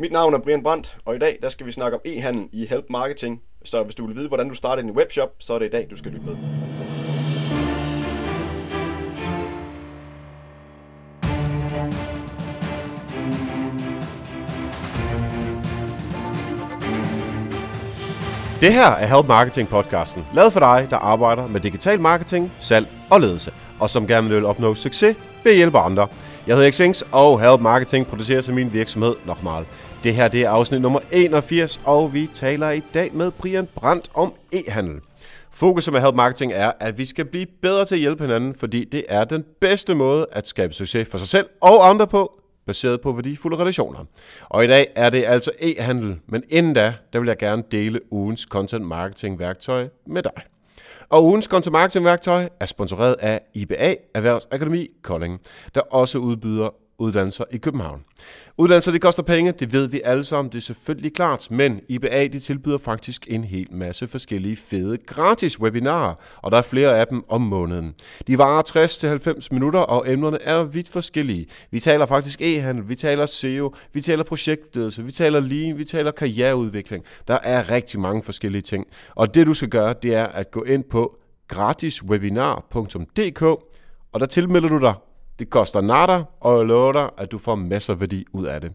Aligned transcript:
Mit 0.00 0.12
navn 0.12 0.34
er 0.34 0.38
Brian 0.38 0.62
Brandt, 0.62 0.96
og 1.04 1.14
i 1.16 1.18
dag 1.18 1.38
der 1.42 1.48
skal 1.48 1.66
vi 1.66 1.72
snakke 1.72 1.96
om 1.96 2.00
e-handel 2.04 2.48
i 2.52 2.66
Help 2.70 2.84
Marketing. 2.90 3.42
Så 3.64 3.82
hvis 3.82 3.94
du 3.94 4.06
vil 4.06 4.16
vide, 4.16 4.28
hvordan 4.28 4.48
du 4.48 4.54
starter 4.54 4.82
din 4.82 4.90
webshop, 4.90 5.28
så 5.38 5.54
er 5.54 5.58
det 5.58 5.66
i 5.66 5.70
dag, 5.70 5.86
du 5.90 5.96
skal 5.96 6.12
lytte 6.12 6.26
med. 6.26 6.36
Det 18.60 18.72
her 18.72 18.90
er 18.90 19.06
Help 19.06 19.28
Marketing 19.28 19.68
podcasten, 19.68 20.26
lavet 20.34 20.52
for 20.52 20.60
dig, 20.60 20.86
der 20.90 20.96
arbejder 20.96 21.46
med 21.46 21.60
digital 21.60 22.00
marketing, 22.00 22.52
salg 22.58 22.88
og 23.10 23.20
ledelse, 23.20 23.52
og 23.80 23.90
som 23.90 24.06
gerne 24.06 24.28
vil 24.28 24.44
opnå 24.44 24.74
succes 24.74 25.16
ved 25.44 25.52
at 25.52 25.56
hjælpe 25.56 25.78
andre. 25.78 26.08
Jeg 26.46 26.56
hedder 26.56 26.70
Xings, 26.70 27.04
og 27.12 27.40
Help 27.40 27.60
Marketing 27.60 28.06
producerer 28.06 28.40
til 28.40 28.54
min 28.54 28.72
virksomhed 28.72 29.14
Nochmal. 29.26 29.64
Det 30.04 30.14
her 30.14 30.28
det 30.28 30.42
er 30.42 30.50
afsnit 30.50 30.80
nummer 30.80 31.00
81, 31.12 31.80
og 31.84 32.14
vi 32.14 32.26
taler 32.26 32.70
i 32.70 32.82
dag 32.94 33.14
med 33.14 33.30
Brian 33.30 33.68
Brandt 33.74 34.10
om 34.14 34.34
e-handel. 34.54 35.00
Fokuset 35.50 35.92
med 35.92 36.00
Help 36.00 36.14
Marketing 36.14 36.52
er, 36.52 36.72
at 36.80 36.98
vi 36.98 37.04
skal 37.04 37.24
blive 37.24 37.46
bedre 37.62 37.84
til 37.84 37.94
at 37.94 38.00
hjælpe 38.00 38.24
hinanden, 38.24 38.54
fordi 38.54 38.84
det 38.84 39.04
er 39.08 39.24
den 39.24 39.44
bedste 39.60 39.94
måde 39.94 40.26
at 40.32 40.48
skabe 40.48 40.72
succes 40.72 41.08
for 41.08 41.18
sig 41.18 41.28
selv 41.28 41.46
og 41.62 41.88
andre 41.88 42.06
på, 42.06 42.40
baseret 42.66 43.00
på 43.00 43.12
værdifulde 43.12 43.56
relationer. 43.56 44.04
Og 44.48 44.64
i 44.64 44.66
dag 44.66 44.86
er 44.96 45.10
det 45.10 45.24
altså 45.26 45.50
e-handel, 45.62 46.16
men 46.26 46.42
inden 46.48 46.74
da, 46.74 46.94
der 47.12 47.18
vil 47.18 47.26
jeg 47.26 47.38
gerne 47.38 47.62
dele 47.70 48.00
ugens 48.10 48.40
content 48.40 48.86
marketing 48.86 49.38
værktøj 49.38 49.88
med 50.06 50.22
dig. 50.22 50.42
Og 51.08 51.24
ugens 51.24 51.44
content 51.44 51.72
marketing 51.72 52.04
værktøj 52.04 52.48
er 52.60 52.66
sponsoreret 52.66 53.16
af 53.20 53.40
IBA 53.54 53.94
Erhvervsakademi 54.14 54.88
Kolding, 55.02 55.40
der 55.74 55.80
også 55.80 56.18
udbyder 56.18 56.68
uddannelser 56.98 57.44
i 57.50 57.56
København. 57.56 58.04
Uddannelser, 58.58 58.92
det 58.92 59.00
koster 59.00 59.22
penge, 59.22 59.52
det 59.52 59.72
ved 59.72 59.88
vi 59.88 60.00
alle 60.04 60.24
sammen, 60.24 60.52
det 60.52 60.58
er 60.58 60.62
selvfølgelig 60.62 61.14
klart, 61.14 61.50
men 61.50 61.80
IBA 61.88 62.26
de 62.26 62.38
tilbyder 62.38 62.78
faktisk 62.78 63.26
en 63.28 63.44
hel 63.44 63.66
masse 63.70 64.08
forskellige 64.08 64.56
fede 64.56 64.98
gratis 65.06 65.60
webinarer, 65.60 66.14
og 66.36 66.50
der 66.50 66.58
er 66.58 66.62
flere 66.62 66.98
af 67.00 67.06
dem 67.06 67.24
om 67.28 67.40
måneden. 67.40 67.94
De 68.26 68.38
varer 68.38 69.32
60-90 69.42 69.48
minutter, 69.50 69.80
og 69.80 70.12
emnerne 70.12 70.42
er 70.42 70.64
vidt 70.64 70.88
forskellige. 70.88 71.46
Vi 71.70 71.80
taler 71.80 72.06
faktisk 72.06 72.40
e-handel, 72.40 72.88
vi 72.88 72.94
taler 72.94 73.26
SEO, 73.26 73.74
vi 73.92 74.00
taler 74.00 74.24
projektledelse, 74.24 75.04
vi 75.04 75.12
taler 75.12 75.40
lean, 75.40 75.78
vi 75.78 75.84
taler 75.84 76.10
karriereudvikling. 76.10 77.04
Der 77.28 77.38
er 77.42 77.70
rigtig 77.70 78.00
mange 78.00 78.22
forskellige 78.22 78.62
ting, 78.62 78.86
og 79.14 79.34
det 79.34 79.46
du 79.46 79.54
skal 79.54 79.68
gøre, 79.68 79.94
det 80.02 80.14
er 80.14 80.26
at 80.26 80.50
gå 80.50 80.62
ind 80.62 80.84
på 80.90 81.16
gratiswebinar.dk, 81.48 83.42
og 84.12 84.20
der 84.20 84.26
tilmelder 84.26 84.68
du 84.68 84.78
dig 84.78 84.94
det 85.38 85.50
koster 85.50 85.80
nada, 85.80 86.22
og 86.40 86.58
jeg 86.58 86.66
lover 86.66 86.92
dig, 86.92 87.10
at 87.18 87.32
du 87.32 87.38
får 87.38 87.54
masser 87.54 87.92
af 87.92 88.00
værdi 88.00 88.24
ud 88.32 88.46
af 88.46 88.60
det. 88.60 88.72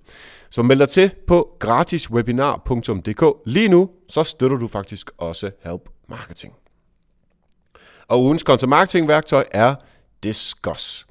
Så 0.49 0.63
meld 0.63 0.79
dig 0.79 0.89
til 0.89 1.11
på 1.27 1.55
gratiswebinar.dk. 1.59 3.23
Lige 3.45 3.67
nu, 3.67 3.89
så 4.09 4.23
støtter 4.23 4.57
du 4.57 4.67
faktisk 4.67 5.11
også 5.17 5.51
Help 5.63 5.89
Marketing. 6.09 6.53
Og 8.07 8.23
ugens 8.23 8.41
content 8.41 8.69
marketing 8.69 9.07
værktøj 9.07 9.45
er 9.51 9.75
Discuss. 10.23 11.07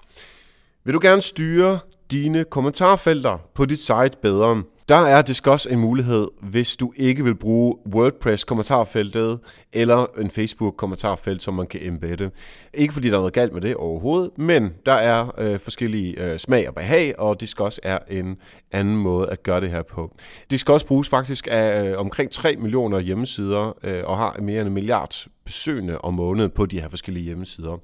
Vil 0.85 0.95
du 0.95 0.99
gerne 1.03 1.23
styre 1.23 1.79
dine 2.11 2.45
kommentarfelter 2.45 3.39
på 3.55 3.65
dit 3.65 3.79
site 3.79 4.11
bedre, 4.23 4.63
der 4.89 4.97
er 4.97 5.23
Discuss 5.23 5.67
en 5.67 5.79
mulighed, 5.79 6.29
hvis 6.43 6.77
du 6.77 6.93
ikke 6.97 7.25
vil 7.25 7.35
bruge 7.35 7.77
WordPress-kommentarfeltet 7.95 9.41
eller 9.73 10.07
en 10.21 10.31
Facebook-kommentarfelt, 10.31 11.43
som 11.43 11.55
man 11.55 11.67
kan 11.67 11.81
embedde. 11.83 12.31
Ikke 12.75 12.93
fordi 12.93 13.09
der 13.09 13.15
er 13.15 13.19
noget 13.19 13.33
galt 13.33 13.53
med 13.53 13.61
det 13.61 13.75
overhovedet, 13.75 14.31
men 14.39 14.71
der 14.87 14.93
er 14.93 15.35
øh, 15.39 15.61
forskellige 15.61 16.33
øh, 16.33 16.39
smag 16.39 16.69
og 16.69 16.75
behag, 16.75 17.19
og 17.19 17.41
Discuss 17.41 17.81
er 17.83 17.99
en 18.11 18.37
anden 18.73 18.97
måde 18.97 19.31
at 19.31 19.43
gøre 19.43 19.61
det 19.61 19.71
her 19.71 19.83
på. 19.83 20.17
Discuss 20.51 20.85
bruges 20.85 21.09
faktisk 21.09 21.49
af 21.51 21.91
øh, 21.91 21.99
omkring 21.99 22.31
3 22.31 22.57
millioner 22.57 22.99
hjemmesider 22.99 23.77
øh, 23.83 24.03
og 24.05 24.17
har 24.17 24.37
mere 24.43 24.61
end 24.61 24.69
en 24.69 24.75
milliard 24.75 25.27
besøgende 25.45 25.99
om 25.99 26.15
måneden 26.15 26.51
på 26.51 26.67
de 26.67 26.81
her 26.81 26.89
forskellige 26.89 27.25
hjemmesider. 27.25 27.79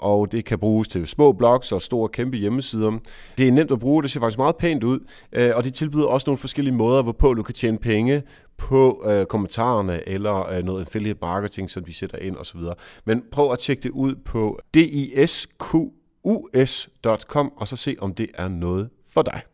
Og 0.00 0.32
det 0.32 0.44
kan 0.44 0.58
bruges 0.58 0.88
til 0.88 1.06
små 1.06 1.32
blogs 1.32 1.72
og 1.72 1.82
store 1.82 2.08
kæmpe 2.08 2.36
hjemmesider. 2.36 2.98
Det 3.38 3.48
er 3.48 3.52
nemt 3.52 3.70
at 3.70 3.78
bruge, 3.78 4.02
det 4.02 4.10
ser 4.10 4.20
faktisk 4.20 4.38
meget 4.38 4.56
pænt 4.56 4.84
ud, 4.84 5.00
øh, 5.32 5.50
og 5.54 5.64
de 5.64 5.70
tilbyder 5.70 6.06
også 6.06 6.24
nogle 6.28 6.38
forskellige 6.38 6.74
måder, 6.74 7.02
hvorpå 7.02 7.34
du 7.34 7.42
kan 7.42 7.54
tjene 7.54 7.78
penge 7.78 8.22
på 8.58 9.04
øh, 9.06 9.24
kommentarerne 9.24 10.08
eller 10.08 10.48
øh, 10.48 10.64
noget 10.64 10.80
affiliate 10.80 11.18
marketing, 11.22 11.70
som 11.70 11.84
de 11.84 11.94
sætter 11.94 12.18
ind 12.18 12.36
osv. 12.36 12.60
Men 13.04 13.22
prøv 13.32 13.52
at 13.52 13.58
tjekke 13.58 13.82
det 13.82 13.90
ud 13.90 14.14
på 14.14 14.58
disqus.com 14.74 15.92
og 17.56 17.68
så 17.68 17.76
se, 17.76 17.96
om 17.98 18.14
det 18.14 18.28
er 18.34 18.48
noget 18.48 18.88
for 19.12 19.22
dig. 19.22 19.49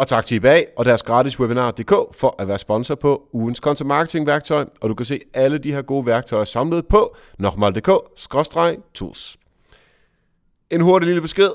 Og 0.00 0.08
tak 0.08 0.24
til 0.24 0.34
IBA 0.34 0.62
og 0.76 0.84
deres 0.84 1.02
gratis 1.02 1.40
webinar.dk 1.40 1.90
for 2.12 2.34
at 2.38 2.48
være 2.48 2.58
sponsor 2.58 2.94
på 2.94 3.22
ugens 3.32 3.58
content 3.58 3.88
marketing 3.88 4.26
værktøj, 4.26 4.64
og 4.80 4.88
du 4.88 4.94
kan 4.94 5.06
se 5.06 5.20
alle 5.34 5.58
de 5.58 5.72
her 5.72 5.82
gode 5.82 6.06
værktøjer 6.06 6.44
samlet 6.44 6.86
på 6.88 7.16
nokmal.dk-tools. 7.38 9.36
En 10.70 10.80
hurtig 10.80 11.06
lille 11.06 11.22
besked. 11.22 11.50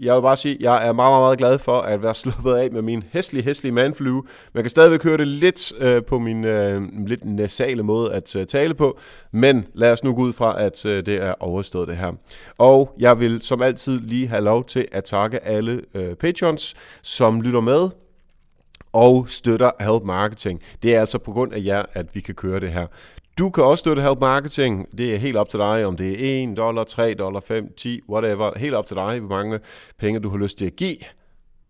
Jeg 0.00 0.14
vil 0.14 0.22
bare 0.22 0.36
sige, 0.36 0.54
at 0.54 0.60
jeg 0.60 0.88
er 0.88 0.92
meget, 0.92 1.10
meget, 1.12 1.22
meget 1.22 1.38
glad 1.38 1.58
for 1.58 1.80
at 1.80 2.02
være 2.02 2.14
sluppet 2.24 2.54
af 2.54 2.70
med 2.70 2.82
min 2.82 3.04
hæslige, 3.12 3.44
hæslige 3.44 3.72
manflue. 3.72 4.22
Man 4.54 4.64
kan 4.64 4.70
stadigvæk 4.70 5.02
høre 5.02 5.16
det 5.16 5.28
lidt 5.28 5.72
øh, 5.78 6.04
på 6.04 6.18
min 6.18 6.44
øh, 6.44 6.82
lidt 7.06 7.24
nasale 7.24 7.82
måde 7.82 8.12
at 8.12 8.36
øh, 8.36 8.46
tale 8.46 8.74
på, 8.74 8.98
men 9.32 9.66
lad 9.74 9.92
os 9.92 10.04
nu 10.04 10.14
gå 10.14 10.22
ud 10.22 10.32
fra, 10.32 10.62
at 10.62 10.86
øh, 10.86 11.06
det 11.06 11.14
er 11.22 11.34
overstået 11.40 11.88
det 11.88 11.96
her. 11.96 12.12
Og 12.58 12.94
jeg 12.98 13.20
vil 13.20 13.42
som 13.42 13.62
altid 13.62 14.00
lige 14.00 14.28
have 14.28 14.42
lov 14.42 14.64
til 14.64 14.88
at 14.92 15.04
takke 15.04 15.44
alle 15.44 15.82
øh, 15.94 16.14
patrons, 16.14 16.74
som 17.02 17.40
lytter 17.40 17.60
med 17.60 17.88
og 18.92 19.28
støtter 19.28 19.70
Help 19.80 20.02
Marketing. 20.04 20.60
Det 20.82 20.94
er 20.94 21.00
altså 21.00 21.18
på 21.18 21.32
grund 21.32 21.52
af 21.54 21.60
jer, 21.64 21.82
at 21.92 22.14
vi 22.14 22.20
kan 22.20 22.34
køre 22.34 22.60
det 22.60 22.70
her. 22.70 22.86
Du 23.38 23.50
kan 23.50 23.64
også 23.64 23.80
støtte 23.80 24.02
Help 24.02 24.20
Marketing. 24.20 24.98
Det 24.98 25.14
er 25.14 25.18
helt 25.18 25.36
op 25.36 25.48
til 25.48 25.58
dig, 25.58 25.86
om 25.86 25.96
det 25.96 26.10
er 26.10 26.42
1 26.50 26.56
dollar, 26.56 26.84
3 26.84 27.14
dollar, 27.14 27.40
5, 27.40 27.72
10, 27.76 28.00
whatever. 28.08 28.58
Helt 28.58 28.74
op 28.74 28.86
til 28.86 28.96
dig, 28.96 29.20
hvor 29.20 29.36
mange 29.36 29.60
penge 29.98 30.20
du 30.20 30.30
har 30.30 30.38
lyst 30.38 30.58
til 30.58 30.66
at 30.66 30.76
give. 30.76 30.96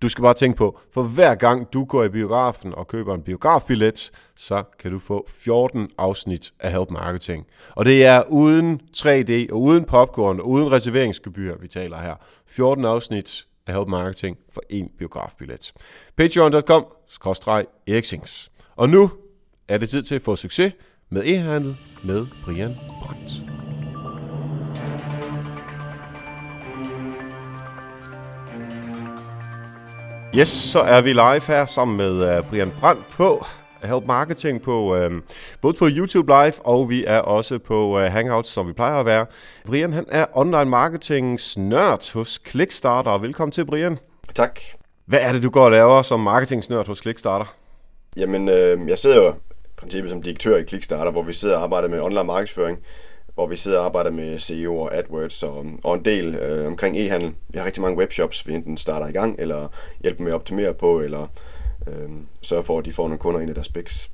Du 0.03 0.09
skal 0.09 0.23
bare 0.23 0.35
tænke 0.35 0.57
på, 0.57 0.79
for 0.95 1.03
hver 1.03 1.35
gang 1.35 1.73
du 1.73 1.85
går 1.85 2.05
i 2.05 2.09
biografen 2.09 2.75
og 2.75 2.87
køber 2.87 3.15
en 3.15 3.23
biografbillet, 3.23 4.11
så 4.37 4.63
kan 4.79 4.91
du 4.91 4.99
få 4.99 5.27
14 5.29 5.89
afsnit 5.99 6.53
af 6.61 6.73
Help 6.73 6.91
Marketing. 6.91 7.47
Og 7.71 7.85
det 7.85 8.05
er 8.05 8.23
uden 8.29 8.81
3D 8.97 9.53
og 9.53 9.63
uden 9.63 9.85
popcorn 9.85 10.41
og 10.41 10.49
uden 10.49 10.73
reserveringsgebyr, 10.73 11.57
vi 11.61 11.69
taler 11.69 11.99
her. 11.99 12.15
14 12.47 12.85
afsnit 12.85 13.47
af 13.67 13.75
Help 13.75 13.89
Marketing 13.89 14.37
for 14.53 14.63
en 14.71 14.89
biografbillet. 14.99 15.73
Patreon.com, 16.17 16.87
eriksings. 17.87 18.51
Og 18.77 18.91
nu 18.91 19.11
er 19.69 19.79
det 19.79 19.89
tid 19.89 20.03
til 20.03 20.15
at 20.15 20.23
få 20.23 20.37
succes 20.37 20.73
med 21.11 21.23
e-handel 21.25 21.77
med 22.05 22.27
Brian 22.45 22.77
Brandt. 23.03 23.33
Yes, 30.39 30.49
så 30.49 30.81
er 30.81 31.03
vi 31.03 31.13
live 31.13 31.41
her 31.41 31.67
sammen 31.67 31.97
med 31.97 32.39
uh, 32.39 32.51
Brian 32.51 32.73
Brandt 32.81 33.09
på 33.11 33.45
Help 33.83 34.05
Marketing 34.07 34.63
på 34.63 34.97
uh, 34.97 35.13
både 35.61 35.77
på 35.79 35.89
YouTube 35.91 36.33
Live 36.33 36.67
og 36.67 36.91
vi 36.91 37.05
er 37.05 37.19
også 37.19 37.59
på 37.59 37.97
uh, 37.97 38.03
Hangouts, 38.03 38.51
som 38.51 38.69
vi 38.69 38.73
plejer 38.73 39.01
at 39.01 39.07
være. 39.07 39.27
Brian 39.67 39.93
han 39.93 40.07
er 40.09 40.27
online 40.33 40.71
marketings 40.71 41.59
nørd 41.59 42.13
hos 42.13 42.41
Clickstarter. 42.49 43.19
Velkommen 43.19 43.53
til, 43.53 43.67
Brian. 43.67 43.99
Tak. 44.35 44.61
Hvad 45.07 45.19
er 45.23 45.33
det, 45.33 45.43
du 45.43 45.51
går 45.51 45.65
og 45.65 45.71
laver 45.71 46.03
som 46.03 46.21
marketingsnørd 46.21 46.87
hos 46.87 46.99
Clickstarter? 46.99 47.55
Jamen, 48.17 48.49
øh, 48.49 48.89
jeg 48.89 48.99
sidder 48.99 49.17
jo 49.17 49.35
princippet 49.77 50.11
som 50.11 50.23
direktør 50.23 50.57
i 50.57 50.65
Clickstarter, 50.65 51.11
hvor 51.11 51.23
vi 51.23 51.33
sidder 51.33 51.57
og 51.57 51.63
arbejder 51.63 51.89
med 51.89 52.01
online 52.01 52.25
markedsføring, 52.25 52.79
hvor 53.35 53.47
vi 53.47 53.57
sidder 53.57 53.79
og 53.79 53.85
arbejder 53.85 54.11
med 54.11 54.39
SEO 54.39 54.79
og 54.79 54.95
AdWords 54.97 55.43
og, 55.43 55.67
og 55.85 55.95
en 55.95 56.05
del 56.05 56.35
øh, 56.35 56.67
omkring 56.67 56.97
e-handel. 56.97 57.35
Vi 57.49 57.59
har 57.59 57.67
rigtig 57.67 57.83
mange 57.83 57.99
webshops, 57.99 58.47
vi 58.47 58.55
enten 58.55 58.77
starter 58.77 59.07
i 59.07 59.13
gang, 59.13 59.37
eller 59.39 59.69
hjælper 60.01 60.23
med 60.23 60.31
at 60.31 60.35
optimere 60.35 60.75
på, 60.75 61.01
eller 61.01 61.27
øh, 61.87 62.11
sørger 62.43 62.63
for, 62.63 62.79
at 62.79 62.85
de 62.85 62.93
får 62.93 63.03
nogle 63.09 63.19
kunder 63.19 63.41
ind 63.41 63.51
i 63.51 63.55
deres 63.55 63.67
specs. 63.67 64.11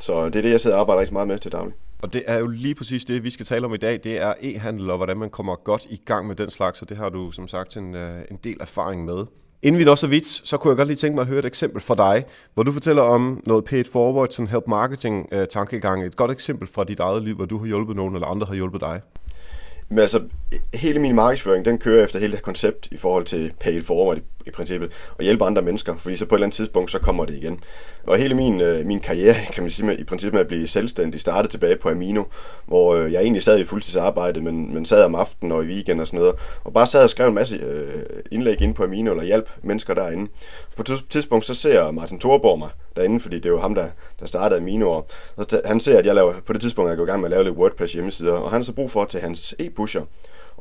Så 0.00 0.26
det 0.26 0.36
er 0.36 0.42
det, 0.42 0.50
jeg 0.50 0.60
sidder 0.60 0.76
og 0.76 0.80
arbejder 0.80 1.00
rigtig 1.00 1.12
meget 1.12 1.28
med 1.28 1.38
til 1.38 1.52
daglig. 1.52 1.74
Og 2.02 2.12
det 2.12 2.22
er 2.26 2.38
jo 2.38 2.46
lige 2.46 2.74
præcis 2.74 3.04
det, 3.04 3.24
vi 3.24 3.30
skal 3.30 3.46
tale 3.46 3.66
om 3.66 3.74
i 3.74 3.76
dag. 3.76 4.00
Det 4.04 4.22
er 4.22 4.34
e-handel 4.42 4.90
og 4.90 4.96
hvordan 4.96 5.16
man 5.16 5.30
kommer 5.30 5.56
godt 5.56 5.86
i 5.90 6.00
gang 6.06 6.26
med 6.26 6.36
den 6.36 6.50
slags, 6.50 6.82
og 6.82 6.88
det 6.88 6.96
har 6.96 7.08
du 7.08 7.30
som 7.30 7.48
sagt 7.48 7.76
en, 7.76 7.94
øh, 7.94 8.22
en 8.30 8.38
del 8.44 8.56
erfaring 8.60 9.04
med. 9.04 9.26
Inden 9.64 9.78
vi 9.78 9.84
når 9.84 9.94
så 9.94 10.06
vidt, 10.06 10.26
så 10.26 10.56
kunne 10.56 10.70
jeg 10.70 10.76
godt 10.76 10.88
lige 10.88 10.96
tænke 10.96 11.14
mig 11.14 11.22
at 11.22 11.28
høre 11.28 11.38
et 11.38 11.44
eksempel 11.44 11.80
fra 11.80 11.94
dig, 11.94 12.24
hvor 12.54 12.62
du 12.62 12.72
fortæller 12.72 13.02
om 13.02 13.40
noget 13.46 13.64
paid 13.64 13.84
forward, 13.92 14.28
sådan 14.30 14.48
help 14.48 14.64
marketing 14.68 15.28
øh, 15.32 15.48
tankegang. 15.48 16.04
Et 16.04 16.16
godt 16.16 16.30
eksempel 16.30 16.68
fra 16.68 16.84
dit 16.84 17.00
eget 17.00 17.22
liv, 17.22 17.34
hvor 17.36 17.44
du 17.44 17.58
har 17.58 17.66
hjulpet 17.66 17.96
nogen, 17.96 18.14
eller 18.14 18.26
andre 18.26 18.46
har 18.46 18.54
hjulpet 18.54 18.80
dig. 18.80 19.00
Men 19.94 20.00
altså, 20.00 20.20
hele 20.74 20.98
min 20.98 21.14
markedsføring, 21.14 21.64
den 21.64 21.78
kører 21.78 22.04
efter 22.04 22.18
hele 22.18 22.30
det 22.30 22.38
her 22.38 22.42
koncept 22.42 22.88
i 22.90 22.96
forhold 22.96 23.24
til 23.24 23.52
pay 23.60 23.72
it 23.72 23.84
forward 23.84 24.18
i, 24.18 24.20
i 24.46 24.50
princippet, 24.50 24.92
og 25.18 25.24
hjælpe 25.24 25.44
andre 25.44 25.62
mennesker, 25.62 25.96
fordi 25.96 26.16
så 26.16 26.26
på 26.26 26.34
et 26.34 26.38
eller 26.38 26.46
andet 26.46 26.56
tidspunkt, 26.56 26.90
så 26.90 26.98
kommer 26.98 27.24
det 27.24 27.34
igen. 27.34 27.60
Og 28.06 28.16
hele 28.16 28.34
min, 28.34 28.60
øh, 28.60 28.86
min 28.86 29.00
karriere, 29.00 29.34
kan 29.52 29.62
man 29.62 29.70
sige, 29.70 29.86
med, 29.86 29.98
i 29.98 30.04
princippet 30.04 30.34
med 30.34 30.40
at 30.40 30.46
blive 30.46 30.68
selvstændig, 30.68 31.20
startede 31.20 31.52
tilbage 31.52 31.76
på 31.76 31.88
Amino, 31.88 32.24
hvor 32.66 32.94
øh, 32.94 33.12
jeg 33.12 33.22
egentlig 33.22 33.42
sad 33.42 33.58
i 33.58 33.64
fuldtidsarbejde, 33.64 34.40
men, 34.40 34.74
men 34.74 34.84
sad 34.84 35.04
om 35.04 35.14
aftenen 35.14 35.52
og 35.52 35.64
i 35.64 35.66
weekend 35.66 36.00
og 36.00 36.06
sådan 36.06 36.20
noget, 36.20 36.34
og 36.64 36.72
bare 36.72 36.86
sad 36.86 37.04
og 37.04 37.10
skrev 37.10 37.28
en 37.28 37.34
masse 37.34 37.56
øh, 37.56 38.02
indlæg 38.30 38.62
ind 38.62 38.74
på 38.74 38.84
Amino, 38.84 39.10
eller 39.10 39.24
hjalp 39.24 39.50
mennesker 39.62 39.94
derinde. 39.94 40.30
På 40.76 40.82
et 40.82 41.04
tidspunkt, 41.10 41.44
så 41.44 41.54
ser 41.54 41.90
Martin 41.90 42.18
Thorborg 42.18 42.58
mig 42.58 42.70
derinde, 42.96 43.20
fordi 43.20 43.36
det 43.36 43.46
er 43.46 43.50
jo 43.50 43.60
ham, 43.60 43.74
der, 43.74 43.86
der 44.20 44.26
startede 44.26 44.60
Amino, 44.60 44.90
og 44.90 45.06
så 45.48 45.60
han 45.64 45.80
ser, 45.80 45.98
at 45.98 46.06
jeg 46.06 46.14
laver, 46.14 46.34
på 46.46 46.52
det 46.52 46.60
tidspunkt, 46.60 46.88
jeg 46.88 46.96
går 46.96 47.04
i 47.04 47.06
gang 47.06 47.20
med 47.20 47.26
at 47.26 47.30
lave 47.30 47.44
lidt 47.44 47.56
WordPress 47.56 47.92
hjemmesider, 47.92 48.32
og 48.32 48.50
han 48.50 48.60
har 48.60 48.64
så 48.64 48.72
brug 48.72 48.90
for 48.90 49.04
til 49.04 49.20
hans 49.20 49.54
e-pusher, 49.58 50.02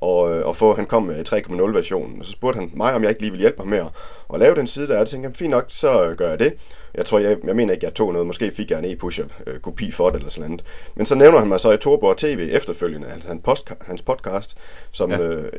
og, 0.04 0.36
øh, 0.36 0.46
og 0.46 0.56
få, 0.56 0.76
han 0.76 0.86
kom 0.86 1.04
med 1.04 1.34
3.0 1.34 1.76
versionen. 1.76 2.20
Og 2.20 2.26
så 2.26 2.32
spurgte 2.32 2.60
han 2.60 2.72
mig, 2.74 2.94
om 2.94 3.02
jeg 3.02 3.10
ikke 3.10 3.22
lige 3.22 3.32
ville 3.32 3.42
hjælpe 3.42 3.60
ham 3.60 3.68
med 3.68 3.78
at, 3.78 3.88
at 4.34 4.40
lave 4.40 4.56
den 4.56 4.68
side 4.68 4.88
der. 4.88 4.94
Og 4.94 5.00
jeg 5.00 5.08
tænkte, 5.08 5.32
fint 5.34 5.50
nok, 5.50 5.66
så 5.68 6.16
gør 6.18 6.30
jeg 6.30 6.40
det. 6.40 6.54
Jeg 6.96 7.06
tror, 7.06 7.20
jeg, 7.20 7.38
jeg 7.44 7.56
mener 7.56 7.74
ikke, 7.74 7.86
jeg 7.86 7.94
tog 7.94 8.14
noget. 8.14 8.28
Måske 8.28 8.52
fik 8.52 8.72
jeg 8.72 8.80
en 8.80 8.86
e-pusher 8.86 9.26
øh, 9.48 9.60
kopi 9.60 9.92
for 9.92 10.10
det 10.10 10.18
eller 10.18 10.30
sådan 10.30 10.50
noget. 10.50 10.66
Men 10.96 11.06
så 11.06 11.16
nævner 11.16 11.40
han 11.40 11.48
mig 11.48 11.60
så 11.60 11.72
i 11.72 11.78
Torborg 11.78 12.18
TV 12.18 12.50
efterfølgende, 12.52 13.08
altså 13.08 13.30
hans, 13.30 13.42
post, 13.44 13.72
hans 13.82 14.02
podcast, 14.02 14.58
som, 14.92 15.12
ja. 15.12 15.20
øh, 15.20 15.52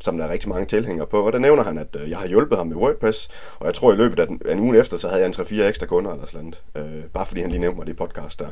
som 0.00 0.18
der 0.18 0.24
er 0.24 0.32
rigtig 0.32 0.48
mange 0.48 0.66
tilhængere 0.66 1.06
på. 1.06 1.26
Og 1.26 1.32
der 1.32 1.38
nævner 1.38 1.62
han, 1.62 1.78
at 1.78 1.96
øh, 2.02 2.10
jeg 2.10 2.18
har 2.18 2.28
hjulpet 2.28 2.58
ham 2.58 2.66
med 2.66 2.76
WordPress. 2.76 3.28
Og 3.58 3.66
jeg 3.66 3.74
tror, 3.74 3.92
i 3.92 3.96
løbet 3.96 4.18
af 4.20 4.26
den, 4.26 4.40
en 4.48 4.58
uge 4.58 4.78
efter, 4.78 4.96
så 4.96 5.08
havde 5.08 5.20
jeg 5.20 5.26
en 5.26 5.34
3-4 5.34 5.62
ekstra 5.62 5.86
kunder 5.86 6.12
eller 6.12 6.26
sådan 6.26 6.54
noget. 6.74 6.94
Øh, 6.94 7.04
bare 7.04 7.26
fordi 7.26 7.40
han 7.40 7.50
lige 7.50 7.60
nævnte 7.60 7.78
mig 7.78 7.86
det 7.86 7.96
podcast 7.96 8.40
der. 8.40 8.48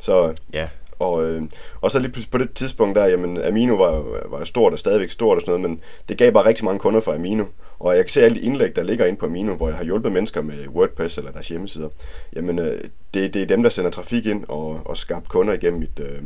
Så, 0.00 0.34
ja. 0.52 0.68
Og, 1.00 1.24
øh, 1.24 1.42
og 1.80 1.90
så 1.90 1.98
lige 1.98 2.26
på 2.30 2.38
det 2.38 2.54
tidspunkt 2.54 2.96
der, 2.96 3.06
jamen 3.06 3.42
Amino 3.42 3.74
var 3.74 4.04
var 4.30 4.44
stort 4.44 4.72
og 4.72 4.78
stadigvæk 4.78 5.10
stort 5.10 5.36
og 5.36 5.40
sådan 5.40 5.60
noget, 5.60 5.70
men 5.70 5.80
det 6.08 6.18
gav 6.18 6.32
bare 6.32 6.46
rigtig 6.46 6.64
mange 6.64 6.78
kunder 6.78 7.00
for 7.00 7.12
Amino. 7.12 7.44
Og 7.78 7.96
jeg 7.96 8.04
kan 8.04 8.10
se 8.10 8.22
alle 8.22 8.36
de 8.36 8.42
indlæg, 8.42 8.76
der 8.76 8.82
ligger 8.82 9.06
ind 9.06 9.16
på 9.16 9.26
Amino, 9.26 9.54
hvor 9.54 9.68
jeg 9.68 9.76
har 9.76 9.84
hjulpet 9.84 10.12
mennesker 10.12 10.42
med 10.42 10.68
WordPress 10.68 11.18
eller 11.18 11.30
deres 11.30 11.48
hjemmesider. 11.48 11.88
Jamen 12.36 12.58
øh, 12.58 12.80
det, 13.14 13.34
det 13.34 13.42
er 13.42 13.46
dem, 13.46 13.62
der 13.62 13.70
sender 13.70 13.90
trafik 13.90 14.26
ind 14.26 14.44
og, 14.48 14.80
og 14.84 14.96
skabt 14.96 15.28
kunder 15.28 15.52
igennem 15.54 15.80
mit, 15.80 16.00
øh, 16.00 16.22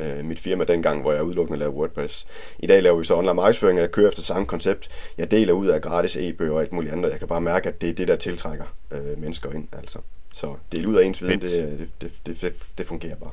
øh, 0.00 0.24
mit 0.24 0.38
firma 0.38 0.64
dengang, 0.64 1.00
hvor 1.00 1.12
jeg 1.12 1.24
udelukkende 1.24 1.58
lavede 1.58 1.76
WordPress. 1.76 2.26
I 2.58 2.66
dag 2.66 2.82
laver 2.82 2.98
vi 2.98 3.04
så 3.04 3.14
online 3.14 3.34
markedsføring, 3.34 3.78
og 3.78 3.82
jeg 3.82 3.90
kører 3.90 4.08
efter 4.08 4.22
samme 4.22 4.46
koncept. 4.46 4.90
Jeg 5.18 5.30
deler 5.30 5.52
ud 5.52 5.66
af 5.66 5.82
gratis 5.82 6.16
e-bøger 6.16 6.52
og 6.52 6.60
alt 6.60 6.72
muligt 6.72 6.92
andet. 6.92 7.10
Jeg 7.10 7.18
kan 7.18 7.28
bare 7.28 7.40
mærke, 7.40 7.68
at 7.68 7.80
det 7.80 7.88
er 7.88 7.94
det, 7.94 8.08
der 8.08 8.16
tiltrækker 8.16 8.64
øh, 8.90 9.18
mennesker 9.20 9.52
ind. 9.52 9.68
Altså. 9.72 9.98
Så 10.34 10.54
del 10.72 10.86
ud 10.86 10.96
af 10.96 11.04
ens 11.04 11.22
viden, 11.22 11.40
det, 11.40 11.88
det, 12.00 12.12
det, 12.26 12.40
det, 12.40 12.54
det 12.78 12.86
fungerer 12.86 13.16
bare. 13.16 13.30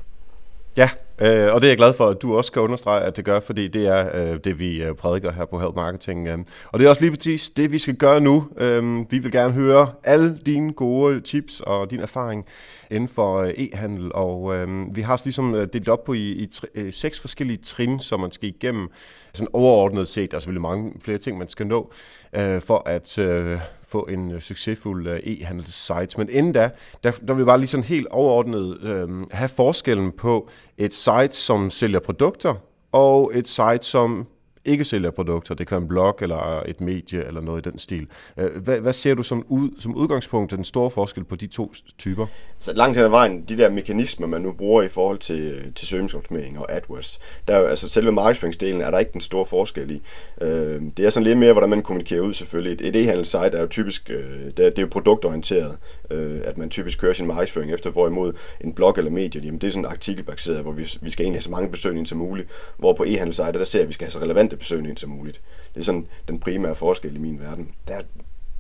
Ja, 0.80 0.90
øh, 1.22 1.54
og 1.54 1.62
det 1.62 1.68
er 1.68 1.72
jeg 1.72 1.78
glad 1.78 1.94
for, 1.94 2.08
at 2.08 2.22
du 2.22 2.38
også 2.38 2.48
skal 2.48 2.62
understrege, 2.62 3.02
at 3.02 3.18
det 3.18 3.26
gør, 3.26 3.40
fordi 3.40 3.68
det 3.68 3.88
er 3.88 4.10
øh, 4.14 4.40
det, 4.44 4.60
vi 4.60 4.84
øh, 4.84 4.96
prædiker 4.96 5.32
her 5.32 5.46
på 5.46 5.60
Help 5.60 5.76
Marketing. 5.76 6.28
Øh. 6.28 6.38
Og 6.66 6.80
det 6.80 6.86
er 6.86 6.90
også 6.90 7.02
lige 7.02 7.12
præcis 7.12 7.50
det, 7.50 7.72
vi 7.72 7.80
skal 7.80 7.96
gøre 7.96 8.22
nu. 8.22 8.48
Øh, 8.58 9.12
vi 9.12 9.20
vil 9.20 9.32
gerne 9.32 9.54
høre 9.54 9.88
alle 10.04 10.40
dine 10.46 10.74
gode 10.74 11.20
tips 11.20 11.60
og 11.60 11.92
din 11.92 12.00
erfaring 12.00 12.46
inden 12.92 13.10
for 13.10 13.38
øh, 13.38 13.50
e-handel, 13.50 14.12
og 14.14 14.56
øh, 14.56 14.96
vi 14.96 15.02
har 15.02 15.22
ligesom 15.26 15.56
øh, 15.56 15.68
delt 15.74 15.90
op 15.90 16.04
på 16.04 16.14
i, 16.14 16.30
i 16.32 16.46
tri, 16.46 16.68
øh, 16.76 16.94
seks 16.94 17.20
forskellige 17.20 17.58
trin, 17.58 18.00
som 18.00 18.20
man 18.20 18.32
skal 18.32 18.50
igennem. 18.50 18.88
Sådan 19.34 19.48
overordnet 19.54 20.08
set, 20.08 20.32
der 20.32 20.38
er 20.38 20.40
selvfølgelig 20.40 20.62
mange 20.62 20.92
flere 21.04 21.18
ting, 21.18 21.38
man 21.38 21.50
skal 21.50 21.68
nå, 21.68 21.92
øh, 22.36 22.62
for 22.62 22.90
at... 22.90 23.20
Øh, 23.20 23.60
få 23.90 24.02
en 24.02 24.32
øh, 24.32 24.42
succesfuld 24.42 25.08
øh, 25.08 25.20
e-handelssite. 25.24 26.18
Men 26.18 26.30
inden 26.32 26.54
da, 26.54 26.70
der, 27.04 27.12
der 27.12 27.34
vil 27.34 27.38
vi 27.38 27.46
bare 27.46 27.58
lige 27.58 27.68
sådan 27.68 27.84
helt 27.84 28.08
overordnet 28.08 28.84
øh, 28.84 29.10
have 29.32 29.50
forskellen 29.50 30.12
på 30.12 30.50
et 30.78 30.94
site, 30.94 31.32
som 31.32 31.70
sælger 31.70 32.00
produkter, 32.00 32.54
og 32.92 33.32
et 33.36 33.48
site, 33.48 33.82
som 33.82 34.28
ikke 34.66 34.84
sælger 34.84 35.12
produkter. 35.12 35.56
Det 35.56 35.68
kan 35.68 35.76
være 35.76 35.82
en 35.82 35.88
blog 35.88 36.18
eller 36.22 36.64
et 36.66 36.82
medie 36.82 37.28
eller 37.28 37.42
noget 37.42 37.68
i 37.68 37.70
den 37.70 37.80
stil. 37.80 38.08
Øh, 38.38 38.64
hvad, 38.64 38.80
hvad 38.80 38.94
ser 38.94 39.16
du 39.16 39.24
som, 39.24 39.46
ud, 39.48 39.70
som 39.80 39.96
udgangspunkt 39.96 40.52
den 40.52 40.64
store 40.64 40.92
forskel 40.92 41.24
på 41.24 41.36
de 41.36 41.48
to 41.48 41.74
typer? 41.98 42.26
Så 42.60 42.74
langt 42.74 42.98
hen 42.98 43.06
ad 43.06 43.10
vejen, 43.10 43.42
de 43.50 43.58
der 43.58 43.70
mekanismer, 43.70 44.28
man 44.28 44.42
nu 44.42 44.52
bruger 44.52 44.82
i 44.82 44.88
forhold 44.88 45.18
til, 45.18 45.52
øh, 45.52 45.74
til 45.74 45.88
søgningsoptimering 45.88 46.60
og 46.60 46.72
AdWords, 46.72 47.20
der 47.48 47.56
er 47.56 47.60
jo, 47.60 47.66
altså 47.66 47.90
selve 47.90 48.12
markedsføringsdelen 48.12 48.82
er 48.82 48.92
der 48.92 49.00
ikke 49.00 49.14
den 49.14 49.22
store 49.22 49.46
forskel 49.46 49.92
i. 49.92 50.02
Øh, 50.42 50.82
det 50.98 51.06
er 51.06 51.10
sådan 51.10 51.24
lidt 51.24 51.38
mere, 51.38 51.52
hvordan 51.52 51.70
man 51.70 51.82
kommunikerer 51.82 52.22
ud 52.22 52.34
selvfølgelig. 52.34 52.88
Et 52.88 52.96
e-handelssite 52.96 53.58
er 53.58 53.62
jo 53.62 53.68
typisk, 53.68 54.10
øh, 54.10 54.46
det, 54.46 54.60
er, 54.66 54.70
det 54.70 54.78
er 54.80 54.82
jo 54.82 54.88
produktorienteret, 54.92 55.78
øh, 56.12 56.40
at 56.44 56.58
man 56.58 56.70
typisk 56.70 57.00
kører 57.00 57.14
sin 57.14 57.28
markedsføring 57.28 57.74
efter, 57.74 57.90
hvorimod 57.90 58.34
en 58.62 58.74
blog 58.74 58.94
eller 58.98 59.12
medie, 59.12 59.42
jamen 59.42 59.62
det 59.62 59.68
er 59.68 59.72
sådan 59.72 59.86
artikelbaseret, 59.86 60.62
hvor 60.62 60.72
vi, 60.72 60.88
vi 61.02 61.10
skal 61.10 61.24
egentlig 61.24 61.38
have 61.38 61.44
så 61.44 61.52
mange 61.52 61.70
besøgende 61.70 62.08
som 62.08 62.18
muligt, 62.18 62.50
hvor 62.78 62.94
på 62.94 63.04
e-handelssite, 63.04 63.52
der 63.52 63.64
ser 63.64 63.82
at 63.82 63.88
vi 63.88 63.94
skal 63.94 64.06
have 64.06 64.12
så 64.12 64.20
relevant 64.20 64.49
relevante 64.50 64.58
besøgning 64.58 65.00
som 65.00 65.10
muligt. 65.10 65.42
Det 65.74 65.80
er 65.80 65.86
sådan 65.86 66.08
den 66.28 66.40
primære 66.40 66.76
forskel 66.76 67.16
i 67.16 67.20
min 67.20 67.40
verden. 67.40 67.72
Der, 67.88 68.02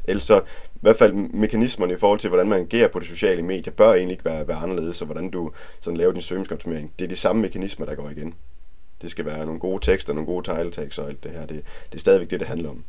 ellers 0.07 0.24
så, 0.24 0.39
i 0.75 0.80
hvert 0.81 0.97
fald 0.97 1.13
mekanismerne 1.13 1.94
i 1.94 1.97
forhold 1.97 2.19
til, 2.19 2.30
hvordan 2.30 2.50
man 2.50 2.62
agerer 2.62 2.88
på 2.88 3.00
det 3.00 3.07
sociale 3.07 3.44
medier, 3.44 3.74
bør 3.74 3.94
egentlig 3.94 4.13
ikke 4.13 4.25
være, 4.25 4.47
være 4.47 4.57
anderledes, 4.57 4.95
så 4.95 5.06
hvordan 5.06 5.30
du 5.30 5.51
sådan 5.81 5.97
laver 5.97 6.12
din 6.12 6.21
søgningsoptimering. 6.21 6.91
Det 7.00 7.06
er 7.06 7.09
de 7.09 7.15
samme 7.15 7.41
mekanismer, 7.41 7.86
der 7.86 7.95
går 7.95 8.09
igen. 8.09 8.33
Det 9.01 9.12
skal 9.12 9.25
være 9.25 9.45
nogle 9.45 9.59
gode 9.59 9.86
tekster, 9.86 10.13
nogle 10.13 10.25
gode 10.25 10.44
title 10.44 11.03
og 11.03 11.09
alt 11.09 11.24
det 11.24 11.31
her. 11.31 11.45
Det, 11.45 11.63
det 11.91 11.95
er 11.95 12.00
stadigvæk 12.00 12.30
det, 12.30 12.39
det 12.39 12.47
handler 12.47 12.69
om. 12.69 12.83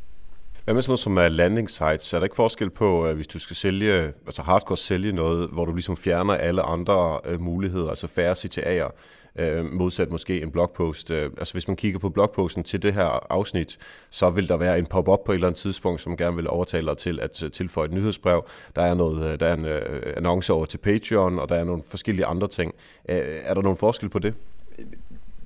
Hvad 0.64 0.74
med 0.74 0.82
sådan 0.82 0.90
noget 0.90 1.00
som 1.00 1.18
øh, 1.18 1.24
er 1.24 1.28
landing 1.28 1.70
sites? 1.70 2.12
Er 2.12 2.18
der 2.18 2.24
ikke 2.24 2.36
forskel 2.36 2.70
på, 2.70 3.06
øh, 3.06 3.14
hvis 3.14 3.26
du 3.26 3.38
skal 3.38 3.56
sælge, 3.56 4.12
altså 4.26 4.42
hardcore 4.42 4.76
sælge 4.76 5.12
noget, 5.12 5.48
hvor 5.48 5.64
du 5.64 5.72
ligesom 5.72 5.96
fjerner 5.96 6.34
alle 6.34 6.62
andre 6.62 7.20
øh, 7.24 7.40
muligheder, 7.40 7.88
altså 7.88 8.06
færre 8.06 8.32
CTA'er, 8.32 8.90
øh, 9.36 9.64
modsat 9.64 10.10
måske 10.10 10.42
en 10.42 10.50
blogpost. 10.50 11.10
Øh, 11.10 11.30
altså 11.38 11.54
hvis 11.54 11.68
man 11.68 11.76
kigger 11.76 11.98
på 11.98 12.08
blogposten 12.08 12.64
til 12.64 12.82
det 12.82 12.94
her 12.94 13.32
afsnit, 13.32 13.78
så 14.10 14.30
vil 14.30 14.48
der 14.48 14.56
være 14.56 14.78
en 14.78 14.86
pop-up 14.86 15.20
på 15.24 15.32
et 15.32 15.34
eller 15.34 15.46
andet 15.46 15.60
tidspunkt, 15.60 16.00
som 16.00 16.16
gerne 16.16 16.36
vil 16.36 16.48
overtale 16.48 16.86
dig 16.86 16.96
til 16.96 17.20
at 17.20 17.42
øh, 17.42 17.50
tilføje 17.50 17.86
et 17.86 17.92
nyhedsbrev. 17.92 18.44
Der 18.76 18.82
er, 18.82 18.94
noget, 18.94 19.32
øh, 19.32 19.40
der 19.40 19.46
er 19.46 19.54
en 19.54 19.64
øh, 19.64 20.12
annonce 20.16 20.52
over 20.52 20.66
til 20.66 20.78
Patreon, 20.78 21.38
og 21.38 21.48
der 21.48 21.54
er 21.54 21.64
nogle 21.64 21.82
forskellige 21.88 22.26
andre 22.26 22.48
ting. 22.48 22.74
Er 23.04 23.54
der 23.54 23.62
nogen 23.62 23.76
forskel 23.76 24.08
på 24.08 24.18
det? 24.18 24.34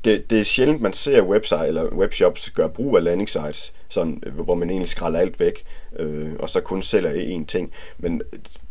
det, 0.04 0.30
det 0.30 0.40
er 0.40 0.44
sjældent, 0.44 0.80
man 0.80 0.92
ser 0.92 1.22
website 1.22 1.66
eller 1.66 1.84
webshops 1.84 2.50
gøre 2.50 2.68
brug 2.68 2.96
af 2.96 3.04
landing 3.04 3.28
sites, 3.28 3.74
sådan, 3.88 4.22
hvor 4.32 4.54
man 4.54 4.70
egentlig 4.70 4.88
skræller 4.88 5.18
alt 5.18 5.40
væk 5.40 5.64
øh, 5.98 6.32
og 6.38 6.50
så 6.50 6.60
kun 6.60 6.82
sælger 6.82 7.38
én 7.40 7.46
ting. 7.46 7.72
Men 7.98 8.22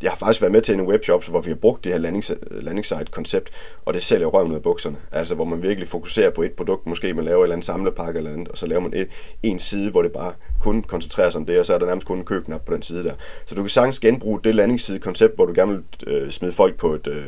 jeg 0.01 0.11
har 0.11 0.17
faktisk 0.17 0.41
været 0.41 0.51
med 0.51 0.61
til 0.61 0.75
en 0.75 0.81
webshop, 0.81 1.25
hvor 1.25 1.41
vi 1.41 1.49
har 1.49 1.55
brugt 1.55 1.83
det 1.83 1.91
her 1.91 1.99
landing, 1.99 2.23
landing 2.51 2.85
site 2.85 3.05
koncept, 3.11 3.49
og 3.85 3.93
det 3.93 4.03
sælger 4.03 4.27
røven 4.27 4.51
ud 4.51 4.55
af 4.55 4.61
bukserne. 4.61 4.97
Altså 5.11 5.35
hvor 5.35 5.45
man 5.45 5.61
virkelig 5.61 5.87
fokuserer 5.87 6.29
på 6.29 6.41
et 6.41 6.51
produkt, 6.51 6.87
måske 6.87 7.13
man 7.13 7.25
laver 7.25 7.37
en 7.37 7.43
eller 7.43 7.53
anden 7.53 7.65
samlepakke 7.65 8.17
eller 8.17 8.31
andet, 8.33 8.47
og 8.47 8.57
så 8.57 8.65
laver 8.65 8.81
man 8.81 8.93
et, 8.93 9.07
en 9.43 9.59
side, 9.59 9.91
hvor 9.91 10.01
det 10.01 10.11
bare 10.11 10.33
kun 10.59 10.81
koncentrerer 10.81 11.29
sig 11.29 11.39
om 11.39 11.45
det, 11.45 11.59
og 11.59 11.65
så 11.65 11.73
er 11.73 11.77
der 11.77 11.85
nærmest 11.85 12.07
kun 12.07 12.17
en 12.17 12.25
købknap 12.25 12.65
på 12.65 12.73
den 12.73 12.81
side 12.81 13.03
der. 13.03 13.13
Så 13.45 13.55
du 13.55 13.61
kan 13.61 13.69
sagtens 13.69 13.99
genbruge 13.99 14.39
det 14.43 14.55
landingsside 14.55 14.99
koncept, 14.99 15.35
hvor 15.35 15.45
du 15.45 15.53
gerne 15.55 15.71
vil 15.71 15.83
øh, 16.07 16.31
smide 16.31 16.53
folk 16.53 16.77
på 16.77 16.93
et, 16.93 17.07
øh, 17.07 17.27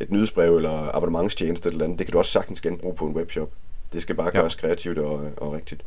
et 0.00 0.10
nyhedsbrev 0.10 0.56
eller 0.56 0.96
abonnementstjeneste 0.96 1.68
eller 1.68 1.84
andet. 1.84 1.98
Det 1.98 2.06
kan 2.06 2.12
du 2.12 2.18
også 2.18 2.32
sagtens 2.32 2.60
genbruge 2.60 2.94
på 2.94 3.06
en 3.06 3.16
webshop. 3.16 3.50
Det 3.92 4.02
skal 4.02 4.14
bare 4.14 4.30
gøres 4.30 4.56
ja. 4.56 4.60
kreativt 4.60 4.98
og, 4.98 5.30
og 5.36 5.52
rigtigt. 5.52 5.82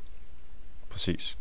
Præcis. 0.89 1.37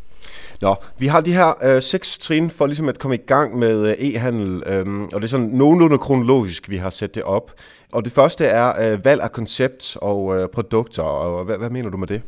Nå, 0.61 0.75
vi 0.99 1.07
har 1.07 1.21
de 1.21 1.33
her 1.33 1.53
øh, 1.63 1.83
seks 1.83 2.19
trin 2.19 2.51
for 2.51 2.67
ligesom 2.67 2.89
at 2.89 2.99
komme 2.99 3.15
i 3.15 3.23
gang 3.27 3.59
med 3.59 3.87
øh, 3.87 3.95
e-handel, 3.99 4.63
øhm, 4.67 5.05
og 5.05 5.15
det 5.15 5.25
er 5.25 5.29
sådan 5.29 5.47
nogenlunde 5.47 5.99
kronologisk, 5.99 6.71
vi 6.71 6.77
har 6.77 6.91
sat 6.91 7.15
det 7.15 7.23
op. 7.23 7.53
Og 7.93 8.05
det 8.05 8.13
første 8.13 8.45
er 8.45 8.93
øh, 8.93 9.05
valg 9.05 9.23
af 9.23 9.33
koncept 9.33 9.97
og 9.97 10.37
øh, 10.37 10.49
produkter, 10.49 11.03
og 11.03 11.45
hvad, 11.45 11.59
hvad 11.59 11.71
mener 11.71 11.91
du 11.91 11.97
med 11.97 12.07
det? 12.07 12.23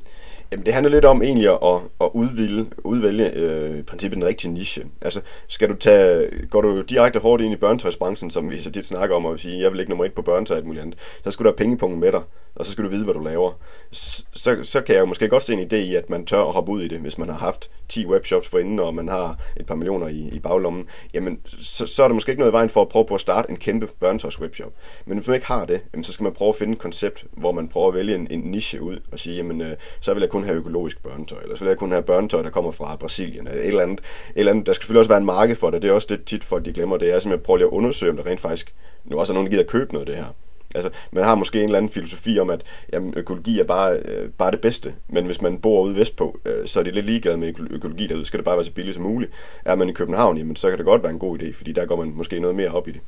Jamen, 0.52 0.66
det 0.66 0.74
handler 0.74 0.90
lidt 0.90 1.04
om 1.04 1.22
egentlig 1.22 1.48
at, 1.48 1.80
at 2.00 2.10
udvælge, 2.14 2.66
udvælge 2.84 3.32
øh, 3.34 3.78
i 3.78 3.82
princippet 3.82 4.16
den 4.16 4.26
rigtige 4.26 4.52
niche. 4.52 4.84
Altså, 5.02 5.20
skal 5.48 5.68
du 5.68 5.74
tage, 5.74 6.30
går 6.50 6.60
du 6.60 6.80
direkte 6.80 7.18
hårdt 7.18 7.42
ind 7.42 7.52
i 7.52 7.56
børnetøjsbranchen, 7.56 8.30
som 8.30 8.50
vi 8.50 8.58
så 8.58 8.70
tit 8.70 8.86
snakker 8.86 9.16
om, 9.16 9.24
og 9.24 9.40
sige, 9.40 9.62
jeg 9.62 9.72
vil 9.72 9.80
ikke 9.80 9.90
nummer 9.90 10.04
et 10.04 10.12
på 10.12 10.22
børnetøj 10.22 10.58
og 10.58 10.66
muligt 10.66 10.82
andet, 10.82 10.98
så 11.24 11.30
skal 11.30 11.44
du 11.44 11.48
have 11.48 11.56
pengepunkten 11.56 12.00
med 12.00 12.12
dig, 12.12 12.22
og 12.54 12.66
så 12.66 12.72
skal 12.72 12.84
du 12.84 12.88
vide, 12.88 13.04
hvad 13.04 13.14
du 13.14 13.20
laver. 13.20 13.52
Så, 13.92 14.58
så 14.62 14.80
kan 14.80 14.94
jeg 14.94 15.00
jo 15.00 15.06
måske 15.06 15.28
godt 15.28 15.42
se 15.42 15.52
en 15.52 15.72
idé 15.72 15.76
i, 15.76 15.94
at 15.94 16.10
man 16.10 16.26
tør 16.26 16.44
at 16.44 16.52
hoppe 16.52 16.72
ud 16.72 16.82
i 16.82 16.88
det, 16.88 16.98
hvis 16.98 17.18
man 17.18 17.28
har 17.28 17.38
haft 17.38 17.70
10 17.88 18.06
webshops 18.06 18.48
forinden, 18.48 18.78
og 18.78 18.94
man 18.94 19.08
har 19.08 19.38
et 19.56 19.66
par 19.66 19.74
millioner 19.74 20.08
i, 20.08 20.28
i 20.32 20.38
baglommen. 20.38 20.86
Jamen, 21.14 21.38
så, 21.58 21.86
så 21.86 22.02
er 22.02 22.08
der 22.08 22.14
måske 22.14 22.30
ikke 22.30 22.40
noget 22.40 22.52
i 22.52 22.54
vejen 22.54 22.70
for 22.70 22.82
at 22.82 22.88
prøve 22.88 23.04
på 23.04 23.14
at 23.14 23.20
starte 23.20 23.50
en 23.50 23.56
kæmpe 23.56 23.88
børnetøjswebshop. 24.00 24.72
Men 25.06 25.18
hvis 25.18 25.26
man 25.26 25.34
ikke 25.34 25.46
har 25.46 25.64
det, 25.64 25.80
jamen, 25.92 26.04
så 26.04 26.12
skal 26.12 26.24
man 26.24 26.32
prøve 26.32 26.48
at 26.48 26.56
finde 26.56 26.72
et 26.72 26.78
koncept, 26.78 27.24
hvor 27.32 27.52
man 27.52 27.68
prøver 27.68 27.88
at 27.88 27.94
vælge 27.94 28.14
en, 28.14 28.28
en 28.30 28.40
niche 28.40 28.82
ud 28.82 29.00
og 29.12 29.18
sige, 29.18 29.36
jamen, 29.36 29.60
øh, 29.60 29.72
så 30.00 30.14
vil 30.14 30.20
jeg 30.20 30.30
kun 30.30 30.41
have 30.44 30.56
økologisk 30.56 31.02
børnetøj, 31.02 31.42
eller 31.42 31.56
så 31.56 31.64
vil 31.64 31.70
jeg 31.70 31.78
kun 31.78 31.92
have 31.92 32.02
børnetøj, 32.02 32.42
der 32.42 32.50
kommer 32.50 32.70
fra 32.70 32.96
Brasilien, 32.96 33.46
eller 33.46 33.60
et 33.62 33.68
eller 33.68 33.82
andet. 33.82 33.98
Et 34.00 34.04
eller 34.36 34.52
andet. 34.52 34.66
Der 34.66 34.72
skal 34.72 34.82
selvfølgelig 34.82 34.98
også 34.98 35.08
være 35.08 35.18
en 35.18 35.26
marked 35.26 35.56
for 35.56 35.70
det, 35.70 35.82
det 35.82 35.88
er 35.88 35.92
også 35.92 36.06
det 36.10 36.24
tit 36.24 36.44
folk 36.44 36.64
de 36.64 36.72
glemmer, 36.72 36.96
det 36.96 37.08
er 37.08 37.18
simpelthen 37.18 37.32
at 37.32 37.42
prøve 37.42 37.60
at 37.60 37.66
undersøge, 37.66 38.10
om 38.10 38.16
der 38.16 38.26
rent 38.26 38.40
faktisk 38.40 38.74
nu 39.04 39.18
også 39.18 39.32
er 39.32 39.34
nogen, 39.34 39.46
der 39.46 39.50
gider 39.50 39.68
købe 39.68 39.92
noget 39.92 40.08
af 40.08 40.14
det 40.14 40.24
her. 40.24 40.32
Altså, 40.74 40.90
man 41.12 41.24
har 41.24 41.34
måske 41.34 41.58
en 41.58 41.64
eller 41.64 41.76
anden 41.76 41.92
filosofi 41.92 42.38
om, 42.38 42.50
at 42.50 42.62
jamen, 42.92 43.14
økologi 43.16 43.60
er 43.60 43.64
bare, 43.64 43.96
øh, 43.96 44.30
bare 44.30 44.50
det 44.50 44.60
bedste, 44.60 44.94
men 45.08 45.24
hvis 45.24 45.42
man 45.42 45.58
bor 45.58 45.82
ude 45.82 45.96
vestpå, 45.96 46.40
øh, 46.44 46.66
så 46.66 46.80
er 46.80 46.84
det 46.84 46.94
lidt 46.94 47.06
ligeglad 47.06 47.36
med 47.36 47.54
økologi 47.70 48.06
derude, 48.06 48.24
skal 48.24 48.38
det 48.38 48.44
bare 48.44 48.56
være 48.56 48.64
så 48.64 48.72
billigt 48.72 48.94
som 48.94 49.04
muligt. 49.04 49.32
Er 49.64 49.74
man 49.74 49.88
i 49.88 49.92
København, 49.92 50.38
jamen, 50.38 50.56
så 50.56 50.68
kan 50.68 50.78
det 50.78 50.86
godt 50.86 51.02
være 51.02 51.12
en 51.12 51.18
god 51.18 51.38
idé, 51.38 51.52
fordi 51.52 51.72
der 51.72 51.86
går 51.86 51.96
man 51.96 52.12
måske 52.16 52.40
noget 52.40 52.56
mere 52.56 52.70
op 52.70 52.88
i 52.88 52.92
det 52.92 53.00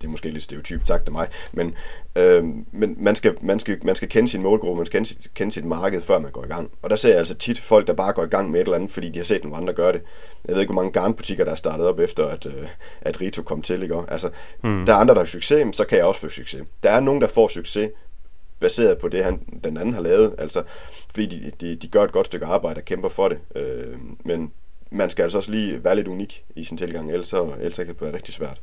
det 0.00 0.06
er 0.06 0.10
måske 0.10 0.30
lidt 0.30 0.42
stereotypt 0.42 0.88
sagt 0.88 1.06
af 1.06 1.12
mig, 1.12 1.28
men, 1.52 1.74
øh, 2.18 2.44
men 2.72 2.96
man, 2.98 3.16
skal, 3.16 3.34
man, 3.40 3.58
skal, 3.58 3.78
man 3.82 3.96
skal 3.96 4.08
kende 4.08 4.28
sin 4.28 4.42
målgruppe, 4.42 4.76
man 4.76 4.86
skal 4.86 5.04
kende, 5.04 5.28
kende 5.34 5.52
sit 5.52 5.64
marked, 5.64 6.02
før 6.02 6.18
man 6.18 6.30
går 6.30 6.44
i 6.44 6.48
gang. 6.48 6.70
Og 6.82 6.90
der 6.90 6.96
ser 6.96 7.08
jeg 7.08 7.18
altså 7.18 7.34
tit 7.34 7.60
folk, 7.60 7.86
der 7.86 7.92
bare 7.92 8.12
går 8.12 8.24
i 8.24 8.28
gang 8.28 8.50
med 8.50 8.60
et 8.60 8.64
eller 8.64 8.76
andet, 8.76 8.90
fordi 8.90 9.08
de 9.08 9.18
har 9.18 9.24
set 9.24 9.44
nogle 9.44 9.56
andre 9.56 9.72
gøre 9.72 9.92
det. 9.92 10.02
Jeg 10.46 10.54
ved 10.54 10.60
ikke, 10.60 10.72
hvor 10.72 10.82
mange 10.82 10.92
garnbutikker, 10.92 11.44
der 11.44 11.52
er 11.52 11.56
startet 11.56 11.86
op 11.86 11.98
efter, 11.98 12.26
at, 12.26 12.46
øh, 12.46 12.68
at 13.00 13.20
Rito 13.20 13.42
kom 13.42 13.62
til. 13.62 13.82
Ikke? 13.82 14.02
Altså, 14.08 14.30
hmm. 14.60 14.86
Der 14.86 14.92
er 14.92 14.96
andre, 14.96 15.14
der 15.14 15.20
har 15.20 15.26
succes, 15.26 15.76
så 15.76 15.84
kan 15.84 15.98
jeg 15.98 16.06
også 16.06 16.20
få 16.20 16.28
succes. 16.28 16.62
Der 16.82 16.90
er 16.90 17.00
nogen, 17.00 17.20
der 17.20 17.28
får 17.28 17.48
succes, 17.48 17.90
baseret 18.60 18.98
på 18.98 19.08
det, 19.08 19.24
han, 19.24 19.60
den 19.64 19.76
anden 19.76 19.94
har 19.94 20.00
lavet. 20.00 20.34
Altså, 20.38 20.62
fordi 21.14 21.26
de, 21.26 21.52
de, 21.60 21.76
de 21.76 21.88
gør 21.88 22.04
et 22.04 22.12
godt 22.12 22.26
stykke 22.26 22.46
arbejde 22.46 22.78
og 22.78 22.84
kæmper 22.84 23.08
for 23.08 23.28
det. 23.28 23.38
Øh, 23.56 23.98
men 24.24 24.52
man 24.90 25.10
skal 25.10 25.22
altså 25.22 25.38
også 25.38 25.50
lige 25.50 25.84
være 25.84 25.96
lidt 25.96 26.08
unik 26.08 26.44
i 26.56 26.64
sin 26.64 26.78
tilgang, 26.78 27.10
ellers, 27.10 27.28
så, 27.28 27.52
ellers 27.60 27.76
kan 27.76 27.86
det 27.86 28.00
være 28.00 28.14
rigtig 28.14 28.34
svært. 28.34 28.60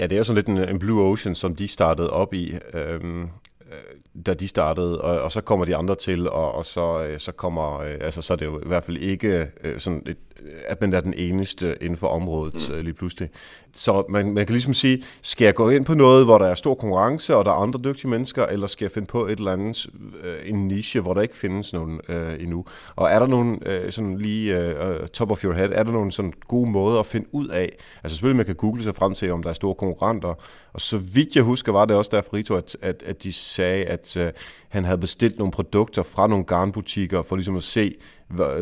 Ja, 0.00 0.06
det 0.06 0.12
er 0.12 0.18
jo 0.18 0.24
sådan 0.24 0.36
lidt 0.36 0.46
en, 0.46 0.58
en 0.58 0.78
Blue 0.78 1.02
Ocean, 1.02 1.34
som 1.34 1.56
de 1.56 1.68
startede 1.68 2.10
op 2.10 2.34
i, 2.34 2.54
øhm, 2.74 3.22
øh, 3.22 4.22
da 4.26 4.34
de 4.34 4.48
startede, 4.48 5.00
og, 5.00 5.20
og 5.20 5.32
så 5.32 5.40
kommer 5.40 5.64
de 5.64 5.76
andre 5.76 5.94
til, 5.94 6.28
og, 6.28 6.54
og 6.54 6.64
så, 6.64 7.04
øh, 7.04 7.18
så 7.18 7.32
kommer, 7.32 7.80
øh, 7.80 7.94
altså 8.00 8.22
så 8.22 8.32
er 8.32 8.36
det 8.36 8.46
jo 8.46 8.60
i 8.60 8.66
hvert 8.66 8.84
fald 8.84 8.96
ikke 8.96 9.50
øh, 9.64 9.78
sådan 9.78 10.02
et 10.06 10.18
at 10.68 10.80
man 10.80 10.92
er 10.92 11.00
den 11.00 11.14
eneste 11.14 11.76
inden 11.80 11.96
for 11.96 12.06
området 12.06 12.70
mm. 12.70 12.84
lige 12.84 12.94
pludselig. 12.94 13.28
Så 13.74 14.04
man, 14.08 14.32
man 14.32 14.46
kan 14.46 14.52
ligesom 14.52 14.74
sige, 14.74 15.04
skal 15.22 15.44
jeg 15.44 15.54
gå 15.54 15.70
ind 15.70 15.84
på 15.84 15.94
noget, 15.94 16.24
hvor 16.24 16.38
der 16.38 16.46
er 16.46 16.54
stor 16.54 16.74
konkurrence, 16.74 17.36
og 17.36 17.44
der 17.44 17.50
er 17.50 17.54
andre 17.54 17.80
dygtige 17.84 18.10
mennesker, 18.10 18.46
eller 18.46 18.66
skal 18.66 18.84
jeg 18.84 18.92
finde 18.92 19.06
på 19.06 19.26
et 19.26 19.38
eller 19.38 19.52
andet, 19.52 19.86
øh, 20.22 20.36
en 20.44 20.68
niche, 20.68 21.00
hvor 21.00 21.14
der 21.14 21.20
ikke 21.20 21.36
findes 21.36 21.72
nogen 21.72 22.00
øh, 22.08 22.42
endnu? 22.42 22.64
Og 22.96 23.10
er 23.10 23.18
der 23.18 23.26
nogen, 23.26 23.62
øh, 23.66 23.92
sådan 23.92 24.18
lige 24.18 24.58
øh, 24.58 25.08
top 25.08 25.30
of 25.30 25.44
your 25.44 25.52
head, 25.52 25.70
er 25.72 25.82
der 25.82 25.92
nogle 25.92 26.12
sådan 26.12 26.32
gode 26.48 26.70
måder 26.70 27.00
at 27.00 27.06
finde 27.06 27.26
ud 27.32 27.48
af? 27.48 27.76
Altså 28.04 28.16
selvfølgelig, 28.16 28.36
man 28.36 28.46
kan 28.46 28.54
google 28.54 28.82
sig 28.82 28.94
frem 28.94 29.14
til, 29.14 29.32
om 29.32 29.42
der 29.42 29.50
er 29.50 29.54
store 29.54 29.74
konkurrenter, 29.74 30.34
og 30.72 30.80
så 30.80 30.98
vidt 30.98 31.36
jeg 31.36 31.44
husker, 31.44 31.72
var 31.72 31.84
det 31.84 31.96
også 31.96 32.10
derfor, 32.14 32.34
Rito, 32.34 32.54
at, 32.54 32.76
at, 32.82 33.02
at 33.06 33.22
de 33.22 33.32
sagde, 33.32 33.84
at 33.84 34.16
øh, 34.16 34.32
han 34.68 34.84
havde 34.84 34.98
bestilt 34.98 35.38
nogle 35.38 35.52
produkter 35.52 36.02
fra 36.02 36.26
nogle 36.26 36.44
garnbutikker, 36.44 37.22
for 37.22 37.36
ligesom 37.36 37.56
at 37.56 37.62
se, 37.62 37.94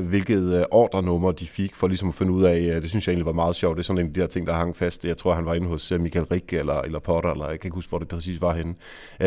hvilket 0.00 0.58
øh, 0.58 0.64
ordrenummer 0.70 1.32
de 1.32 1.46
fik, 1.46 1.74
for 1.74 1.88
ligesom 1.88 2.08
at 2.08 2.14
finde 2.14 2.32
ud 2.32 2.42
af, 2.44 2.58
øh, 2.58 2.82
det 2.82 2.90
synes 2.90 3.06
jeg 3.06 3.12
egentlig 3.12 3.26
var 3.26 3.32
meget 3.32 3.56
sjovt, 3.56 3.76
det 3.76 3.82
er 3.82 3.84
sådan 3.84 4.00
en 4.00 4.08
af 4.08 4.14
de 4.14 4.20
der 4.20 4.26
ting, 4.26 4.46
der 4.46 4.52
hang 4.52 4.76
fast. 4.76 5.04
Jeg 5.04 5.16
tror, 5.16 5.32
han 5.32 5.46
var 5.46 5.54
inde 5.54 5.66
hos 5.66 5.92
øh, 5.92 6.00
Michael 6.00 6.24
Rick 6.24 6.52
eller, 6.52 6.80
eller 6.80 6.98
Potter, 6.98 7.30
eller 7.30 7.50
jeg 7.50 7.60
kan 7.60 7.68
ikke 7.68 7.74
huske, 7.74 7.88
hvor 7.88 7.98
det 7.98 8.08
præcis 8.08 8.40
var 8.40 8.54
henne, 8.54 8.74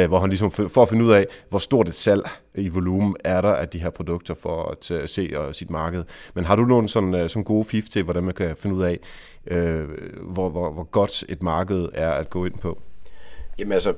hvor 0.07 0.19
han 0.19 0.29
ligesom, 0.29 0.51
for 0.51 0.81
at 0.81 0.89
finde 0.89 1.05
ud 1.05 1.11
af, 1.11 1.27
hvor 1.49 1.59
stort 1.59 1.87
et 1.87 1.95
salg 1.95 2.29
i 2.55 2.69
volumen 2.69 3.15
er 3.23 3.41
der 3.41 3.53
af 3.53 3.67
de 3.67 3.79
her 3.79 3.89
produkter 3.89 4.33
for 4.33 4.77
at 4.91 5.09
se 5.09 5.31
og 5.35 5.55
sit 5.55 5.69
marked. 5.69 6.03
Men 6.35 6.45
har 6.45 6.55
du 6.55 6.65
nogle 6.65 6.89
sådan, 6.89 7.29
sådan 7.29 7.43
gode 7.43 7.65
fif 7.65 7.89
til, 7.89 8.03
hvordan 8.03 8.23
man 8.23 8.33
kan 8.33 8.55
finde 8.57 8.75
ud 8.75 8.83
af, 8.83 8.99
hvor, 10.21 10.49
hvor, 10.49 10.71
hvor 10.71 10.83
godt 10.83 11.23
et 11.29 11.43
marked 11.43 11.89
er 11.93 12.11
at 12.11 12.29
gå 12.29 12.45
ind 12.45 12.57
på? 12.57 12.81
Jamen 13.59 13.71
altså, 13.71 13.93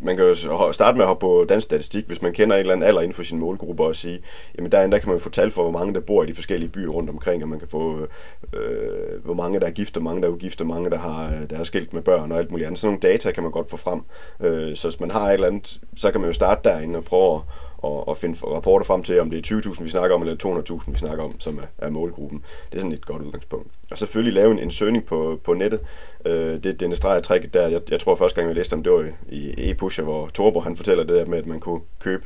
man 0.00 0.16
kan 0.16 0.24
jo 0.24 0.72
starte 0.72 0.96
med 0.96 1.04
at 1.04 1.08
hoppe 1.08 1.20
på 1.20 1.46
dansk 1.48 1.64
statistik, 1.64 2.06
hvis 2.06 2.22
man 2.22 2.32
kender 2.32 2.56
en 2.56 2.60
eller 2.60 2.72
anden 2.72 2.88
alder 2.88 3.00
inden 3.00 3.14
for 3.14 3.22
sin 3.22 3.38
målgruppe, 3.38 3.84
og 3.84 3.96
sige, 3.96 4.20
jamen 4.58 4.72
der, 4.72 4.86
der 4.86 4.98
kan 4.98 5.10
man 5.10 5.20
få 5.20 5.30
tal 5.30 5.50
for, 5.50 5.62
hvor 5.62 5.78
mange 5.78 5.94
der 5.94 6.00
bor 6.00 6.22
i 6.22 6.26
de 6.26 6.34
forskellige 6.34 6.68
byer 6.68 6.88
rundt 6.88 7.10
omkring, 7.10 7.42
og 7.42 7.48
man 7.48 7.58
kan 7.58 7.68
få, 7.68 8.06
øh, 8.52 9.24
hvor 9.24 9.34
mange 9.34 9.60
der 9.60 9.66
er 9.66 9.70
gift, 9.70 9.96
og 9.96 10.02
mange 10.02 10.22
der 10.22 10.28
er 10.28 10.32
ugift, 10.32 10.60
og 10.60 10.66
mange 10.66 10.90
der 10.90 10.98
har, 10.98 11.26
øh, 11.26 11.50
der 11.50 11.58
er 11.58 11.64
skilt 11.64 11.92
med 11.92 12.02
børn 12.02 12.32
og 12.32 12.38
alt 12.38 12.50
muligt 12.50 12.66
andet. 12.66 12.80
Sådan 12.80 12.88
nogle 13.02 13.12
data 13.12 13.30
kan 13.30 13.42
man 13.42 13.52
godt 13.52 13.70
få 13.70 13.76
frem. 13.76 14.00
Øh, 14.40 14.76
så 14.76 14.88
hvis 14.88 15.00
man 15.00 15.10
har 15.10 15.26
et 15.26 15.34
eller 15.34 15.46
andet, 15.46 15.80
så 15.96 16.10
kan 16.10 16.20
man 16.20 16.30
jo 16.30 16.34
starte 16.34 16.68
derinde 16.68 16.98
og 16.98 17.04
prøve 17.04 17.34
at 17.34 17.40
og, 17.86 18.08
og 18.08 18.16
finde 18.16 18.38
rapporter 18.46 18.84
frem 18.84 19.02
til, 19.02 19.20
om 19.20 19.30
det 19.30 19.52
er 19.52 19.56
20.000, 19.56 19.82
vi 19.82 19.88
snakker 19.88 20.16
om, 20.16 20.22
eller 20.22 20.62
200.000, 20.80 20.90
vi 20.90 20.98
snakker 20.98 21.24
om, 21.24 21.40
som 21.40 21.58
er, 21.58 21.86
er 21.86 21.90
målgruppen. 21.90 22.42
Det 22.70 22.76
er 22.76 22.80
sådan 22.80 22.92
et 22.92 23.06
godt 23.06 23.22
udgangspunkt. 23.22 23.68
Og 23.90 23.98
selvfølgelig 23.98 24.32
lave 24.32 24.52
en, 24.52 24.58
en 24.58 24.70
søgning 24.70 25.04
på, 25.04 25.40
på 25.44 25.54
nettet. 25.54 25.80
Øh, 26.26 26.64
det, 26.64 26.80
det 26.80 26.96
streger 26.96 27.20
trækket 27.20 27.54
der. 27.54 27.68
Jeg, 27.68 27.80
jeg 27.90 28.00
tror 28.00 28.14
første 28.14 28.36
gang, 28.36 28.48
jeg 28.48 28.56
læste 28.56 28.74
om 28.74 28.82
det 28.82 28.92
var 28.92 29.08
i 29.28 29.70
e-pusher, 29.70 30.02
hvor 30.02 30.26
Torbo 30.26 30.60
han 30.60 30.76
fortæller 30.76 31.04
det 31.04 31.16
der 31.16 31.26
med, 31.26 31.38
at 31.38 31.46
man 31.46 31.60
kunne 31.60 31.80
købe 32.00 32.24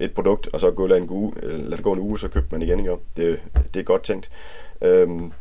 et 0.00 0.14
produkt, 0.14 0.48
og 0.52 0.60
så 0.60 0.70
gå 0.70 0.86
lade, 0.86 1.00
en 1.00 1.10
uge, 1.10 1.32
øh, 1.42 1.58
lade 1.58 1.76
det 1.76 1.82
gå 1.84 1.92
en 1.92 1.98
uge, 2.00 2.18
så 2.18 2.28
købte 2.28 2.48
man 2.52 2.62
igen. 2.62 2.78
Ikke? 2.78 2.96
Det, 3.16 3.40
det 3.74 3.80
er 3.80 3.84
godt 3.84 4.02
tænkt. 4.02 4.30
Øhm, 4.82 5.32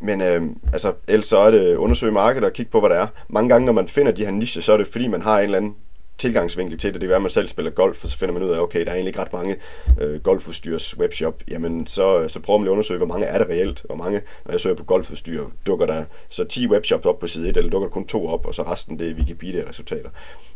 men 0.00 0.20
øh, 0.20 0.42
altså, 0.72 0.92
ellers 1.08 1.26
så 1.26 1.38
er 1.38 1.50
det 1.50 1.76
undersøge 1.76 2.12
markedet 2.12 2.46
og 2.46 2.52
kigge 2.52 2.72
på, 2.72 2.80
hvad 2.80 2.90
der 2.90 2.96
er. 2.96 3.06
Mange 3.28 3.48
gange, 3.48 3.66
når 3.66 3.72
man 3.72 3.88
finder 3.88 4.12
de 4.12 4.24
her 4.24 4.30
nicher, 4.30 4.62
så 4.62 4.72
er 4.72 4.76
det 4.76 4.86
fordi, 4.86 5.08
man 5.08 5.22
har 5.22 5.38
en 5.38 5.44
eller 5.44 5.56
anden 5.56 5.76
tilgangsvinkel 6.18 6.78
til 6.78 6.92
det. 6.92 6.94
Det 6.94 7.00
kan 7.00 7.08
være, 7.08 7.16
at 7.16 7.22
man 7.22 7.30
selv 7.30 7.48
spiller 7.48 7.70
golf, 7.70 8.04
og 8.04 8.10
så 8.10 8.18
finder 8.18 8.32
man 8.32 8.42
ud 8.42 8.50
af, 8.50 8.60
okay, 8.60 8.80
der 8.80 8.86
er 8.86 8.94
egentlig 8.94 9.08
ikke 9.08 9.20
ret 9.20 9.32
mange 9.32 9.56
øh, 10.00 10.20
golfudstyrs 10.20 10.98
webshop. 10.98 11.42
Jamen, 11.48 11.86
så, 11.86 12.20
øh, 12.20 12.30
så 12.30 12.40
prøver 12.40 12.58
man 12.58 12.64
lige 12.64 12.70
at 12.70 12.72
undersøge, 12.72 12.98
hvor 12.98 13.06
mange 13.06 13.26
er 13.26 13.38
det 13.38 13.48
reelt. 13.48 13.82
Hvor 13.84 13.94
mange, 13.94 14.20
når 14.44 14.52
jeg 14.52 14.60
søger 14.60 14.76
på 14.76 14.84
golfudstyr, 14.84 15.44
dukker 15.66 15.86
der 15.86 16.04
så 16.28 16.44
10 16.44 16.68
webshops 16.68 17.06
op 17.06 17.18
på 17.18 17.26
side 17.26 17.48
1, 17.48 17.56
eller 17.56 17.70
dukker 17.70 17.88
der 17.88 17.92
kun 17.92 18.06
to 18.06 18.26
op, 18.26 18.46
og 18.46 18.54
så 18.54 18.62
resten 18.62 18.98
det 18.98 19.10
er 19.10 19.14
Wikipedia-resultater. 19.14 20.10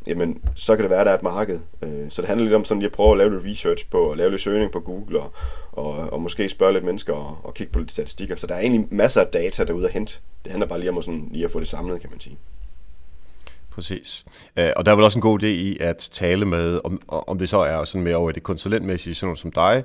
Jamen, 0.06 0.42
så 0.54 0.76
kan 0.76 0.82
det 0.82 0.90
være, 0.90 1.00
at 1.00 1.06
der 1.06 1.12
er 1.12 1.16
et 1.16 1.22
marked. 1.22 1.60
Øh, 1.82 2.10
så 2.10 2.22
det 2.22 2.28
handler 2.28 2.44
lidt 2.44 2.54
om 2.54 2.64
sådan 2.64 2.78
lige 2.78 2.88
at 2.88 2.92
prøve 2.92 3.12
at 3.12 3.18
lave 3.18 3.30
lidt 3.30 3.44
research 3.44 3.86
på, 3.90 3.98
og 3.98 4.16
lave 4.16 4.30
lidt 4.30 4.42
søgning 4.42 4.72
på 4.72 4.80
Google, 4.80 5.20
og, 5.20 5.32
og, 5.72 6.12
og 6.12 6.22
måske 6.22 6.48
spørge 6.48 6.72
lidt 6.72 6.84
mennesker 6.84 7.12
og, 7.12 7.38
og 7.44 7.54
kigge 7.54 7.72
på 7.72 7.78
lidt 7.78 7.92
statistikker. 7.92 8.36
Så 8.36 8.46
der 8.46 8.54
er 8.54 8.60
egentlig 8.60 8.86
masser 8.90 9.20
af 9.20 9.26
data 9.26 9.64
derude 9.64 9.86
at 9.86 9.92
hente. 9.92 10.18
Det 10.44 10.52
handler 10.52 10.68
bare 10.68 10.78
lige 10.78 10.90
om 10.90 10.98
at, 10.98 11.04
sådan, 11.04 11.28
lige 11.30 11.44
at 11.44 11.50
få 11.50 11.60
det 11.60 11.68
samlet, 11.68 12.00
kan 12.00 12.10
man 12.10 12.20
sige. 12.20 12.38
Præcis. 13.74 14.24
Øh, 14.56 14.70
og 14.76 14.86
der 14.86 14.92
er 14.92 14.96
vel 14.96 15.04
også 15.04 15.18
en 15.18 15.22
god 15.22 15.42
idé 15.42 15.46
i 15.46 15.76
at 15.80 15.96
tale 15.96 16.46
med, 16.46 16.80
om, 16.84 17.00
om 17.08 17.38
det 17.38 17.48
så 17.48 17.58
er 17.58 17.84
sådan 17.84 18.02
mere 18.02 18.16
over 18.16 18.30
i 18.30 18.32
det 18.32 18.42
konsulentmæssige, 18.42 19.14
sådan 19.14 19.26
noget 19.26 19.38
som 19.38 19.52
dig, 19.52 19.84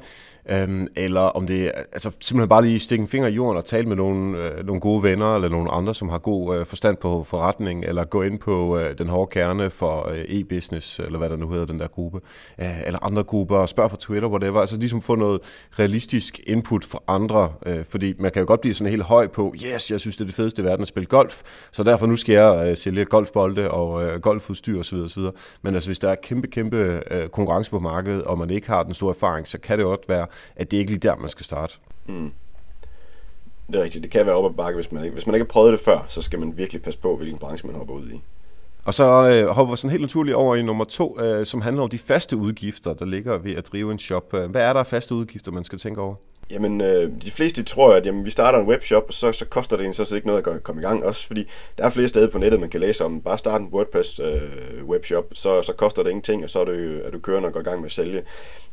øhm, 0.49 0.87
eller 0.95 1.21
om 1.21 1.47
det 1.47 1.71
altså, 1.93 2.11
simpelthen 2.19 2.49
bare 2.49 2.61
lige 2.61 2.79
stikke 2.79 3.01
en 3.01 3.07
finger 3.07 3.27
i 3.27 3.33
jorden 3.33 3.57
og 3.57 3.65
tale 3.65 3.87
med 3.87 3.95
nogle, 3.95 4.37
øh, 4.37 4.65
nogle 4.65 4.81
gode 4.81 5.03
venner, 5.03 5.35
eller 5.35 5.49
nogle 5.49 5.71
andre, 5.71 5.93
som 5.93 6.09
har 6.09 6.17
god 6.17 6.57
øh, 6.57 6.65
forstand 6.65 6.97
på 6.97 7.23
forretning, 7.23 7.85
eller 7.85 8.03
gå 8.03 8.21
ind 8.21 8.39
på 8.39 8.77
øh, 8.77 8.97
den 8.97 9.07
hårde 9.07 9.29
kerne 9.31 9.69
for 9.69 10.09
øh, 10.09 10.21
e-business, 10.21 11.05
eller 11.05 11.17
hvad 11.17 11.29
der 11.29 11.35
nu 11.35 11.49
hedder, 11.49 11.65
den 11.65 11.79
der 11.79 11.87
gruppe, 11.87 12.19
øh, 12.61 12.85
eller 12.85 13.05
andre 13.05 13.23
grupper, 13.23 13.57
og 13.57 13.69
spørg 13.69 13.89
på 13.89 13.95
Twitter, 13.95 14.29
whatever, 14.29 14.59
altså 14.59 14.77
ligesom 14.77 15.01
få 15.01 15.15
noget 15.15 15.41
realistisk 15.79 16.39
input 16.47 16.85
fra 16.85 16.99
andre, 17.07 17.53
øh, 17.65 17.85
fordi 17.85 18.13
man 18.19 18.31
kan 18.31 18.39
jo 18.39 18.47
godt 18.47 18.61
blive 18.61 18.73
sådan 18.73 18.91
helt 18.91 19.03
høj 19.03 19.27
på, 19.27 19.53
yes, 19.65 19.91
jeg 19.91 19.99
synes, 19.99 20.17
det 20.17 20.21
er 20.21 20.25
det 20.25 20.35
fedeste 20.35 20.61
i 20.61 20.65
verden 20.65 20.81
at 20.81 20.87
spille 20.87 21.07
golf, 21.07 21.41
så 21.71 21.83
derfor 21.83 22.05
nu 22.05 22.15
skal 22.15 22.33
jeg 22.33 22.69
øh, 22.69 22.77
sælge 22.77 23.05
golfbolde 23.05 23.71
og 23.71 24.03
øh, 24.03 24.19
golfudstyr 24.19 24.79
osv. 24.79 24.97
osv. 24.97 25.23
Men 25.61 25.73
altså, 25.73 25.89
hvis 25.89 25.99
der 25.99 26.09
er 26.09 26.15
kæmpe, 26.15 26.47
kæmpe 26.47 27.01
øh, 27.11 27.29
konkurrence 27.29 27.71
på 27.71 27.79
markedet, 27.79 28.23
og 28.23 28.37
man 28.37 28.49
ikke 28.49 28.67
har 28.67 28.83
den 28.83 28.93
store 28.93 29.09
erfaring, 29.09 29.47
så 29.47 29.59
kan 29.59 29.77
det 29.77 29.85
godt 29.85 30.09
være, 30.09 30.27
at 30.55 30.71
det 30.71 30.77
ikke 30.77 30.91
lige 30.91 30.99
der, 30.99 31.15
man 31.15 31.29
skal 31.29 31.45
starte. 31.45 31.77
Mm. 32.07 32.31
Det 33.67 33.75
er 33.75 33.83
rigtigt. 33.83 34.03
Det 34.03 34.11
kan 34.11 34.25
være 34.25 34.35
op 34.35 34.51
ad 34.51 34.55
bakke, 34.55 34.75
hvis 34.75 34.91
man, 34.91 35.03
ikke, 35.03 35.13
hvis 35.13 35.25
man 35.27 35.35
ikke 35.35 35.43
har 35.43 35.51
prøvet 35.51 35.71
det 35.71 35.79
før, 35.79 36.05
så 36.07 36.21
skal 36.21 36.39
man 36.39 36.57
virkelig 36.57 36.81
passe 36.81 36.99
på, 36.99 37.15
hvilken 37.15 37.37
branche 37.37 37.67
man 37.67 37.75
hopper 37.75 37.93
ud 37.93 38.09
i. 38.09 38.21
Og 38.85 38.93
så 38.93 39.29
øh, 39.29 39.47
hopper 39.47 39.73
vi 39.73 39.77
sådan 39.77 39.91
helt 39.91 40.01
naturligt 40.01 40.35
over 40.35 40.55
i 40.55 40.61
nummer 40.61 40.85
to, 40.85 41.21
øh, 41.21 41.45
som 41.45 41.61
handler 41.61 41.83
om 41.83 41.89
de 41.89 41.97
faste 41.97 42.37
udgifter, 42.37 42.93
der 42.93 43.05
ligger 43.05 43.37
ved 43.37 43.55
at 43.55 43.67
drive 43.71 43.91
en 43.91 43.99
shop. 43.99 44.31
Hvad 44.31 44.61
er 44.61 44.73
der 44.73 44.79
af 44.79 44.87
faste 44.87 45.15
udgifter, 45.15 45.51
man 45.51 45.63
skal 45.63 45.79
tænke 45.79 46.01
over? 46.01 46.15
Jamen, 46.51 46.81
øh, 46.81 47.11
de 47.25 47.31
fleste 47.31 47.63
tror, 47.63 47.93
at 47.93 48.05
jamen, 48.05 48.25
vi 48.25 48.29
starter 48.29 48.59
en 48.59 48.67
webshop, 48.67 49.03
og 49.07 49.13
så, 49.13 49.31
så 49.31 49.45
koster 49.45 49.77
det 49.77 49.85
en 49.85 49.93
sådan 49.93 50.07
set 50.07 50.15
ikke 50.15 50.27
noget 50.27 50.47
at 50.47 50.63
komme 50.63 50.81
i 50.81 50.85
gang. 50.85 51.03
Også 51.03 51.27
fordi 51.27 51.47
der 51.77 51.83
er 51.83 51.89
flere 51.89 52.07
steder 52.07 52.29
på 52.29 52.37
nettet, 52.37 52.59
man 52.59 52.69
kan 52.69 52.79
læse 52.79 53.05
om. 53.05 53.21
Bare 53.21 53.37
starte 53.37 53.63
en 53.63 53.69
WordPress 53.73 54.19
øh, 54.19 54.85
webshop, 54.85 55.25
så, 55.33 55.61
så 55.61 55.73
koster 55.73 56.03
det 56.03 56.09
ingenting, 56.09 56.43
og 56.43 56.49
så 56.49 56.59
er 56.59 56.65
det, 56.65 57.05
er 57.05 57.11
du 57.11 57.19
kørende 57.19 57.47
og 57.47 57.53
går 57.53 57.59
i 57.59 57.63
gang 57.63 57.79
med 57.79 57.85
at 57.85 57.91
sælge. 57.91 58.21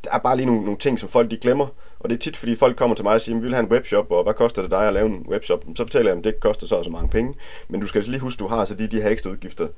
Der 0.04 0.10
er 0.12 0.18
bare 0.18 0.36
lige 0.36 0.46
nogle, 0.46 0.62
nogle 0.62 0.78
ting, 0.78 0.98
som 0.98 1.08
folk 1.08 1.30
de 1.30 1.36
glemmer. 1.36 1.66
Og 2.00 2.10
det 2.10 2.16
er 2.16 2.20
tit, 2.20 2.36
fordi 2.36 2.56
folk 2.56 2.76
kommer 2.76 2.96
til 2.96 3.04
mig 3.04 3.14
og 3.14 3.20
siger, 3.20 3.36
vi 3.36 3.42
vil 3.42 3.54
have 3.54 3.64
en 3.64 3.72
webshop, 3.72 4.10
og 4.10 4.22
hvad 4.22 4.34
koster 4.34 4.62
det 4.62 4.70
dig 4.70 4.86
at 4.86 4.94
lave 4.94 5.06
en 5.06 5.26
webshop? 5.28 5.64
Så 5.76 5.84
fortæller 5.84 6.10
jeg, 6.10 6.18
at 6.18 6.24
det 6.24 6.40
koster 6.40 6.66
så 6.66 6.76
og 6.76 6.84
så 6.84 6.90
mange 6.90 7.08
penge. 7.08 7.34
Men 7.68 7.80
du 7.80 7.86
skal 7.86 7.98
altså 7.98 8.10
lige 8.10 8.20
huske, 8.20 8.36
at 8.36 8.40
du 8.40 8.46
har 8.48 8.64
så 8.64 8.74
de, 8.74 8.86
de 8.86 9.02
her 9.02 9.10
ekstra 9.10 9.30
udgifter 9.30 9.68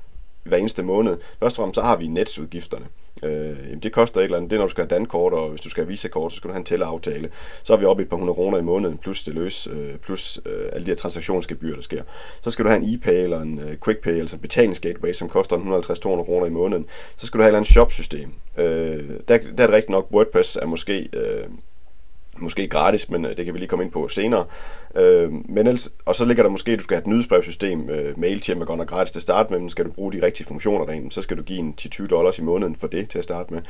hver 0.43 0.57
eneste 0.57 0.83
måned. 0.83 1.17
Først 1.39 1.59
og 1.59 1.61
fremmest 1.61 1.75
så 1.75 1.81
har 1.81 1.95
vi 1.95 2.07
netsudgifterne. 2.07 2.85
Øh, 3.23 3.57
jamen 3.65 3.79
det 3.79 3.91
koster 3.91 4.21
et 4.21 4.23
eller 4.23 4.37
andet. 4.37 4.51
Det 4.51 4.55
er, 4.55 4.59
når 4.59 4.65
du 4.65 4.71
skal 4.71 4.81
have 4.81 4.97
dankort, 4.97 5.33
og 5.33 5.49
hvis 5.49 5.61
du 5.61 5.69
skal 5.69 5.83
have 5.83 5.89
visakort, 5.89 6.31
så 6.31 6.37
skal 6.37 6.47
du 6.47 6.53
have 6.53 6.59
en 6.59 6.65
tælleaftale. 6.65 7.29
Så 7.63 7.73
er 7.73 7.77
vi 7.77 7.85
oppe 7.85 8.03
i 8.03 8.05
et 8.05 8.09
par 8.09 8.17
hundrede 8.17 8.35
kroner 8.35 8.57
i 8.57 8.61
måneden, 8.61 8.97
plus 8.97 9.23
det 9.23 9.33
løs, 9.33 9.67
øh, 9.71 9.95
plus 9.95 10.39
øh, 10.45 10.69
alle 10.73 10.85
de 10.85 10.91
her 10.91 10.95
transaktionsgebyr, 10.95 11.75
der 11.75 11.81
sker. 11.81 12.03
Så 12.41 12.51
skal 12.51 12.65
du 12.65 12.69
have 12.69 12.83
en 12.83 12.93
e-pay 12.93 13.23
eller 13.23 13.41
en 13.41 13.59
øh, 13.59 13.77
quickpay, 13.85 14.19
altså 14.19 14.35
en 14.35 14.41
betalingsgateway, 14.41 15.13
som 15.13 15.29
koster 15.29 15.57
150-200 15.57 16.25
kroner 16.25 16.45
i 16.45 16.49
måneden. 16.49 16.85
Så 17.17 17.27
skal 17.27 17.37
du 17.37 17.41
have 17.41 17.47
et 17.47 17.49
eller 17.49 17.59
andet 17.59 17.71
shopsystem. 17.71 18.33
Øh, 18.57 18.65
der, 19.27 19.37
der 19.37 19.37
er 19.37 19.37
det 19.37 19.69
rigtigt 19.69 19.89
nok, 19.89 20.07
WordPress 20.11 20.55
er 20.55 20.65
måske 20.65 21.09
øh, 21.13 21.43
Måske 22.39 22.67
gratis, 22.67 23.09
men 23.09 23.25
øh, 23.25 23.37
det 23.37 23.45
kan 23.45 23.53
vi 23.53 23.59
lige 23.59 23.67
komme 23.67 23.85
ind 23.85 23.91
på 23.91 24.07
senere. 24.07 24.45
Øh, 24.95 25.31
men 25.31 25.67
ellers, 25.67 25.93
og 26.05 26.15
så 26.15 26.25
ligger 26.25 26.43
der 26.43 26.49
måske, 26.49 26.71
at 26.71 26.79
du 26.79 26.83
skal 26.83 26.95
have 26.95 27.01
et 27.01 27.07
nyhedsbrevsystem. 27.07 27.89
Øh, 27.89 28.19
MailChimp 28.19 28.61
er 28.61 28.65
godt 28.65 28.77
nok 28.77 28.87
gratis 28.87 29.11
til 29.11 29.19
at 29.19 29.23
starte 29.23 29.51
med, 29.51 29.59
men 29.59 29.69
skal 29.69 29.85
du 29.85 29.91
bruge 29.91 30.13
de 30.13 30.25
rigtige 30.25 30.47
funktioner 30.47 30.85
derinde, 30.85 31.11
så 31.11 31.21
skal 31.21 31.37
du 31.37 31.43
give 31.43 31.59
en 31.59 31.75
10-20 31.81 32.07
dollars 32.07 32.39
i 32.39 32.41
måneden 32.41 32.75
for 32.75 32.87
det 32.87 33.09
til 33.09 33.17
at 33.17 33.23
starte 33.23 33.53
med. 33.53 33.61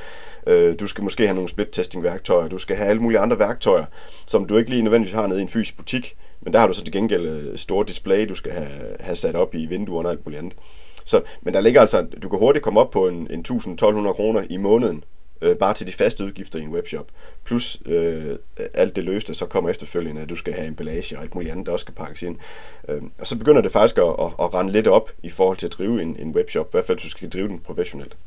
Øh, 0.48 0.80
du 0.80 0.88
skal 0.88 1.04
måske 1.04 1.28
have 1.28 1.36
nogle 1.36 1.50
split-testing-værktøjer. 1.50 2.48
Du 2.48 2.58
skal 2.58 2.76
have 2.76 2.90
alle 2.90 3.02
mulige 3.02 3.20
andre 3.20 3.40
værktøjer, 3.40 3.86
som 4.26 4.46
du 4.46 4.58
ikke 4.58 4.70
lige 4.70 4.82
nødvendigvis 4.82 5.14
har 5.14 5.28
nede 5.28 5.40
i 5.40 5.42
en 5.42 5.50
fysisk 5.50 5.78
butik. 5.78 6.16
Men 6.42 6.54
der 6.54 6.60
har 6.60 6.68
du 6.68 6.74
så 6.74 6.84
til 6.84 6.94
gengæld 6.94 7.26
øh, 7.26 7.58
store 7.58 7.86
display, 7.88 8.30
du 8.30 8.36
skal 8.36 8.52
have, 8.52 8.70
have 9.00 9.16
sat 9.16 9.36
op 9.36 9.56
i 9.56 9.66
vinduerne 9.66 10.08
og 10.08 10.12
alt 10.12 10.26
muligt 10.26 10.40
andet. 10.40 10.54
Så, 11.06 11.22
men 11.42 11.54
der 11.54 11.62
ligger 11.62 11.82
altså, 11.82 12.06
du 12.22 12.30
kan 12.30 12.40
hurtigt 12.40 12.64
komme 12.64 12.80
op 12.80 12.92
på 12.92 13.08
en, 13.08 13.28
en 13.32 13.46
1000-1200 13.50 14.14
kroner 14.14 14.44
i 14.50 14.58
måneden 14.58 15.04
øh, 15.42 15.56
bare 15.56 15.74
til 15.74 15.88
de 15.88 15.94
faste 15.94 16.24
udgifter 16.24 16.60
i 16.60 16.62
en 16.62 16.70
webshop. 16.70 17.08
Plus 17.44 17.82
øh, 17.86 18.36
alt 18.74 18.96
det 18.96 19.04
løste, 19.04 19.34
så 19.34 19.46
kommer 19.46 19.70
efterfølgende, 19.70 20.22
at 20.22 20.30
du 20.30 20.36
skal 20.36 20.54
have 20.54 20.68
emballage 20.68 21.18
og 21.18 21.24
alt 21.24 21.36
muligt 21.36 21.52
andet, 21.52 21.66
der 21.66 21.72
også 21.72 21.84
skal 21.84 21.94
pakkes 21.94 22.22
ind. 22.22 22.36
Øh, 22.90 23.02
og 23.20 23.28
så 23.28 23.36
begynder 23.36 23.62
det 23.62 23.72
faktisk 23.72 23.98
at, 23.98 24.04
at, 24.04 24.32
at 24.40 24.54
rende 24.54 24.72
lidt 24.72 24.88
op 24.88 25.12
i 25.24 25.30
forhold 25.30 25.58
til 25.58 25.68
at 25.68 25.74
drive 25.74 26.02
en, 26.02 26.16
en 26.20 26.32
webshop, 26.36 26.66
i 26.66 26.72
hvert 26.72 26.86
fald 26.86 26.98
hvis 26.98 27.04
du 27.04 27.18
skal 27.18 27.30
drive 27.30 27.48
den 27.48 27.60
professionelt. 27.60 28.18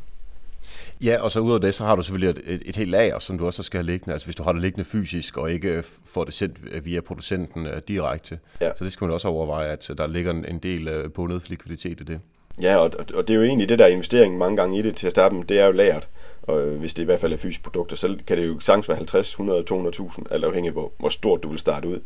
Ja, 1.04 1.22
og 1.22 1.30
så 1.30 1.40
ud 1.40 1.54
af 1.54 1.60
det, 1.60 1.74
så 1.74 1.84
har 1.84 1.96
du 1.96 2.02
selvfølgelig 2.02 2.30
et, 2.30 2.54
et, 2.54 2.62
et 2.64 2.76
helt 2.76 2.90
lager, 2.90 3.18
som 3.18 3.38
du 3.38 3.46
også 3.46 3.62
skal 3.62 3.78
have 3.78 3.86
liggende. 3.86 4.12
Altså 4.12 4.26
hvis 4.26 4.36
du 4.36 4.42
har 4.42 4.52
det 4.52 4.62
liggende 4.62 4.84
fysisk, 4.84 5.36
og 5.36 5.52
ikke 5.52 5.82
får 6.04 6.24
det 6.24 6.34
sendt 6.34 6.84
via 6.84 7.00
producenten 7.00 7.66
uh, 7.66 7.72
direkte. 7.88 8.38
Ja. 8.60 8.70
Så 8.76 8.84
det 8.84 8.92
skal 8.92 9.04
man 9.04 9.14
også 9.14 9.28
overveje, 9.28 9.68
at 9.68 9.90
der 9.98 10.06
ligger 10.06 10.30
en, 10.30 10.44
en 10.44 10.58
del 10.58 10.88
uh, 10.88 11.10
bundet 11.10 11.50
likviditet 11.50 12.00
i 12.00 12.04
det. 12.04 12.20
Ja, 12.60 12.76
og, 12.76 12.90
og 13.14 13.28
det 13.28 13.34
er 13.34 13.38
jo 13.38 13.44
egentlig 13.44 13.68
det 13.68 13.78
der 13.78 13.86
investering 13.86 14.38
mange 14.38 14.56
gange 14.56 14.78
i 14.78 14.82
det 14.82 14.96
til 14.96 15.06
at 15.06 15.10
starte 15.10 15.34
med, 15.34 15.44
det 15.44 15.60
er 15.60 15.66
jo 15.66 15.72
lageret. 15.72 16.08
Og 16.50 16.66
øh, 16.66 16.78
hvis 16.78 16.94
det 16.94 17.02
i 17.02 17.06
hvert 17.06 17.20
fald 17.20 17.32
er 17.32 17.36
fysiske 17.36 17.62
produkter, 17.62 17.96
så 17.96 18.16
kan 18.26 18.38
det 18.38 18.46
jo 18.46 18.60
sagtens 18.60 18.88
være 18.88 18.96
50, 18.96 19.30
100, 19.30 19.64
200.000, 19.70 20.22
alt 20.30 20.44
afhængig 20.44 20.68
af, 20.68 20.72
hvor, 20.72 20.92
hvor 20.98 21.08
stort 21.08 21.42
du 21.42 21.48
vil 21.48 21.58
starte 21.58 21.88
ud. 21.88 22.00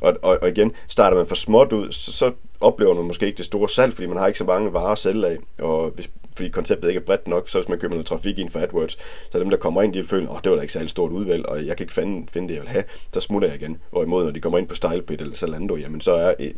Og, 0.00 0.16
og, 0.22 0.38
og 0.42 0.48
igen, 0.48 0.72
starter 0.88 1.16
man 1.16 1.26
for 1.26 1.34
småt 1.34 1.72
ud, 1.72 1.92
så, 1.92 2.12
så 2.12 2.32
oplever 2.60 2.94
man 2.94 3.04
måske 3.04 3.26
ikke 3.26 3.36
det 3.36 3.46
store 3.46 3.68
salg, 3.68 3.94
fordi 3.94 4.06
man 4.06 4.16
har 4.16 4.26
ikke 4.26 4.38
så 4.38 4.44
mange 4.44 4.72
varer 4.72 4.92
at 4.92 4.98
sælge 4.98 5.26
af. 5.26 5.38
Og 5.58 5.90
hvis, 5.90 6.10
fordi 6.36 6.48
konceptet 6.48 6.88
ikke 6.88 7.00
er 7.00 7.04
bredt 7.04 7.28
nok, 7.28 7.48
så 7.48 7.58
hvis 7.58 7.68
man 7.68 7.78
køber 7.78 7.94
noget 7.94 8.06
trafik 8.06 8.38
ind 8.38 8.50
for 8.50 8.60
AdWords, 8.60 8.98
så 9.30 9.38
dem, 9.38 9.50
der 9.50 9.56
kommer 9.56 9.82
ind, 9.82 9.94
de 9.94 10.04
føler, 10.04 10.28
åh, 10.28 10.34
oh, 10.34 10.40
det 10.44 10.50
var 10.50 10.56
da 10.56 10.62
ikke 10.62 10.72
særlig 10.72 10.90
stort 10.90 11.12
udvalg, 11.12 11.46
og 11.46 11.66
jeg 11.66 11.76
kan 11.76 11.84
ikke 11.84 11.92
finde, 11.92 12.26
finde 12.32 12.48
det, 12.48 12.54
jeg 12.54 12.62
vil 12.62 12.70
have, 12.70 12.84
så 13.12 13.20
smutter 13.20 13.48
jeg 13.48 13.60
igen. 13.60 13.78
Hvorimod, 13.90 14.24
når 14.24 14.30
de 14.30 14.40
kommer 14.40 14.58
ind 14.58 14.68
på 14.68 14.74
StylePit 14.74 15.20
eller 15.20 15.34
Zalando, 15.34 15.76
jamen 15.76 16.00
så 16.00 16.12
er 16.12 16.34
øh, 16.40 16.50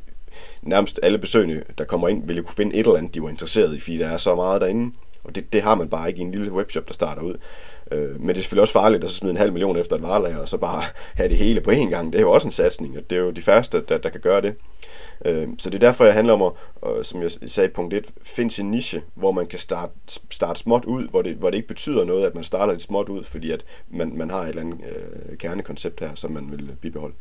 nærmest 0.63 1.01
alle 1.03 1.19
besøgende, 1.19 1.63
der 1.79 1.85
kommer 1.85 2.09
ind, 2.09 2.27
vil 2.27 2.37
jo 2.37 2.43
kunne 2.43 2.57
finde 2.57 2.77
et 2.77 2.87
eller 2.87 2.99
andet, 2.99 3.15
de 3.15 3.23
var 3.23 3.29
interesseret 3.29 3.77
i, 3.77 3.81
fordi 3.81 3.99
der 3.99 4.09
er 4.09 4.17
så 4.17 4.35
meget 4.35 4.61
derinde. 4.61 4.93
Og 5.25 5.35
det, 5.35 5.53
det 5.53 5.63
har 5.63 5.75
man 5.75 5.89
bare 5.89 6.09
ikke 6.09 6.19
i 6.19 6.23
en 6.23 6.31
lille 6.31 6.53
webshop, 6.53 6.89
der 6.89 6.95
starter 6.95 7.23
ud. 7.23 7.35
Øh, 7.93 8.21
men 8.21 8.29
det 8.29 8.37
er 8.37 8.41
selvfølgelig 8.41 8.63
også 8.63 8.73
farligt 8.73 9.05
at 9.05 9.11
så 9.11 9.17
smide 9.17 9.31
en 9.31 9.37
halv 9.37 9.53
million 9.53 9.77
efter 9.77 9.97
et 9.97 10.03
varelager, 10.03 10.39
og 10.39 10.49
så 10.49 10.57
bare 10.57 10.83
have 11.19 11.29
det 11.29 11.37
hele 11.37 11.61
på 11.61 11.71
én 11.71 11.91
gang. 11.91 12.13
Det 12.13 12.19
er 12.19 12.23
jo 12.23 12.33
også 12.33 12.49
en 12.49 12.53
satsning, 12.53 12.97
og 12.97 13.11
det 13.11 13.19
er 13.19 13.23
jo 13.23 13.31
de 13.31 13.43
færreste, 13.43 13.81
der, 13.89 13.99
der 13.99 14.09
kan 14.09 14.21
gøre 14.21 14.41
det. 14.41 14.55
Øh, 15.25 15.49
så 15.59 15.71
det 15.71 15.75
er 15.83 15.87
derfor, 15.87 16.05
jeg 16.05 16.15
handler 16.15 16.33
om 16.33 16.55
at, 16.83 17.07
som 17.07 17.23
jeg 17.23 17.31
sagde 17.47 17.69
i 17.69 17.73
punkt 17.73 17.95
1, 17.95 18.05
finde 18.23 18.51
sin 18.51 18.71
niche, 18.71 19.03
hvor 19.15 19.33
man 19.33 19.47
kan 19.47 19.59
starte, 19.59 19.93
starte 20.31 20.61
småt 20.61 20.85
ud, 20.85 21.09
hvor 21.09 21.23
det, 21.23 21.35
hvor 21.37 21.51
det 21.51 21.57
ikke 21.57 21.69
betyder 21.69 22.05
noget, 22.05 22.27
at 22.27 22.35
man 22.35 22.45
starter 22.45 22.73
lidt 22.73 22.83
småt 22.83 23.09
ud, 23.09 23.25
fordi 23.25 23.51
at 23.51 23.65
man, 23.91 24.17
man 24.17 24.31
har 24.31 24.41
et 24.41 24.49
eller 24.49 24.63
andet 24.63 24.79
øh, 24.85 25.39
kernekoncept 25.39 26.01
her, 26.01 26.15
som 26.15 26.31
man 26.31 26.51
vil 26.51 26.77
bibeholde. 26.81 27.15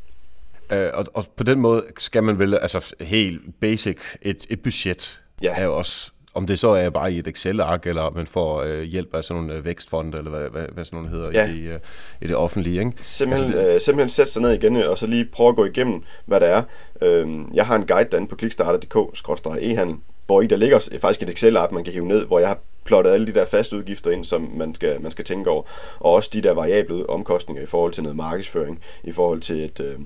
Øh, 0.71 0.89
og, 0.93 1.05
og 1.13 1.25
på 1.35 1.43
den 1.43 1.59
måde 1.59 1.83
skal 1.97 2.23
man 2.23 2.39
vel, 2.39 2.53
altså 2.53 2.95
helt 3.01 3.41
basic, 3.59 3.97
et, 4.21 4.45
et 4.49 4.61
budget 4.61 5.21
ja. 5.41 5.55
er 5.57 5.63
jo 5.63 5.77
også 5.77 6.11
om 6.33 6.47
det 6.47 6.59
så 6.59 6.69
er 6.69 6.89
bare 6.89 7.13
i 7.13 7.19
et 7.19 7.27
Excel-ark, 7.27 7.87
eller 7.87 8.09
man 8.09 8.27
får 8.27 8.61
øh, 8.61 8.81
hjælp 8.81 9.15
af 9.15 9.23
sådan 9.23 9.43
nogle 9.43 9.57
øh, 9.57 9.65
vækstfonde, 9.65 10.17
eller 10.17 10.31
hvad, 10.31 10.49
hvad, 10.49 10.65
hvad 10.73 10.85
sådan 10.85 10.97
nogle 10.97 11.09
hedder 11.09 11.31
ja. 11.33 11.53
i, 11.53 11.59
øh, 11.59 11.79
i 12.21 12.27
det 12.27 12.35
offentlige. 12.35 12.79
Ikke? 12.79 12.91
Simpelthen, 13.03 13.47
altså, 13.47 13.67
det... 13.67 13.75
øh, 13.75 13.81
simpelthen 13.81 14.09
sætte 14.09 14.31
sig 14.31 14.41
ned 14.41 14.51
igen, 14.51 14.75
og 14.75 14.97
så 14.97 15.07
lige 15.07 15.25
prøve 15.25 15.49
at 15.49 15.55
gå 15.55 15.65
igennem, 15.65 16.03
hvad 16.25 16.39
det 16.39 16.49
er. 16.49 16.63
Øh, 17.01 17.27
jeg 17.53 17.65
har 17.65 17.75
en 17.75 17.85
guide 17.85 18.09
derinde 18.11 18.27
på 18.27 18.35
klikstarter.dk-e-handel, 18.35 19.95
hvor 20.25 20.41
i 20.41 20.47
der 20.47 20.55
ligger 20.55 20.79
faktisk 21.01 21.23
et 21.23 21.29
Excel-ark, 21.29 21.71
man 21.71 21.83
kan 21.83 21.93
hive 21.93 22.07
ned, 22.07 22.25
hvor 22.25 22.39
jeg 22.39 22.47
har 22.47 22.59
plottet 22.83 23.11
alle 23.11 23.27
de 23.27 23.33
der 23.33 23.45
faste 23.45 23.77
udgifter 23.77 24.11
ind, 24.11 24.25
som 24.25 24.51
man 24.55 24.75
skal, 24.75 25.01
man 25.01 25.11
skal 25.11 25.25
tænke 25.25 25.49
over, 25.49 25.63
og 25.99 26.11
også 26.11 26.29
de 26.33 26.41
der 26.41 26.51
variable 26.51 27.09
omkostninger 27.09 27.63
i 27.63 27.65
forhold 27.65 27.93
til 27.93 28.03
noget 28.03 28.15
markedsføring, 28.15 28.81
i 29.03 29.11
forhold 29.11 29.41
til 29.41 29.65
et, 29.65 29.79
øh, 29.79 29.99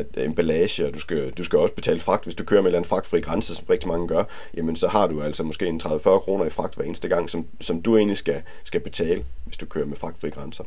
et 0.00 0.24
emballage, 0.24 0.86
og 0.86 0.94
du 0.94 1.00
skal, 1.00 1.30
du 1.30 1.44
skal 1.44 1.58
også 1.58 1.74
betale 1.74 2.00
fragt, 2.00 2.24
hvis 2.24 2.34
du 2.34 2.44
kører 2.44 2.62
med 2.62 2.74
en 2.74 2.84
fragtfri 2.84 3.20
grænse, 3.20 3.54
som 3.54 3.64
rigtig 3.70 3.88
mange 3.88 4.08
gør, 4.08 4.24
jamen 4.56 4.76
så 4.76 4.88
har 4.88 5.06
du 5.06 5.22
altså 5.22 5.42
måske 5.42 5.66
en 5.66 5.80
30-40 5.84 6.18
kroner 6.18 6.44
i 6.44 6.50
fragt 6.50 6.74
hver 6.74 6.84
eneste 6.84 7.08
gang, 7.08 7.30
som, 7.30 7.46
som 7.60 7.82
du 7.82 7.96
egentlig 7.96 8.16
skal, 8.16 8.42
skal 8.64 8.80
betale, 8.80 9.24
hvis 9.44 9.56
du 9.56 9.66
kører 9.66 9.86
med 9.86 9.96
fragtfri 9.96 10.30
grænser. 10.30 10.64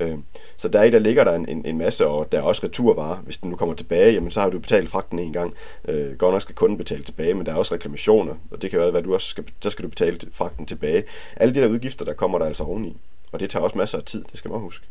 Øh, 0.00 0.18
så 0.56 0.68
der 0.68 0.82
i 0.82 0.90
der 0.90 0.98
ligger 0.98 1.24
der 1.24 1.34
en, 1.34 1.48
en, 1.48 1.66
en 1.66 1.78
masse, 1.78 2.06
og 2.06 2.32
der 2.32 2.38
er 2.38 2.42
også 2.42 2.66
returvarer. 2.66 3.16
Hvis 3.16 3.38
den 3.38 3.50
nu 3.50 3.56
kommer 3.56 3.74
tilbage, 3.74 4.12
jamen 4.12 4.30
så 4.30 4.40
har 4.40 4.50
du 4.50 4.58
betalt 4.58 4.88
fragten 4.88 5.18
en 5.18 5.32
gang. 5.32 5.54
Øh, 5.88 6.16
godt 6.16 6.32
nok 6.32 6.42
skal 6.42 6.54
kunden 6.54 6.78
betale 6.78 7.02
tilbage, 7.02 7.34
men 7.34 7.46
der 7.46 7.52
er 7.52 7.56
også 7.56 7.74
reklamationer, 7.74 8.34
og 8.50 8.62
det 8.62 8.70
kan 8.70 8.80
være, 8.80 8.98
at 8.98 9.04
du 9.04 9.14
også 9.14 9.28
skal, 9.28 9.44
så 9.60 9.70
skal 9.70 9.82
du 9.82 9.88
betale 9.88 10.18
fragten 10.32 10.66
tilbage. 10.66 11.04
Alle 11.36 11.54
de 11.54 11.60
der 11.60 11.68
udgifter, 11.68 12.04
der 12.04 12.12
kommer 12.12 12.38
der 12.38 12.46
altså 12.46 12.64
oveni. 12.64 12.96
Og 13.32 13.40
det 13.40 13.50
tager 13.50 13.62
også 13.62 13.78
masser 13.78 13.98
af 13.98 14.04
tid, 14.04 14.24
det 14.30 14.38
skal 14.38 14.50
man 14.50 14.60
huske. 14.60 14.86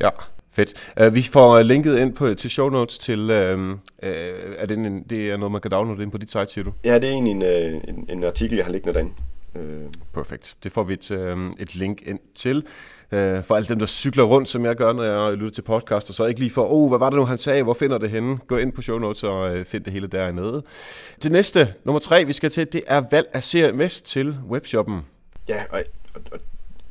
Ja, 0.00 0.08
fedt. 0.52 0.92
Uh, 1.06 1.14
vi 1.14 1.22
får 1.22 1.62
linket 1.62 1.98
ind 1.98 2.14
på, 2.14 2.34
til 2.34 2.50
show 2.50 2.68
notes 2.68 2.98
til, 2.98 3.20
uh, 3.20 3.60
uh, 3.60 3.76
er 4.58 4.66
det, 4.66 4.78
en, 4.78 5.02
det 5.02 5.30
er 5.30 5.36
noget, 5.36 5.52
man 5.52 5.60
kan 5.60 5.70
downloade 5.70 6.02
ind 6.02 6.10
på 6.10 6.18
dit 6.18 6.30
site, 6.30 6.46
siger 6.46 6.64
du? 6.64 6.72
Ja, 6.84 6.94
det 6.98 7.04
er 7.04 7.12
egentlig 7.12 7.32
en, 7.32 7.42
en, 7.88 8.06
en 8.08 8.24
artikel, 8.24 8.56
jeg 8.56 8.64
har 8.64 8.72
liggende 8.72 8.94
derinde. 8.94 9.12
Perfekt. 10.14 10.54
Det 10.62 10.72
får 10.72 10.82
vi 10.82 10.92
et, 10.92 11.10
et 11.58 11.74
link 11.74 12.02
ind 12.06 12.18
til 12.34 12.64
øh, 13.14 13.42
for 13.42 13.54
alle 13.54 13.68
dem, 13.68 13.78
der 13.78 13.86
cykler 13.86 14.24
rundt, 14.24 14.48
som 14.48 14.64
jeg 14.64 14.76
gør, 14.76 14.92
når 14.92 15.02
jeg 15.02 15.36
lytter 15.36 15.54
til 15.54 15.62
podcast, 15.62 16.08
og 16.08 16.14
så 16.14 16.24
ikke 16.24 16.40
lige 16.40 16.50
for, 16.50 16.72
oh, 16.72 16.88
hvad 16.88 16.98
var 16.98 17.10
det 17.10 17.16
nu, 17.16 17.24
han 17.24 17.38
sagde, 17.38 17.62
hvor 17.62 17.74
finder 17.74 17.98
det 17.98 18.10
henne? 18.10 18.38
Gå 18.46 18.56
ind 18.56 18.72
på 18.72 18.82
show 18.82 18.98
notes 18.98 19.22
og 19.22 19.56
øh, 19.56 19.64
find 19.64 19.84
det 19.84 19.92
hele 19.92 20.06
dernede. 20.06 20.62
Det 21.22 21.32
næste, 21.32 21.74
nummer 21.84 22.00
tre, 22.00 22.24
vi 22.24 22.32
skal 22.32 22.50
til, 22.50 22.72
det 22.72 22.82
er 22.86 23.02
valg 23.10 23.26
af 23.32 23.42
CMS 23.42 24.02
til 24.02 24.36
webshoppen. 24.50 25.00
Ja, 25.48 25.62
og, 25.70 25.82
og, 26.14 26.20
og 26.32 26.38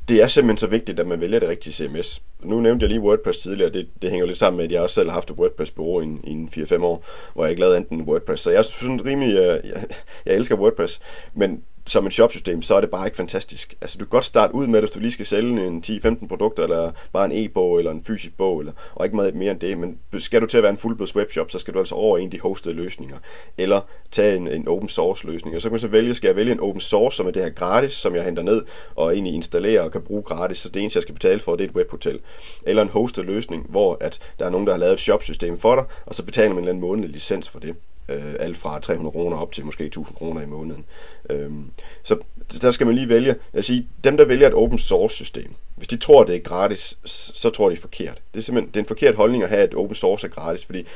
det 0.08 0.22
er 0.24 0.28
simpelthen 0.28 0.58
så 0.58 0.68
vigtigt, 0.68 1.00
at 1.00 1.08
man 1.08 1.22
vælger 1.22 1.40
det 1.40 1.50
rigtige 1.50 1.74
CMS. 1.74 2.22
Nu 2.44 2.60
nævnte 2.60 2.84
jeg 2.84 2.90
lige 2.90 3.02
WordPress 3.02 3.40
tidligere, 3.40 3.72
det, 3.72 3.88
det 4.02 4.10
hænger 4.10 4.26
lidt 4.26 4.38
sammen 4.38 4.58
med, 4.58 4.66
at 4.66 4.72
jeg 4.72 4.82
også 4.82 4.96
selv 4.96 5.08
har 5.10 5.14
haft 5.14 5.30
et 5.30 5.36
WordPress-bureau 5.36 6.02
i, 6.02 6.32
i 6.32 6.64
4-5 6.64 6.84
år, 6.84 7.06
hvor 7.34 7.44
jeg 7.44 7.52
ikke 7.52 7.62
lavede 7.62 7.78
enten 7.78 8.02
WordPress. 8.02 8.44
Så 8.44 8.52
jeg 8.52 8.66
synes 8.66 9.06
rimelig, 9.06 9.36
jeg, 9.36 9.62
jeg, 9.64 9.86
jeg 10.26 10.36
elsker 10.36 10.56
WordPress, 10.56 11.00
men 11.34 11.64
som 11.88 12.06
et 12.06 12.14
shopsystem, 12.14 12.62
så 12.62 12.76
er 12.76 12.82
det 12.82 12.90
bare 12.90 13.08
ikke 13.08 13.18
fantastisk. 13.18 13.76
Altså, 13.82 13.98
du 13.98 14.06
kan 14.06 14.10
godt 14.10 14.26
starte 14.26 14.56
ud 14.56 14.68
med, 14.68 14.84
at 14.84 14.90
du 14.96 15.00
lige 15.00 15.12
skal 15.12 15.26
sælge 15.26 15.68
en 15.68 15.84
10-15 15.88 16.28
produkter, 16.28 16.64
eller 16.64 16.92
bare 17.14 17.26
en 17.26 17.32
e-bog, 17.34 17.80
eller 17.80 17.92
en 17.92 18.04
fysisk 18.04 18.38
bog, 18.38 18.60
eller, 18.60 18.72
og 18.96 19.06
ikke 19.06 19.16
meget 19.16 19.36
mere 19.36 19.52
end 19.52 19.60
det, 19.60 19.78
men 19.78 19.98
skal 20.20 20.42
du 20.42 20.46
til 20.46 20.58
at 20.58 20.64
være 20.64 20.72
en 20.72 20.78
fuldblods 20.78 21.16
webshop, 21.16 21.52
så 21.52 21.60
skal 21.60 21.74
du 21.74 21.80
altså 21.80 21.96
over 21.96 22.18
en 22.18 22.26
af 22.26 22.32
de 22.32 22.40
hostede 22.40 22.76
løsninger, 22.76 23.18
eller 23.58 23.82
tage 24.12 24.36
en, 24.36 24.48
en 24.48 24.68
open 24.68 24.90
source 24.90 25.28
løsning, 25.28 25.56
og 25.56 25.62
så 25.62 25.70
kan 25.70 25.74
man 25.74 25.80
så 25.80 25.88
vælge, 25.88 26.14
skal 26.14 26.28
jeg 26.28 26.36
vælge 26.36 26.52
en 26.52 26.60
open 26.60 26.82
source, 26.82 27.18
som 27.18 27.28
er 27.28 27.32
det 27.32 27.44
her 27.44 27.50
gratis, 27.50 27.92
som 27.92 28.16
jeg 28.16 28.24
henter 28.24 28.44
ned, 28.44 28.66
og 28.96 29.14
egentlig 29.14 29.34
installerer 29.34 29.82
og 29.82 29.92
kan 29.92 30.02
bruge 30.02 30.24
gratis, 30.24 30.58
så 30.58 30.70
det 30.70 30.82
eneste, 30.82 30.98
jeg 30.98 31.04
skal 31.04 31.16
betale 31.16 31.40
for, 31.40 31.56
det 31.56 31.64
er 31.64 31.70
et 31.70 31.76
webhotel, 31.76 32.20
eller 32.66 32.82
en 32.82 32.90
hosted 32.90 33.24
løsning, 33.24 33.66
hvor 33.70 33.98
at 34.02 34.20
der 34.40 34.46
er 34.46 34.50
nogen, 34.50 34.68
der 34.68 34.74
har 34.74 34.80
lavet 34.80 34.94
et 34.94 35.00
shopsystem 35.00 35.58
for 35.58 35.76
dig, 35.76 35.86
og 36.06 36.16
så 36.16 36.24
betaler 36.24 36.50
man 36.50 36.58
en 36.58 36.60
eller 36.60 36.70
anden 36.70 36.82
månedlig 36.82 37.12
licens 37.12 37.50
for 37.50 37.60
det 37.60 37.76
øh, 38.10 38.34
alt 38.40 38.58
fra 38.58 38.80
300 38.80 39.12
kroner 39.12 39.38
op 39.38 39.52
til 39.52 39.66
måske 39.66 39.86
1000 39.86 40.18
kroner 40.18 40.42
i 40.42 40.46
måneden. 40.46 40.86
Øhm, 41.30 41.72
så 42.04 42.18
der 42.62 42.72
skal 42.72 42.88
man 42.88 42.96
lige 42.96 43.10
vælge. 43.10 43.36
Jeg 43.54 43.64
siger, 43.64 43.84
dem 44.04 44.18
der 44.18 44.26
vælger 44.26 44.48
et 44.48 44.54
open 44.54 44.78
source 44.78 45.16
system, 45.16 45.54
hvis 45.76 45.88
de 45.88 45.98
tror, 45.98 46.24
det 46.24 46.36
er 46.36 46.40
gratis, 46.40 46.98
så 47.34 47.50
tror 47.50 47.70
de 47.70 47.78
forkert. 47.78 48.22
Det 48.34 48.40
er 48.40 48.44
simpelthen 48.44 48.74
det 48.74 48.80
er 48.80 48.84
en 48.84 48.88
forkert 48.88 49.16
holdning 49.16 49.44
at 49.44 49.50
have, 49.50 49.62
at 49.62 49.74
open 49.74 49.96
source 49.96 50.28
er 50.28 50.32
gratis, 50.32 50.66
fordi 50.66 50.88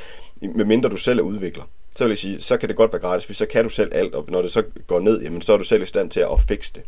medmindre 0.42 0.88
du 0.88 0.96
selv 0.96 1.18
er 1.18 1.22
udvikler, 1.22 1.64
så 1.96 2.04
vil 2.04 2.10
jeg 2.10 2.18
sige, 2.18 2.40
så 2.40 2.56
kan 2.56 2.68
det 2.68 2.76
godt 2.76 2.92
være 2.92 3.02
gratis, 3.02 3.26
hvis 3.26 3.36
så 3.36 3.46
kan 3.46 3.64
du 3.64 3.70
selv 3.70 3.90
alt, 3.94 4.14
og 4.14 4.24
når 4.28 4.42
det 4.42 4.52
så 4.52 4.62
går 4.86 5.00
ned, 5.00 5.22
jamen 5.22 5.42
så 5.42 5.52
er 5.52 5.56
du 5.56 5.64
selv 5.64 5.82
i 5.82 5.86
stand 5.86 6.10
til 6.10 6.20
at 6.20 6.40
fikse 6.48 6.72
det. 6.74 6.82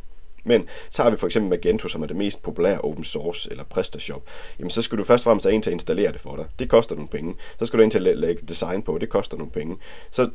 Men 0.44 0.68
tager 0.92 1.10
vi 1.10 1.16
for 1.16 1.26
eksempel 1.26 1.50
Magento, 1.50 1.88
som 1.88 2.02
er 2.02 2.06
det 2.06 2.16
mest 2.16 2.42
populære 2.42 2.80
open 2.80 3.04
source 3.04 3.50
eller 3.50 3.64
PrestaShop. 3.64 4.22
Jamen 4.58 4.70
så 4.70 4.82
skal 4.82 4.98
du 4.98 5.04
først 5.04 5.20
og 5.20 5.24
fremmest 5.24 5.46
have 5.46 5.54
en 5.54 5.62
til 5.62 5.70
at 5.70 5.74
installere 5.74 6.12
det 6.12 6.20
for 6.20 6.36
dig. 6.36 6.46
Det 6.58 6.68
koster 6.68 6.94
nogle 6.94 7.08
penge. 7.08 7.34
Så 7.58 7.66
skal 7.66 7.76
du 7.76 7.80
have 7.80 7.84
en 7.84 7.90
til 7.90 8.08
at 8.08 8.18
lægge 8.18 8.42
design 8.48 8.82
på. 8.82 8.98
Det 8.98 9.08
koster 9.08 9.36
nogle 9.36 9.52
penge. 9.52 9.76
Så 10.10 10.30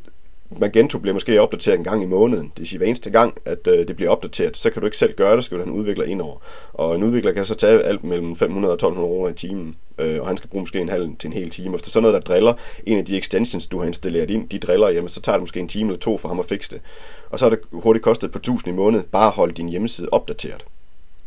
Magento 0.60 1.00
bliver 1.00 1.13
måske 1.13 1.41
opdateret 1.41 1.78
en 1.78 1.84
gang 1.84 2.04
i 2.04 2.06
måneden. 2.06 2.52
Det 2.58 2.68
sige, 2.68 2.78
hver 2.78 2.88
eneste 2.88 3.10
gang, 3.10 3.38
at 3.46 3.68
øh, 3.68 3.88
det 3.88 3.96
bliver 3.96 4.12
opdateret, 4.12 4.58
så 4.58 4.70
kan 4.70 4.80
du 4.80 4.86
ikke 4.86 4.98
selv 4.98 5.15
gøre 5.15 5.36
det, 5.36 5.44
skal 5.44 5.58
du 5.58 5.63
have 5.63 5.74
en 5.74 5.80
udvikler 5.80 6.06
ind 6.06 6.22
over. 6.22 6.38
Og 6.74 6.96
en 6.96 7.04
udvikler 7.04 7.32
kan 7.32 7.46
så 7.46 7.56
tage 7.56 7.84
alt 7.84 8.04
mellem 8.04 8.36
500 8.36 8.72
og 8.72 8.76
1200 8.76 9.08
kroner 9.08 9.30
i 9.30 9.34
timen, 9.34 9.76
øh, 9.98 10.22
og 10.22 10.28
han 10.28 10.38
skal 10.38 10.50
bruge 10.50 10.62
måske 10.62 10.80
en 10.80 10.89
halv 10.89 11.10
til 11.20 11.28
en 11.28 11.34
hel 11.34 11.50
time. 11.50 11.70
Hvis 11.70 11.82
der 11.82 11.88
er 11.88 11.91
sådan 11.91 12.04
noget, 12.04 12.26
der 12.26 12.34
driller, 12.34 12.54
en 12.86 12.98
af 12.98 13.06
de 13.06 13.18
extensions, 13.18 13.68
du 13.68 13.80
har 13.80 13.86
installeret 13.86 14.32
ind, 14.32 14.50
de 14.50 14.60
driller, 14.60 14.89
jamen 14.89 15.10
så 15.10 15.22
tager 15.22 15.38
det 15.38 15.41
måske 15.41 15.60
en 15.60 15.68
time 15.68 15.89
eller 15.89 16.00
to 16.00 16.18
for 16.18 16.28
ham 16.28 16.39
at 16.39 16.46
fikse 16.46 16.72
det. 16.72 16.82
Og 17.30 17.39
så 17.39 17.46
er 17.46 17.50
det 17.50 17.60
hurtigt 17.72 18.04
kostet 18.04 18.32
på 18.32 18.38
1000 18.38 18.74
i 18.74 18.76
måned, 18.76 19.04
bare 19.04 19.28
at 19.28 19.34
holde 19.34 19.54
din 19.54 19.70
hjemmeside 19.70 20.10
opdateret. 20.12 20.65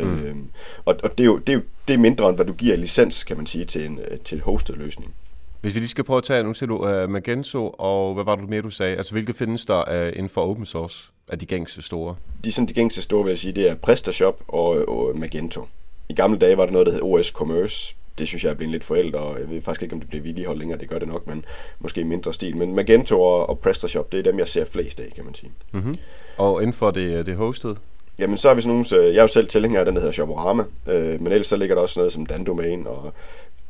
Mm. 0.01 0.25
Øhm, 0.25 0.51
og 0.85 0.97
og 1.03 1.19
det, 1.19 1.25
er 1.25 1.27
jo, 1.27 1.39
det, 1.39 1.49
er 1.49 1.57
jo, 1.57 1.63
det 1.89 1.95
er 1.95 1.99
mindre, 1.99 2.29
end 2.29 2.37
hvad 2.37 2.47
du 2.47 2.53
giver 2.53 2.75
i 2.75 2.77
licens, 2.77 3.25
kan 3.25 3.37
man 3.37 3.47
sige, 3.47 3.65
til 3.65 3.87
en, 3.87 3.99
øh, 4.11 4.19
til 4.19 4.41
hosted 4.41 4.75
løsning. 4.75 5.15
Hvis 5.61 5.75
vi 5.75 5.81
lige 5.81 5.89
skal 5.89 6.05
prøve 6.05 6.19
at 6.19 6.25
tage, 6.25 6.43
nu 6.43 6.55
ser 6.55 6.67
du 6.67 7.03
uh, 7.03 7.11
Magento, 7.11 7.75
og 7.79 8.15
hvad 8.15 8.25
var 8.25 8.37
det 8.37 8.49
mere, 8.49 8.63
du 8.63 8.71
sagde? 8.71 8.97
Altså, 8.97 9.13
hvilke 9.13 9.33
findes 9.33 9.67
der 9.67 10.09
uh, 10.09 10.09
inden 10.09 10.29
for 10.29 10.41
open 10.41 10.67
source 10.67 11.11
af 11.29 11.39
de 11.39 11.47
gængse 11.47 11.83
store? 11.83 12.17
De, 12.45 12.53
sådan, 12.53 12.69
de 12.69 12.75
gængse 12.75 13.03
store, 13.03 13.25
vil 13.25 13.31
jeg 13.31 13.39
sige, 13.39 13.53
det 13.53 13.71
er 13.71 13.75
PrestaShop 13.75 14.43
og, 14.49 14.89
og 14.89 15.19
Magento. 15.19 15.67
I 16.09 16.15
gamle 16.15 16.39
dage 16.39 16.57
var 16.57 16.65
der 16.67 16.73
noget, 16.73 16.87
der 16.87 16.93
hed 16.93 17.03
OS 17.03 17.27
Commerce. 17.27 17.95
Det 18.19 18.29
synes 18.29 18.45
jeg 18.45 18.51
er 18.51 18.55
blevet 18.55 18.73
lidt 18.73 18.85
forældet, 18.85 19.15
og 19.15 19.41
jeg 19.41 19.51
ved 19.51 19.63
faktisk 19.63 19.83
ikke, 19.83 19.95
om 19.95 20.01
det 20.01 20.09
bliver 20.09 20.23
vedligeholdt 20.23 20.59
længere. 20.59 20.79
Det 20.79 20.89
gør 20.89 20.99
det 20.99 21.09
nok, 21.09 21.27
men 21.27 21.45
måske 21.79 22.05
mindre 22.05 22.35
stil. 22.35 22.57
Men 22.57 22.75
Magento 22.75 23.23
og, 23.23 23.49
og 23.49 23.59
PrestaShop, 23.59 24.13
det 24.13 24.19
er 24.19 24.23
dem, 24.23 24.39
jeg 24.39 24.49
ser 24.49 24.65
flest 24.65 25.01
af, 25.01 25.13
kan 25.15 25.25
man 25.25 25.35
sige. 25.35 25.53
Mm-hmm. 25.73 25.97
Og 26.37 26.63
inden 26.63 26.75
for 26.75 26.91
det, 26.91 27.27
det 27.27 27.37
hosted? 27.37 27.75
Jamen, 28.19 28.37
så 28.37 28.49
er 28.49 28.55
vi 28.55 28.61
sådan 28.61 28.71
nogle, 28.71 28.85
så 28.85 29.01
jeg 29.01 29.17
er 29.17 29.23
jo 29.23 29.27
selv 29.27 29.49
tilhænger 29.49 29.81
af 29.81 29.85
den, 29.85 29.95
der 29.95 30.01
hedder 30.01 30.13
Shoporama, 30.13 30.65
øh, 30.89 31.21
men 31.21 31.33
ellers 31.33 31.47
så 31.47 31.57
ligger 31.57 31.75
der 31.75 31.83
også 31.83 32.01
noget 32.01 32.13
som 32.13 32.27
Dandomain 32.27 32.87
og 32.87 33.13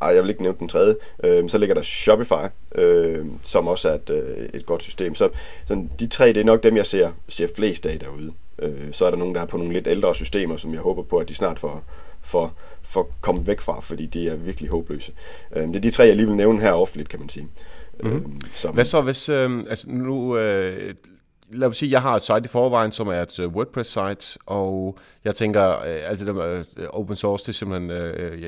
ej, 0.03 0.09
jeg 0.09 0.23
vil 0.23 0.31
ikke 0.31 0.43
nævne 0.43 0.59
den 0.59 0.69
tredje. 0.69 0.95
Øh, 1.25 1.49
så 1.49 1.59
ligger 1.59 1.75
der 1.75 1.83
Shopify, 1.83 2.47
øh, 2.75 3.27
som 3.43 3.67
også 3.67 3.89
er 3.89 3.95
et, 3.95 4.11
øh, 4.11 4.49
et 4.55 4.67
godt 4.67 4.83
system. 4.83 5.15
Så 5.15 5.29
sådan, 5.67 5.91
de 6.01 6.07
tre, 6.07 6.29
det 6.29 6.37
er 6.37 6.45
nok 6.45 6.63
dem, 6.63 6.77
jeg 6.77 6.87
ser, 6.87 7.11
ser 7.29 7.47
flest 7.57 7.87
af 7.87 7.99
derude. 7.99 8.33
Øh, 8.59 8.93
så 8.93 9.07
er 9.07 9.11
der 9.11 9.19
nogen, 9.19 9.35
der 9.35 9.41
er 9.41 9.47
på 9.47 9.57
nogle 9.57 9.73
lidt 9.73 9.87
ældre 9.87 10.15
systemer, 10.15 10.57
som 10.57 10.73
jeg 10.73 10.81
håber 10.81 11.03
på, 11.03 11.17
at 11.17 11.29
de 11.29 11.35
snart 11.35 11.59
får, 11.59 11.85
for, 12.23 12.55
for 12.83 13.01
at 13.01 13.07
komme 13.21 13.47
væk 13.47 13.61
fra, 13.61 13.81
fordi 13.81 14.07
de 14.07 14.29
er 14.29 14.37
virkelig 14.37 14.71
håbløse. 14.71 15.13
Øh, 15.57 15.69
det 15.69 15.77
er 15.77 15.81
de 15.81 15.91
tre, 15.91 16.05
jeg 16.05 16.17
lige 16.17 16.27
vil 16.27 16.37
nævne 16.37 16.61
her 16.61 16.73
offentligt, 16.73 17.09
kan 17.09 17.21
man 17.21 17.29
sige. 17.29 17.49
Mm-hmm. 18.03 18.41
Som, 18.53 18.75
Hvad 18.75 18.85
så 18.85 19.01
hvis, 19.01 19.29
øh, 19.29 19.51
altså 19.71 19.87
nu, 19.91 20.37
øh, 20.39 20.95
lad 21.51 21.69
os 21.69 21.77
sige, 21.77 21.93
jeg 21.93 22.03
har 22.03 22.17
et 22.17 22.23
site 22.23 22.41
i 22.45 22.49
forvejen, 22.49 22.93
som 22.93 23.09
er 23.09 23.23
et 23.23 23.39
uh, 23.39 23.55
WordPress-site, 23.55 24.39
og 24.47 24.99
jeg 25.25 25.35
tænker, 25.35 25.77
uh, 25.77 26.11
alt 26.11 26.19
det 26.19 26.27
der 26.27 26.33
med 26.33 26.65
uh, 26.77 26.85
open 27.01 27.17
source, 27.17 27.45
det 27.45 27.49
er 27.49 27.53
simpelthen, 27.53 27.91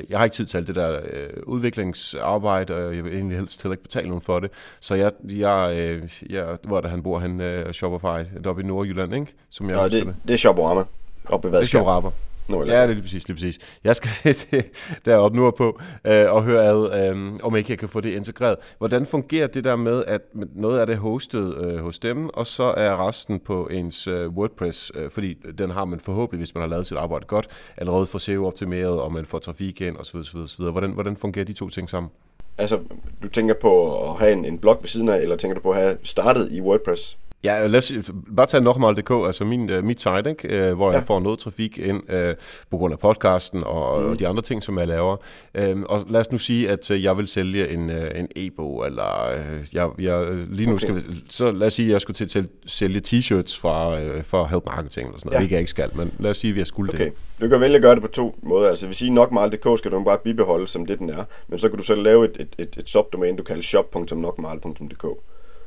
jeg, 0.09 0.17
har 0.17 0.23
ikke 0.23 0.35
tid 0.35 0.45
til 0.45 0.57
alt 0.57 0.67
det 0.67 0.75
der 0.75 0.99
udviklingsarbejde, 1.43 2.75
og 2.75 2.95
jeg 2.95 3.03
vil 3.03 3.13
egentlig 3.13 3.37
helst 3.37 3.63
heller 3.63 3.73
ikke 3.73 3.83
betale 3.83 4.07
nogen 4.07 4.21
for 4.21 4.39
det. 4.39 4.51
Så 4.79 4.95
jeg, 4.95 5.11
jeg, 5.23 6.01
jeg 6.29 6.57
hvor 6.63 6.77
er 6.77 6.81
det, 6.81 6.89
han 6.89 7.03
bor, 7.03 7.19
han 7.19 7.65
Shopify, 7.73 8.29
deroppe 8.43 8.61
i 8.61 8.65
Nordjylland, 8.65 9.15
ikke? 9.15 9.33
Som 9.49 9.69
jeg 9.69 9.75
Nej, 9.75 9.87
det, 9.87 10.05
det, 10.05 10.15
det 10.27 10.33
er 10.33 10.37
Shoporama. 10.37 10.83
Oppe 11.25 11.51
ved 11.51 11.57
det 11.57 11.63
er 11.63 11.67
Shoporama. 11.67 12.09
Nu, 12.49 12.65
ja, 12.65 12.71
det 12.71 12.73
er 12.73 12.87
lige 12.87 13.01
præcis, 13.01 13.27
lige 13.27 13.35
præcis. 13.35 13.59
Jeg 13.83 13.95
skal 13.95 14.35
deroppe 15.05 15.37
nu 15.37 15.51
på 15.51 15.79
øh, 16.05 16.31
og 16.31 16.43
høre 16.43 16.65
ad, 16.65 17.09
øh, 17.09 17.39
om 17.43 17.55
ikke 17.55 17.71
jeg 17.71 17.79
kan 17.79 17.89
få 17.89 18.01
det 18.01 18.13
integreret. 18.13 18.55
Hvordan 18.77 19.05
fungerer 19.05 19.47
det 19.47 19.63
der 19.63 19.75
med, 19.75 20.03
at 20.07 20.21
noget 20.55 20.79
af 20.79 20.87
det 20.87 20.97
hostet 20.97 21.65
øh, 21.65 21.79
hos 21.79 21.99
dem, 21.99 22.29
og 22.29 22.47
så 22.47 22.63
er 22.63 23.07
resten 23.07 23.39
på 23.39 23.67
ens 23.71 24.07
øh, 24.07 24.29
WordPress, 24.29 24.91
øh, 24.95 25.11
fordi 25.11 25.33
den 25.57 25.69
har 25.71 25.85
man 25.85 25.99
forhåbentlig, 25.99 26.37
hvis 26.37 26.55
man 26.55 26.61
har 26.61 26.69
lavet 26.69 26.85
sit 26.85 26.97
arbejde 26.97 27.25
godt, 27.25 27.47
allerede 27.77 28.05
for 28.05 28.17
SEO-optimeret, 28.17 29.01
og 29.01 29.13
man 29.13 29.25
får 29.25 29.39
trafik 29.39 29.81
ind 29.81 29.97
osv. 29.97 30.17
osv., 30.17 30.37
osv. 30.37 30.63
Hvordan, 30.63 30.91
hvordan 30.91 31.17
fungerer 31.17 31.45
de 31.45 31.53
to 31.53 31.69
ting 31.69 31.89
sammen? 31.89 32.11
Altså, 32.57 32.79
du 33.23 33.27
tænker 33.27 33.53
på 33.61 34.01
at 34.09 34.15
have 34.19 34.31
en, 34.31 34.45
en 34.45 34.57
blog 34.57 34.77
ved 34.81 34.87
siden 34.87 35.09
af, 35.09 35.17
eller 35.17 35.35
tænker 35.35 35.55
du 35.55 35.61
på 35.61 35.71
at 35.71 35.77
have 35.77 35.97
startet 36.03 36.51
i 36.51 36.61
WordPress? 36.61 37.17
Ja, 37.43 37.67
lad 37.67 37.77
os 37.77 37.93
bare 38.35 38.45
tage 38.45 38.63
nokmal.dk, 38.63 39.11
altså 39.25 39.45
min, 39.45 39.69
uh, 39.69 39.83
mit 39.83 40.01
site, 40.01 40.29
ikke? 40.29 40.71
Uh, 40.71 40.77
hvor 40.77 40.91
ja. 40.91 40.97
jeg 40.97 41.03
får 41.07 41.19
noget 41.19 41.39
trafik 41.39 41.77
ind 41.77 42.01
uh, 42.13 42.35
på 42.71 42.77
grund 42.77 42.93
af 42.93 42.99
podcasten 42.99 43.63
og, 43.63 44.01
mm. 44.01 44.09
og 44.09 44.19
de 44.19 44.27
andre 44.27 44.41
ting, 44.41 44.63
som 44.63 44.79
jeg 44.79 44.87
laver. 44.87 45.17
Uh, 45.59 45.81
og 45.89 46.01
lad 46.09 46.19
os 46.19 46.31
nu 46.31 46.37
sige, 46.37 46.69
at 46.69 46.91
uh, 46.91 47.03
jeg 47.03 47.17
vil 47.17 47.27
sælge 47.27 47.69
en, 47.69 47.89
en 47.89 48.27
e-bog, 48.35 48.85
eller 48.85 49.29
jeg, 49.73 49.89
jeg, 49.99 50.27
lige 50.49 50.67
nu 50.67 50.75
okay. 50.75 50.87
skal, 50.87 51.03
så 51.29 51.51
lad 51.51 51.67
os 51.67 51.73
sige, 51.73 51.87
at 51.87 51.91
jeg 51.91 52.01
skulle 52.01 52.25
til 52.25 52.39
at 52.39 52.45
sælge 52.65 53.01
t-shirts 53.07 53.61
fra, 53.61 53.95
for 54.21 54.45
Help 54.45 54.65
Marketing, 54.65 55.07
eller 55.07 55.19
sådan 55.19 55.29
noget, 55.29 55.33
ja. 55.33 55.39
hvilket 55.39 55.51
jeg 55.51 55.59
ikke 55.59 55.71
skal, 55.71 55.89
men 55.95 56.13
lad 56.19 56.31
os 56.31 56.37
sige, 56.37 56.51
at 56.51 56.57
jeg 56.57 56.67
skulle 56.67 56.93
okay. 56.93 57.05
det. 57.05 57.13
Du 57.41 57.49
kan 57.49 57.59
vælge 57.59 57.75
at 57.75 57.81
gøre 57.81 57.95
det 57.95 58.01
på 58.01 58.07
to 58.07 58.35
måder. 58.43 58.69
Altså, 58.69 58.85
hvis 58.85 59.01
I 59.01 59.09
nokmal.dk 59.09 59.77
skal 59.77 59.91
du 59.91 60.03
bare 60.03 60.17
bibeholde, 60.23 60.67
som 60.67 60.85
det 60.85 60.99
den 60.99 61.09
er, 61.09 61.23
men 61.47 61.59
så 61.59 61.69
kan 61.69 61.77
du 61.77 61.83
så 61.83 61.95
lave 61.95 62.25
et, 62.25 62.37
et, 62.39 62.55
et, 62.57 62.75
et 62.77 62.89
subdomæne, 62.89 63.37
du 63.37 63.43
kalder 63.43 63.63
shop.nokmal.dk. 63.63 65.05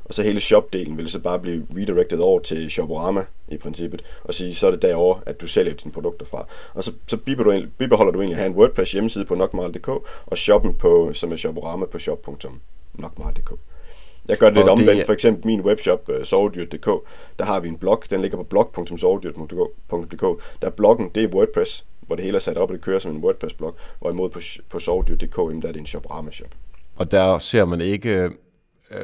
Og 0.04 0.14
så 0.14 0.22
hele 0.22 0.40
shop-delen 0.40 0.96
vil 0.96 1.10
så 1.10 1.20
bare 1.20 1.38
blive 1.38 1.66
redirected 1.76 2.18
over 2.18 2.40
til 2.40 2.70
Shoporama 2.70 3.24
i 3.48 3.56
princippet, 3.56 4.02
og 4.24 4.34
sige, 4.34 4.54
så 4.54 4.66
er 4.66 4.70
det 4.70 4.82
derovre, 4.82 5.20
at 5.26 5.40
du 5.40 5.46
sælger 5.46 5.74
dine 5.74 5.92
produkter 5.92 6.26
fra. 6.26 6.46
Og 6.74 6.84
så, 6.84 6.92
så 7.06 7.16
bibeholder 7.78 8.12
du 8.12 8.18
egentlig 8.18 8.34
at 8.34 8.36
have 8.36 8.50
en 8.50 8.56
WordPress 8.56 8.92
hjemmeside 8.92 9.24
på 9.24 9.34
nokmal.dk, 9.34 9.88
og 10.26 10.38
shoppen 10.38 10.74
på, 10.74 11.10
som 11.12 11.32
er 11.32 11.36
Shoporama 11.36 11.86
på 11.86 11.98
shop.nokmal.dk. 11.98 13.52
Jeg 14.28 14.38
gør 14.38 14.46
det 14.46 14.58
lidt 14.58 14.68
omvendt. 14.68 15.06
For 15.06 15.12
eksempel 15.12 15.46
min 15.46 15.60
webshop, 15.60 16.08
uh, 16.08 16.22
sovedyrt.dk, 16.22 16.88
der 17.38 17.44
har 17.44 17.60
vi 17.60 17.68
en 17.68 17.76
blog, 17.76 18.02
den 18.10 18.20
ligger 18.20 18.36
på 18.36 18.42
blog.sovedyrt.dk. 18.42 20.22
Der 20.62 20.66
er 20.66 20.70
bloggen, 20.70 21.10
det 21.14 21.24
er 21.24 21.28
WordPress, 21.28 21.86
hvor 22.00 22.16
det 22.16 22.24
hele 22.24 22.36
er 22.36 22.40
sat 22.40 22.56
op, 22.56 22.70
og 22.70 22.74
det 22.74 22.84
kører 22.84 22.98
som 22.98 23.10
en 23.10 23.24
WordPress-blog, 23.24 23.74
hvorimod 24.00 24.30
på, 24.30 24.40
på 24.70 24.78
sovedyrt.dk, 24.78 25.36
der 25.36 25.68
er 25.68 25.72
det 25.72 25.76
en 25.76 25.86
Shoporama-shop. 25.86 26.50
Og 26.96 27.10
der 27.10 27.38
ser 27.38 27.64
man 27.64 27.80
ikke 27.80 28.10
Øh, 28.10 28.30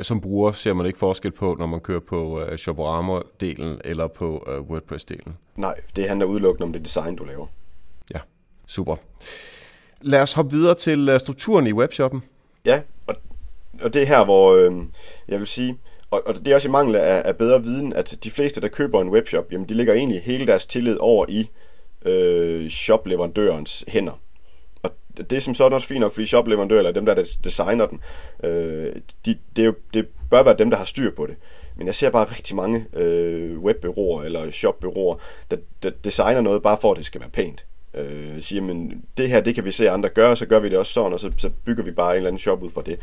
som 0.03 0.21
bruger 0.21 0.53
ser 0.53 0.73
man 0.73 0.87
ikke 0.87 0.99
forskel 0.99 1.31
på, 1.31 1.57
når 1.59 1.67
man 1.67 1.81
kører 1.81 2.01
på 2.01 2.41
uh, 2.41 2.55
Shoporama-delen 2.57 3.81
eller 3.85 4.07
på 4.07 4.45
uh, 4.47 4.71
WordPress-delen? 4.71 5.33
Nej, 5.57 5.75
det 5.97 6.09
handler 6.09 6.27
udelukkende 6.27 6.65
om 6.65 6.73
det 6.73 6.85
design, 6.85 7.17
du 7.17 7.25
laver. 7.25 7.47
Ja, 8.15 8.21
super. 8.67 8.97
Lad 10.01 10.23
os 10.23 10.33
hoppe 10.33 10.57
videre 10.57 10.75
til 10.75 11.09
uh, 11.09 11.19
strukturen 11.19 11.67
i 11.67 11.73
webshoppen. 11.73 12.23
Ja, 12.65 12.81
og, 13.07 13.15
og 13.83 13.95
det 13.95 14.03
er 14.03 14.07
her, 14.07 14.25
hvor 14.25 14.55
øh, 14.55 14.73
jeg 15.29 15.39
vil 15.39 15.47
sige, 15.47 15.79
og, 16.11 16.23
og 16.27 16.35
det 16.35 16.49
er 16.49 16.55
også 16.55 16.69
i 16.69 16.71
mangel 16.71 16.97
af, 16.97 17.23
af 17.25 17.37
bedre 17.37 17.63
viden, 17.63 17.93
at 17.93 18.19
de 18.25 18.31
fleste, 18.31 18.61
der 18.61 18.69
køber 18.69 19.01
en 19.01 19.09
webshop, 19.09 19.53
jamen 19.53 19.69
de 19.69 19.75
lægger 19.75 19.95
egentlig 19.95 20.23
hele 20.23 20.47
deres 20.47 20.67
tillid 20.67 20.97
over 21.01 21.27
i 21.29 21.51
øh, 22.05 22.69
shopleverandørens 22.71 23.85
hænder 23.89 24.21
det 25.17 25.33
er 25.33 25.41
som 25.41 25.55
sådan 25.55 25.73
også 25.73 25.89
fint 25.89 26.01
nok, 26.01 26.13
fordi 26.13 26.27
shopleverandører, 26.27 26.79
eller 26.79 26.93
dem, 26.93 27.07
der 27.07 27.37
designer 27.45 27.87
den, 27.87 28.01
øh, 28.45 28.93
de, 29.27 29.39
det, 29.57 29.63
er 29.63 29.67
jo, 29.67 29.75
det 29.95 30.09
bør 30.31 30.43
være 30.43 30.57
dem, 30.59 30.71
der 30.71 30.77
har 30.77 30.85
styr 30.85 31.11
på 31.15 31.27
det. 31.27 31.37
Men 31.77 31.87
jeg 31.87 31.95
ser 31.95 32.11
bare 32.11 32.25
rigtig 32.25 32.57
mange 32.57 32.87
øh, 32.93 33.59
webbyråer 33.59 34.23
eller 34.23 34.51
shopbyråer, 34.51 35.17
der, 35.51 35.57
der 35.83 35.91
designer 36.05 36.41
noget 36.41 36.63
bare 36.63 36.79
for, 36.81 36.91
at 36.91 36.97
det 36.97 37.07
skal 37.07 37.21
være 37.21 37.31
pænt. 37.31 37.67
Øh, 37.95 38.41
siger, 38.41 38.63
men 38.63 39.05
det 39.17 39.29
her, 39.29 39.41
det 39.41 39.55
kan 39.55 39.65
vi 39.65 39.73
se 39.73 39.91
andre 39.91 40.09
gøre, 40.09 40.37
så 40.37 40.47
gør 40.47 40.59
vi 40.59 40.69
det 40.69 40.79
også 40.79 40.93
sådan, 40.93 41.13
og 41.13 41.21
så, 41.21 41.33
så 41.37 41.51
bygger 41.65 41.85
vi 41.85 41.91
bare 41.91 42.11
en 42.11 42.17
eller 42.17 42.29
anden 42.29 42.41
shop 42.41 42.63
ud 42.63 42.71
fra 42.71 42.83
det. 42.87 42.99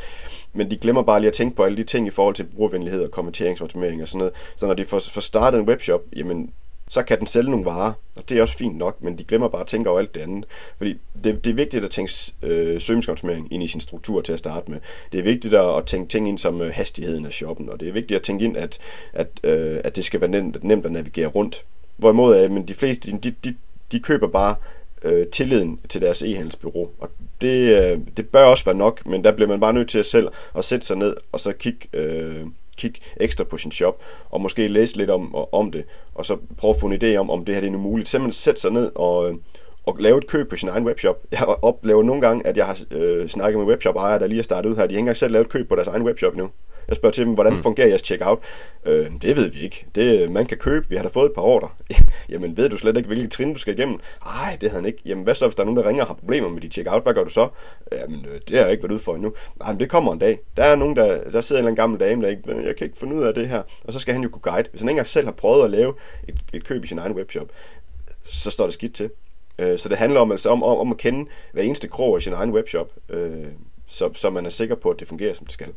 Men 0.53 0.71
de 0.71 0.77
glemmer 0.77 1.03
bare 1.03 1.19
lige 1.19 1.27
at 1.27 1.33
tænke 1.33 1.55
på 1.55 1.63
alle 1.63 1.77
de 1.77 1.83
ting 1.83 2.07
i 2.07 2.11
forhold 2.11 2.35
til 2.35 2.43
brugervenlighed 2.43 3.03
og 3.03 3.11
kommenteringsoptimering 3.11 4.01
og 4.01 4.07
sådan 4.07 4.17
noget. 4.17 4.33
Så 4.55 4.67
når 4.67 4.73
de 4.73 4.85
får, 4.85 4.99
får 4.99 5.21
startet 5.21 5.59
en 5.59 5.67
webshop, 5.67 6.01
jamen 6.15 6.53
så 6.89 7.03
kan 7.03 7.19
den 7.19 7.27
sælge 7.27 7.49
nogle 7.49 7.65
varer, 7.65 7.93
og 8.15 8.29
det 8.29 8.37
er 8.37 8.41
også 8.41 8.57
fint 8.57 8.77
nok, 8.77 9.03
men 9.03 9.17
de 9.17 9.23
glemmer 9.23 9.47
bare 9.47 9.61
at 9.61 9.67
tænke 9.67 9.89
over 9.89 9.99
alt 9.99 10.15
det 10.15 10.21
andet. 10.21 10.45
Fordi 10.77 10.97
det, 11.23 11.45
det 11.45 11.49
er 11.51 11.53
vigtigt 11.53 11.85
at 11.85 11.91
tænke 11.91 12.13
øh, 12.43 12.81
søgningsoptimering 12.81 13.53
ind 13.53 13.63
i 13.63 13.67
sin 13.67 13.81
struktur 13.81 14.21
til 14.21 14.33
at 14.33 14.39
starte 14.39 14.71
med. 14.71 14.79
Det 15.11 15.19
er 15.19 15.23
vigtigt 15.23 15.53
at, 15.53 15.77
at 15.77 15.85
tænke 15.85 16.09
ting 16.09 16.27
ind 16.27 16.37
som 16.37 16.61
øh, 16.61 16.71
hastigheden 16.73 17.25
af 17.25 17.31
shoppen, 17.31 17.69
og 17.69 17.79
det 17.79 17.87
er 17.87 17.93
vigtigt 17.93 18.15
at 18.15 18.23
tænke 18.23 18.45
ind, 18.45 18.57
at, 18.57 18.79
at, 19.13 19.27
øh, 19.43 19.79
at 19.83 19.95
det 19.95 20.05
skal 20.05 20.21
være 20.21 20.29
nemt, 20.29 20.63
nemt 20.63 20.85
at 20.85 20.91
navigere 20.91 21.27
rundt. 21.27 21.65
Hvorimod, 21.97 22.35
at 22.35 22.51
men 22.51 22.67
de 22.67 22.73
fleste, 22.73 23.11
de, 23.11 23.31
de, 23.31 23.55
de 23.91 23.99
køber 23.99 24.27
bare 24.27 24.55
øh, 25.03 25.27
tilliden 25.27 25.79
til 25.89 26.01
deres 26.01 26.21
e-handelsbyrå. 26.21 26.89
Og 26.99 27.09
det, 27.41 27.83
øh, 27.83 27.99
det 28.17 28.29
bør 28.29 28.43
også 28.43 28.65
være 28.65 28.75
nok, 28.75 29.05
men 29.05 29.23
der 29.23 29.31
bliver 29.31 29.47
man 29.47 29.59
bare 29.59 29.73
nødt 29.73 29.89
til 29.89 29.99
at 29.99 30.05
selv 30.05 30.27
at 30.55 30.65
sætte 30.65 30.87
sig 30.87 30.97
ned 30.97 31.15
og 31.31 31.39
så 31.39 31.53
kigge 31.53 31.87
øh, 31.93 32.45
kigge 32.77 32.99
ekstra 33.17 33.43
på 33.43 33.57
sin 33.57 33.71
shop, 33.71 34.01
og 34.29 34.41
måske 34.41 34.67
læse 34.67 34.97
lidt 34.97 35.09
om, 35.09 35.35
om 35.51 35.71
det, 35.71 35.85
og 36.15 36.25
så 36.25 36.37
prøve 36.57 36.73
at 36.73 36.79
få 36.79 36.87
en 36.87 37.01
idé 37.03 37.15
om, 37.15 37.29
om 37.29 37.45
det 37.45 37.55
her 37.55 37.61
det 37.61 37.67
er 37.67 37.71
nu 37.71 37.77
muligt. 37.77 38.09
Simpelthen 38.09 38.33
sætte 38.33 38.61
sig 38.61 38.71
ned 38.71 38.91
og, 38.95 39.29
øh, 39.29 39.35
og 39.85 39.97
lave 39.99 40.17
et 40.17 40.27
køb 40.27 40.49
på 40.49 40.55
sin 40.55 40.69
egen 40.69 40.85
webshop. 40.85 41.15
Jeg 41.31 41.45
oplever 41.61 42.03
nogle 42.03 42.21
gange, 42.21 42.47
at 42.47 42.57
jeg 42.57 42.65
har 42.65 42.77
øh, 42.91 43.27
snakket 43.27 43.59
med 43.59 43.67
webshop-ejere, 43.67 44.19
der 44.19 44.27
lige 44.27 44.39
er 44.39 44.43
startet 44.43 44.69
ud 44.69 44.75
her. 44.75 44.83
De 44.83 44.87
har 44.87 44.89
ikke 44.89 44.99
engang 44.99 45.17
selv 45.17 45.31
lavet 45.31 45.45
et 45.45 45.51
køb 45.51 45.69
på 45.69 45.75
deres 45.75 45.87
egen 45.87 46.03
webshop 46.03 46.35
nu. 46.35 46.49
Jeg 46.87 46.95
spørger 46.95 47.13
til 47.13 47.25
dem, 47.25 47.33
hvordan 47.33 47.53
mm. 47.53 47.63
fungerer 47.63 47.87
jeres 47.87 48.01
checkout? 48.01 48.39
Øh, 48.85 49.11
det 49.21 49.35
ved 49.35 49.51
vi 49.51 49.59
ikke. 49.59 49.85
Det, 49.95 50.31
man 50.31 50.45
kan 50.45 50.57
købe. 50.57 50.89
Vi 50.89 50.95
har 50.95 51.03
da 51.03 51.09
fået 51.09 51.25
et 51.25 51.33
par 51.35 51.41
ordre. 51.41 51.69
Jamen, 52.29 52.57
ved 52.57 52.69
du 52.69 52.77
slet 52.77 52.97
ikke, 52.97 53.07
hvilke 53.07 53.27
trin 53.27 53.53
du 53.53 53.59
skal 53.59 53.73
igennem? 53.77 53.99
Nej, 54.25 54.57
det 54.61 54.69
havde 54.69 54.81
han 54.81 54.85
ikke. 54.85 55.01
Jamen, 55.05 55.23
hvad 55.23 55.35
så, 55.35 55.47
hvis 55.47 55.55
der 55.55 55.61
er 55.61 55.65
nogen, 55.65 55.77
der 55.77 55.87
ringer 55.87 56.03
og 56.03 56.07
har 56.07 56.13
problemer 56.13 56.49
med 56.49 56.61
dit 56.61 56.73
checkout? 56.73 57.03
Hvad 57.03 57.13
gør 57.13 57.23
du 57.23 57.29
så? 57.29 57.49
Jamen, 57.91 58.25
øh, 58.25 58.41
det 58.47 58.57
har 58.57 58.63
jeg 58.63 58.71
ikke 58.71 58.83
været 58.83 58.91
ude 58.91 58.99
for 58.99 59.15
endnu. 59.15 59.33
Nej, 59.59 59.71
men 59.71 59.79
det 59.79 59.89
kommer 59.89 60.13
en 60.13 60.19
dag. 60.19 60.39
Der 60.57 60.63
er 60.63 60.75
nogen, 60.75 60.95
der, 60.95 61.29
der 61.31 61.41
sidder 61.41 61.61
en 61.61 61.67
eller 61.67 61.67
anden 61.67 61.75
gammel 61.75 61.99
dame, 61.99 62.21
der 62.21 62.29
ikke, 62.29 62.67
jeg 62.67 62.75
kan 62.75 62.85
ikke 62.85 62.97
finde 62.97 63.15
ud 63.15 63.23
af 63.23 63.33
det 63.33 63.47
her. 63.47 63.63
Og 63.83 63.93
så 63.93 63.99
skal 63.99 64.13
han 64.13 64.23
jo 64.23 64.29
kunne 64.29 64.41
guide. 64.41 64.67
Hvis 64.69 64.81
han 64.81 64.89
ikke 64.89 64.91
engang 64.91 65.07
selv 65.07 65.25
har 65.25 65.31
prøvet 65.31 65.65
at 65.65 65.71
lave 65.71 65.93
et, 66.27 66.35
et 66.53 66.63
køb 66.63 66.83
i 66.83 66.87
sin 66.87 66.99
egen 66.99 67.13
webshop, 67.13 67.47
så 68.25 68.51
står 68.51 68.65
det 68.65 68.73
skidt 68.73 68.95
til. 68.95 69.09
Øh, 69.59 69.77
så 69.79 69.89
det 69.89 69.97
handler 69.97 70.19
om, 70.19 70.31
altså 70.31 70.49
om, 70.49 70.63
om, 70.63 70.77
om 70.77 70.91
at 70.91 70.97
kende 70.97 71.29
hver 71.53 71.63
eneste 71.63 71.87
krog 71.87 72.17
i 72.17 72.21
sin 72.21 72.33
egen 72.33 72.51
webshop, 72.51 72.93
øh, 73.09 73.45
så, 73.87 74.09
så 74.13 74.29
man 74.29 74.45
er 74.45 74.49
sikker 74.49 74.75
på, 74.75 74.89
at 74.89 74.99
det 74.99 75.07
fungerer, 75.07 75.33
som 75.33 75.45
det 75.45 75.53
skal. 75.53 75.73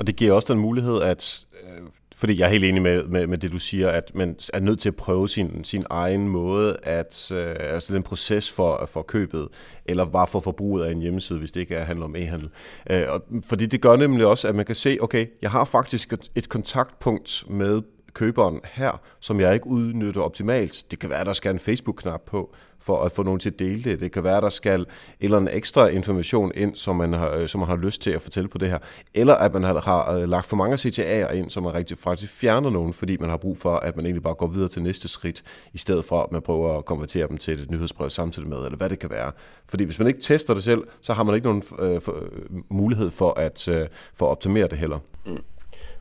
Og 0.00 0.06
det 0.06 0.16
giver 0.16 0.32
også 0.32 0.52
den 0.52 0.60
mulighed, 0.62 1.02
at, 1.02 1.46
øh, 1.62 1.82
fordi 2.16 2.38
jeg 2.38 2.46
er 2.46 2.50
helt 2.50 2.64
enig 2.64 2.82
med, 2.82 3.04
med, 3.04 3.26
med 3.26 3.38
det, 3.38 3.52
du 3.52 3.58
siger, 3.58 3.88
at 3.88 4.14
man 4.14 4.36
er 4.54 4.60
nødt 4.60 4.80
til 4.80 4.88
at 4.88 4.96
prøve 4.96 5.28
sin, 5.28 5.64
sin 5.64 5.84
egen 5.90 6.28
måde, 6.28 6.76
at 6.82 7.32
øh, 7.32 7.56
altså 7.58 7.94
den 7.94 8.02
proces 8.02 8.50
for, 8.50 8.88
for 8.92 9.02
købet, 9.02 9.48
eller 9.84 10.04
bare 10.04 10.26
for 10.26 10.40
forbruget 10.40 10.84
af 10.84 10.92
en 10.92 11.00
hjemmeside, 11.00 11.38
hvis 11.38 11.52
det 11.52 11.60
ikke 11.60 11.74
er, 11.74 11.84
handler 11.84 12.04
om 12.04 12.16
e-handel. 12.16 12.48
Øh, 12.90 13.02
og, 13.08 13.22
fordi 13.44 13.66
det 13.66 13.80
gør 13.80 13.96
nemlig 13.96 14.26
også, 14.26 14.48
at 14.48 14.54
man 14.54 14.64
kan 14.64 14.74
se, 14.74 14.98
okay, 15.00 15.26
jeg 15.42 15.50
har 15.50 15.64
faktisk 15.64 16.12
et, 16.12 16.30
et 16.34 16.48
kontaktpunkt 16.48 17.44
med 17.50 17.82
køberen 18.14 18.60
her, 18.64 19.00
som 19.20 19.40
jeg 19.40 19.54
ikke 19.54 19.66
udnytter 19.66 20.22
optimalt. 20.22 20.84
Det 20.90 20.98
kan 20.98 21.10
være, 21.10 21.24
der 21.24 21.32
skal 21.32 21.50
en 21.50 21.58
Facebook-knap 21.58 22.20
på, 22.26 22.54
for 22.78 23.02
at 23.02 23.12
få 23.12 23.22
nogen 23.22 23.40
til 23.40 23.50
at 23.50 23.58
dele 23.58 23.84
det. 23.84 24.00
Det 24.00 24.12
kan 24.12 24.24
være, 24.24 24.40
der 24.40 24.48
skal 24.48 24.80
en 24.80 24.86
eller 25.20 25.36
anden 25.36 25.56
ekstra 25.56 25.88
information 25.88 26.52
ind, 26.54 26.74
som 26.74 26.96
man 26.96 27.12
har, 27.12 27.30
øh, 27.30 27.48
som 27.48 27.58
man 27.58 27.68
har 27.68 27.76
lyst 27.76 28.02
til 28.02 28.10
at 28.10 28.22
fortælle 28.22 28.48
på 28.48 28.58
det 28.58 28.68
her. 28.68 28.78
Eller 29.14 29.34
at 29.34 29.52
man 29.52 29.62
har, 29.62 29.80
har 29.80 30.12
øh, 30.12 30.28
lagt 30.28 30.46
for 30.46 30.56
mange 30.56 30.76
CTA'er 30.76 31.32
ind, 31.32 31.50
som 31.50 31.62
man 31.62 31.74
rigtig 31.74 31.98
faktisk 31.98 32.32
fjerner 32.32 32.70
nogen, 32.70 32.92
fordi 32.92 33.16
man 33.16 33.30
har 33.30 33.36
brug 33.36 33.58
for, 33.58 33.76
at 33.76 33.96
man 33.96 34.06
egentlig 34.06 34.22
bare 34.22 34.34
går 34.34 34.46
videre 34.46 34.68
til 34.68 34.82
næste 34.82 35.08
skridt, 35.08 35.42
i 35.72 35.78
stedet 35.78 36.04
for 36.04 36.22
at 36.22 36.32
man 36.32 36.42
prøver 36.42 36.78
at 36.78 36.84
konvertere 36.84 37.28
dem 37.28 37.38
til 37.38 37.58
et 37.62 37.70
nyhedsbrev 37.70 38.10
samtidig 38.10 38.48
med, 38.48 38.58
eller 38.58 38.76
hvad 38.76 38.90
det 38.90 38.98
kan 38.98 39.10
være. 39.10 39.32
Fordi 39.66 39.84
hvis 39.84 39.98
man 39.98 40.08
ikke 40.08 40.20
tester 40.20 40.54
det 40.54 40.62
selv, 40.62 40.82
så 41.00 41.12
har 41.12 41.22
man 41.22 41.34
ikke 41.34 41.46
nogen 41.46 41.62
øh, 41.78 42.00
for, 42.00 42.12
øh, 42.12 42.62
mulighed 42.68 43.10
for 43.10 43.38
at, 43.38 43.68
øh, 43.68 43.86
for 44.14 44.26
at 44.26 44.30
optimere 44.30 44.68
det 44.68 44.78
heller. 44.78 44.98
Mm. 45.26 45.38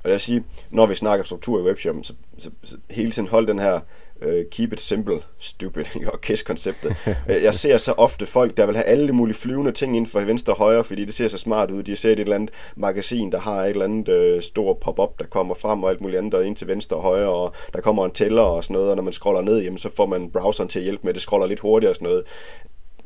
Og 0.03 0.09
jeg 0.09 0.21
sige, 0.21 0.43
når 0.69 0.85
vi 0.85 0.95
snakker 0.95 1.25
struktur 1.25 1.59
i 1.59 1.63
webshoppen, 1.63 2.03
så, 2.03 2.13
så, 2.38 2.49
så 2.63 2.77
hele 2.89 3.12
tiden 3.12 3.27
hold 3.27 3.47
den 3.47 3.59
her 3.59 3.79
uh, 4.21 4.31
keep 4.51 4.73
it 4.73 4.81
simple, 4.81 5.21
stupid, 5.39 5.83
og 6.13 6.21
KISS-konceptet. 6.21 6.95
Øh, 7.07 7.35
jeg 7.47 7.55
ser 7.55 7.77
så 7.77 7.91
ofte 7.91 8.25
folk, 8.25 8.57
der 8.57 8.65
vil 8.65 8.75
have 8.75 8.85
alle 8.85 9.13
mulige 9.13 9.35
flyvende 9.35 9.71
ting 9.71 9.95
inden 9.95 10.12
for 10.12 10.19
venstre 10.19 10.53
og 10.53 10.57
højre, 10.57 10.83
fordi 10.83 11.05
det 11.05 11.13
ser 11.13 11.27
så 11.27 11.38
smart 11.38 11.71
ud. 11.71 11.83
De 11.83 11.95
ser 11.95 12.12
et 12.12 12.19
eller 12.19 12.35
andet 12.35 12.51
magasin, 12.75 13.31
der 13.31 13.39
har 13.39 13.63
et 13.63 13.69
eller 13.69 13.85
andet 13.85 14.35
uh, 14.35 14.41
stor 14.41 14.73
pop-up, 14.73 15.19
der 15.19 15.25
kommer 15.25 15.55
frem 15.55 15.83
og 15.83 15.89
alt 15.89 16.01
muligt 16.01 16.17
andet, 16.17 16.31
der 16.31 16.41
ind 16.41 16.55
til 16.55 16.67
venstre 16.67 16.97
og 16.97 17.03
højre, 17.03 17.29
og 17.29 17.53
der 17.73 17.81
kommer 17.81 18.05
en 18.05 18.12
tæller 18.12 18.41
og 18.41 18.63
sådan 18.63 18.73
noget, 18.73 18.89
og 18.89 18.95
når 18.95 19.03
man 19.03 19.13
scroller 19.13 19.41
ned, 19.41 19.62
jamen, 19.62 19.77
så 19.77 19.89
får 19.95 20.05
man 20.05 20.31
browseren 20.31 20.69
til 20.69 20.79
at 20.79 20.83
hjælpe 20.83 21.01
med, 21.03 21.13
det 21.13 21.21
scroller 21.21 21.47
lidt 21.47 21.59
hurtigere 21.59 21.91
og 21.91 21.95
sådan 21.95 22.07
noget 22.07 22.23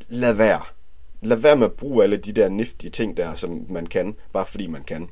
lad 0.08 0.34
være. 0.34 0.60
Lad 1.22 1.36
være 1.36 1.56
med 1.56 1.66
at 1.66 1.72
bruge 1.72 2.04
alle 2.04 2.16
de 2.16 2.32
der 2.32 2.48
niftige 2.48 2.90
ting 2.90 3.16
der, 3.16 3.34
som 3.34 3.66
man 3.68 3.86
kan, 3.86 4.16
bare 4.32 4.46
fordi 4.46 4.66
man 4.66 4.84
kan. 4.84 5.08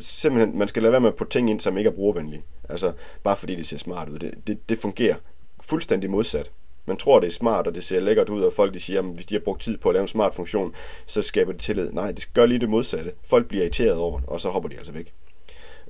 Simpelthen, 0.00 0.58
man 0.58 0.68
skal 0.68 0.82
lade 0.82 0.92
være 0.92 1.00
med 1.00 1.08
at 1.08 1.16
putte 1.16 1.32
ting 1.32 1.50
ind, 1.50 1.60
som 1.60 1.78
ikke 1.78 1.88
er 1.88 1.94
brugervenlige. 1.94 2.42
Altså, 2.68 2.92
bare 3.22 3.36
fordi 3.36 3.54
det 3.54 3.66
ser 3.66 3.78
smart 3.78 4.08
ud. 4.08 4.18
Det, 4.18 4.34
det, 4.46 4.68
det 4.68 4.78
fungerer 4.78 5.16
fuldstændig 5.60 6.10
modsat. 6.10 6.50
Man 6.86 6.96
tror, 6.96 7.20
det 7.20 7.26
er 7.26 7.30
smart, 7.30 7.66
og 7.66 7.74
det 7.74 7.84
ser 7.84 8.00
lækkert 8.00 8.28
ud, 8.28 8.42
og 8.42 8.52
folk 8.52 8.74
de 8.74 8.80
siger, 8.80 8.98
at 8.98 9.04
hvis 9.14 9.26
de 9.26 9.34
har 9.34 9.40
brugt 9.40 9.62
tid 9.62 9.78
på 9.78 9.88
at 9.88 9.92
lave 9.92 10.02
en 10.02 10.08
smart 10.08 10.34
funktion, 10.34 10.74
så 11.06 11.22
skaber 11.22 11.52
det 11.52 11.60
tillid. 11.60 11.92
Nej, 11.92 12.12
det 12.12 12.30
gør 12.34 12.46
lige 12.46 12.58
det 12.58 12.68
modsatte. 12.68 13.12
Folk 13.24 13.48
bliver 13.48 13.62
irriteret 13.62 13.96
over 13.96 14.18
det, 14.18 14.28
og 14.28 14.40
så 14.40 14.50
hopper 14.50 14.68
de 14.68 14.76
altså 14.76 14.92
væk. 14.92 15.12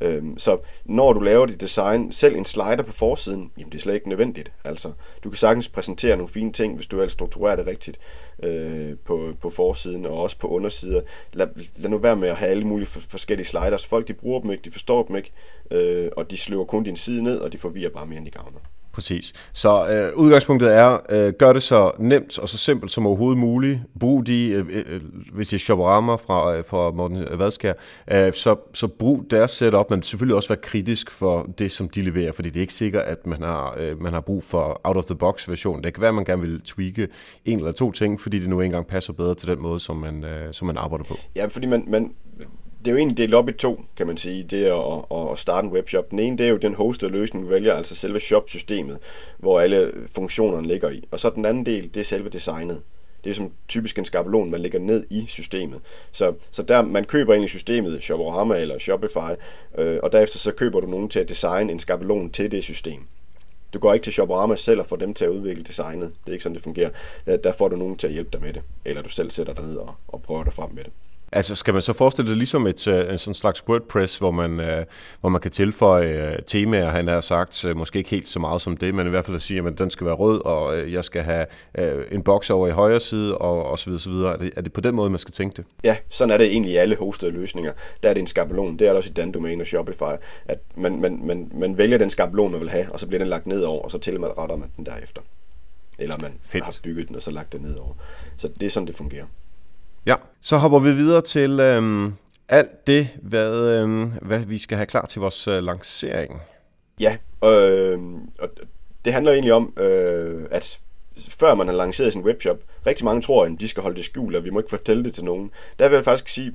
Øhm, 0.00 0.38
så 0.38 0.59
når 0.85 1.12
du 1.12 1.20
laver 1.20 1.46
dit 1.46 1.61
design, 1.61 2.12
selv 2.12 2.37
en 2.37 2.44
slider 2.44 2.83
på 2.83 2.92
forsiden, 2.92 3.52
jamen 3.59 3.72
det 3.72 3.78
er 3.78 3.83
slet 3.83 3.94
ikke 3.94 4.09
nødvendigt. 4.09 4.52
Altså, 4.64 4.92
du 5.24 5.31
kan 5.31 5.37
sagtens 5.37 5.68
præsentere 5.68 6.16
nogle 6.16 6.33
fine 6.33 6.52
ting, 6.52 6.74
hvis 6.76 6.87
du 6.87 6.96
ellers 6.96 7.12
strukturerer 7.12 7.57
det 7.57 7.66
rigtigt 7.66 7.98
øh, 8.42 8.96
på, 9.05 9.33
på 9.40 9.50
forsiden 9.50 10.07
og 10.07 10.22
også 10.22 10.38
på 10.38 10.48
undersider. 10.48 11.00
Lad, 11.33 11.46
lad 11.76 11.90
nu 11.90 11.98
være 11.98 12.16
med 12.16 12.28
at 12.28 12.37
have 12.37 12.50
alle 12.50 12.64
mulige 12.64 12.87
forskellige 12.87 13.46
sliders. 13.46 13.87
Folk 13.87 14.09
de 14.09 14.12
bruger 14.12 14.40
dem 14.40 14.50
ikke, 14.50 14.64
de 14.64 14.70
forstår 14.70 15.02
dem 15.02 15.16
ikke, 15.16 15.33
øh, 15.70 16.11
og 16.16 16.31
de 16.31 16.37
sløver 16.37 16.64
kun 16.64 16.83
din 16.83 16.96
side 16.96 17.22
ned, 17.22 17.38
og 17.38 17.52
de 17.52 17.59
forvirrer 17.59 17.90
bare 17.90 18.07
mere 18.07 18.18
end 18.18 18.26
de 18.26 18.31
gavner. 18.31 18.59
Præcis. 18.92 19.33
Så 19.52 19.88
øh, 19.90 20.18
udgangspunktet 20.18 20.74
er, 20.74 20.98
øh, 21.11 21.33
gør 21.33 21.52
det 21.52 21.62
så 21.62 21.90
nemt 21.98 22.38
og 22.38 22.48
så 22.48 22.59
simpelt 22.59 22.92
som 22.92 23.07
overhovedet 23.07 23.38
muligt. 23.38 23.81
Brug 24.00 24.26
de, 24.26 24.48
øh, 24.48 24.66
øh, 24.70 24.85
øh 24.88 25.00
hvis 25.33 25.48
det 25.48 25.57
er 25.57 25.59
Shoporama 25.59 26.14
fra, 26.14 26.57
øh, 26.57 26.64
fra 26.64 26.90
Morten 26.90 27.24
Vadskær, 27.38 27.72
øh, 28.12 28.33
så, 28.33 28.57
så 28.74 28.88
brug 28.88 29.26
deres 29.31 29.50
setup, 29.50 29.90
men 29.90 30.02
selvfølgelig 30.02 30.37
også 30.37 30.48
være 30.48 30.59
kritisk 30.62 31.11
for 31.11 31.50
det, 31.59 31.70
som 31.70 31.88
de 31.88 32.02
leverer, 32.02 32.33
fordi 32.33 32.48
det 32.48 32.57
er 32.57 32.61
ikke 32.61 32.72
sikkert, 32.72 33.02
at 33.02 33.26
man 33.26 33.42
har, 33.42 33.74
øh, 33.78 34.02
man 34.02 34.12
har 34.12 34.20
brug 34.20 34.44
for 34.44 34.81
out-of-the-box 34.85 35.48
version. 35.48 35.83
Det 35.83 35.94
kan 35.94 36.00
være, 36.00 36.09
at 36.09 36.14
man 36.14 36.24
gerne 36.24 36.42
vil 36.42 36.61
tweake 36.61 37.09
en 37.44 37.59
eller 37.59 37.72
to 37.72 37.92
ting, 37.92 38.20
fordi 38.20 38.38
det 38.38 38.48
nu 38.48 38.61
engang 38.61 38.87
passer 38.87 39.12
bedre 39.12 39.35
til 39.35 39.48
den 39.48 39.62
måde, 39.62 39.78
som 39.78 39.96
man, 39.96 40.24
øh, 40.24 40.52
som 40.52 40.66
man 40.66 40.76
arbejder 40.76 41.05
på. 41.05 41.14
Ja, 41.37 41.46
fordi 41.46 41.66
man, 41.66 41.85
man 41.88 42.11
det 42.85 42.90
er 42.90 42.92
jo 42.92 42.99
egentlig 42.99 43.16
delt 43.16 43.35
op 43.35 43.49
i 43.49 43.53
to, 43.53 43.81
kan 43.97 44.07
man 44.07 44.16
sige, 44.16 44.42
det 44.42 44.64
at, 44.64 45.31
at 45.33 45.38
starte 45.38 45.66
en 45.66 45.73
webshop. 45.73 46.11
Den 46.11 46.18
ene, 46.18 46.38
det 46.38 46.47
er 46.47 46.51
jo 46.51 46.57
den 46.57 46.75
hostede 46.75 47.12
løsning, 47.12 47.45
du 47.45 47.51
vælger, 47.51 47.75
altså 47.75 47.95
selve 47.95 48.21
shopsystemet, 48.21 48.99
hvor 49.38 49.61
alle 49.61 49.92
funktionerne 50.11 50.68
ligger 50.68 50.90
i. 50.90 51.05
Og 51.11 51.21
så 51.21 51.31
den 51.31 51.45
anden 51.45 51.66
del, 51.66 51.95
det 51.95 52.01
er 52.01 52.05
selve 52.05 52.29
designet. 52.29 52.83
Det 53.25 53.31
er 53.31 53.35
som 53.35 53.53
typisk 53.68 53.99
en 53.99 54.05
skabelon, 54.05 54.51
man 54.51 54.61
lægger 54.61 54.79
ned 54.79 55.05
i 55.11 55.25
systemet. 55.29 55.81
Så, 56.12 56.35
så 56.51 56.62
der, 56.62 56.83
man 56.83 57.05
køber 57.05 57.33
egentlig 57.33 57.51
systemet, 57.51 58.03
Shoporama 58.03 58.61
eller 58.61 58.79
Shopify, 58.79 59.33
øh, 59.79 59.99
og 60.03 60.12
derefter 60.12 60.38
så 60.38 60.53
køber 60.53 60.81
du 60.81 60.87
nogen 60.87 61.09
til 61.09 61.21
at 61.21 61.29
designe 61.29 61.73
en 61.73 61.79
skabelon 61.79 62.31
til 62.31 62.53
det 62.53 62.64
system. 62.64 63.01
Du 63.73 63.79
går 63.79 63.95
ikke 63.95 64.05
til 64.05 64.12
Shoporama 64.12 64.57
selv 64.57 64.81
og 64.81 64.87
får 64.87 64.97
dem 64.97 65.14
til 65.14 65.25
at 65.25 65.31
udvikle 65.31 65.64
designet. 65.64 66.12
Det 66.25 66.29
er 66.29 66.33
ikke 66.33 66.42
sådan, 66.42 66.55
det 66.55 66.62
fungerer. 66.62 66.90
Der 67.27 67.53
får 67.53 67.68
du 67.68 67.77
nogen 67.77 67.97
til 67.97 68.07
at 68.07 68.12
hjælpe 68.12 68.31
dig 68.33 68.40
med 68.40 68.53
det. 68.53 68.62
Eller 68.85 69.03
du 69.03 69.09
selv 69.09 69.31
sætter 69.31 69.55
dig 69.55 69.64
ned 69.64 69.77
og, 69.77 69.95
og 70.09 70.23
prøver 70.23 70.45
dig 70.45 70.53
frem 70.53 70.71
med 70.75 70.85
det. 70.85 70.92
Altså 71.33 71.55
skal 71.55 71.75
man 71.75 71.83
så 71.83 71.92
forestille 71.92 72.29
det 72.31 72.38
ligesom 72.38 72.66
et, 72.66 72.88
øh, 72.88 73.12
en 73.12 73.18
sådan 73.18 73.35
slags 73.35 73.68
WordPress, 73.68 74.18
hvor 74.18 74.31
man, 74.31 74.61
øh, 74.61 74.85
hvor 75.21 75.29
man 75.29 75.40
kan 75.40 75.51
tilføje 75.51 76.37
uh, 76.38 76.45
temaer, 76.47 76.90
han 76.90 77.09
har 77.09 77.21
sagt, 77.21 77.64
måske 77.77 77.99
ikke 77.99 78.11
helt 78.11 78.29
så 78.29 78.40
meget 78.40 78.61
som 78.61 78.77
det, 78.77 78.95
men 78.95 79.07
i 79.07 79.11
hvert 79.11 79.25
fald 79.25 79.35
at 79.35 79.42
sige, 79.42 79.66
at 79.66 79.79
den 79.79 79.90
skal 79.90 80.07
være 80.07 80.14
rød, 80.14 80.40
og 80.45 80.92
jeg 80.92 81.05
skal 81.05 81.23
have 81.23 81.47
en 82.12 82.23
boks 82.23 82.51
over 82.51 82.68
i 82.68 82.71
højre 82.71 83.01
side, 83.01 83.38
og, 83.38 83.66
og 83.66 83.79
så 83.79 83.87
videre, 83.87 84.01
så 84.01 84.11
videre. 84.11 84.33
Er 84.33 84.37
det, 84.37 84.53
er 84.57 84.61
det 84.61 84.73
på 84.73 84.81
den 84.81 84.95
måde, 84.95 85.11
man 85.11 85.18
skal 85.18 85.33
tænke 85.33 85.57
det? 85.57 85.64
Ja, 85.85 85.97
sådan 86.09 86.35
er 86.35 86.38
det 86.38 86.47
egentlig 86.47 86.73
i 86.73 86.77
alle 86.77 86.97
hostede 86.97 87.31
løsninger. 87.31 87.73
Der 88.03 88.09
er 88.09 88.14
det 88.14 88.21
en 88.21 88.27
skabelon, 88.27 88.79
det 88.79 88.87
er 88.87 88.90
det 88.90 88.97
også 88.97 89.11
i 89.11 89.12
Dan 89.12 89.33
Domain 89.33 89.61
og 89.61 89.66
Shopify, 89.66 90.03
at 90.47 90.59
man, 90.77 91.01
man, 91.01 91.21
man, 91.25 91.51
man 91.55 91.79
vælger 91.79 91.99
den 91.99 92.11
skabelon, 92.11 92.53
man 92.53 92.61
vil 92.61 92.71
have, 92.71 92.92
og 92.92 93.01
så 93.01 93.07
bliver 93.07 93.18
den 93.18 93.29
lagt 93.29 93.47
ned 93.47 93.62
over, 93.62 93.83
og 93.83 93.90
så 93.90 93.99
tilretter 93.99 94.57
man 94.57 94.71
den 94.77 94.87
derefter. 94.87 95.23
Eller 95.99 96.18
man 96.21 96.33
Fedt. 96.42 96.64
har 96.64 96.79
bygget 96.83 97.09
den, 97.09 97.16
og 97.16 97.23
så 97.23 97.31
lagt 97.31 97.53
den 97.53 97.61
ned 97.61 97.77
over. 97.77 97.95
Så 98.37 98.49
det 98.49 98.66
er 98.66 98.71
sådan, 98.71 98.87
det 98.87 98.95
fungerer. 98.95 99.25
Ja, 100.07 100.15
så 100.41 100.57
hopper 100.57 100.79
vi 100.79 100.93
videre 100.93 101.21
til 101.21 101.61
øhm, 101.61 102.15
alt 102.49 102.87
det, 102.87 103.09
hvad, 103.23 103.81
øhm, 103.81 104.12
hvad 104.23 104.38
vi 104.38 104.59
skal 104.59 104.77
have 104.77 104.87
klar 104.87 105.07
til 105.07 105.21
vores 105.21 105.49
øh, 105.49 105.62
lancering. 105.62 106.41
Ja, 107.01 107.17
øh, 107.45 107.99
og 108.38 108.49
det 109.05 109.12
handler 109.12 109.33
egentlig 109.33 109.53
om, 109.53 109.75
øh, 109.77 110.47
at 110.51 110.81
før 111.29 111.55
man 111.55 111.67
har 111.67 111.75
lanceret 111.75 112.12
sin 112.12 112.23
webshop, 112.23 112.57
rigtig 112.87 113.05
mange 113.05 113.23
tror, 113.23 113.45
at 113.45 113.53
de 113.61 113.69
skal 113.69 113.83
holde 113.83 113.97
det 113.97 114.05
skjult, 114.05 114.37
og 114.37 114.45
vi 114.45 114.51
må 114.51 114.59
ikke 114.59 114.71
fortælle 114.71 115.05
det 115.05 115.15
til 115.15 115.25
nogen. 115.25 115.51
Der 115.79 115.88
vil 115.88 115.95
jeg 115.97 116.05
faktisk 116.05 116.29
sige, 116.29 116.53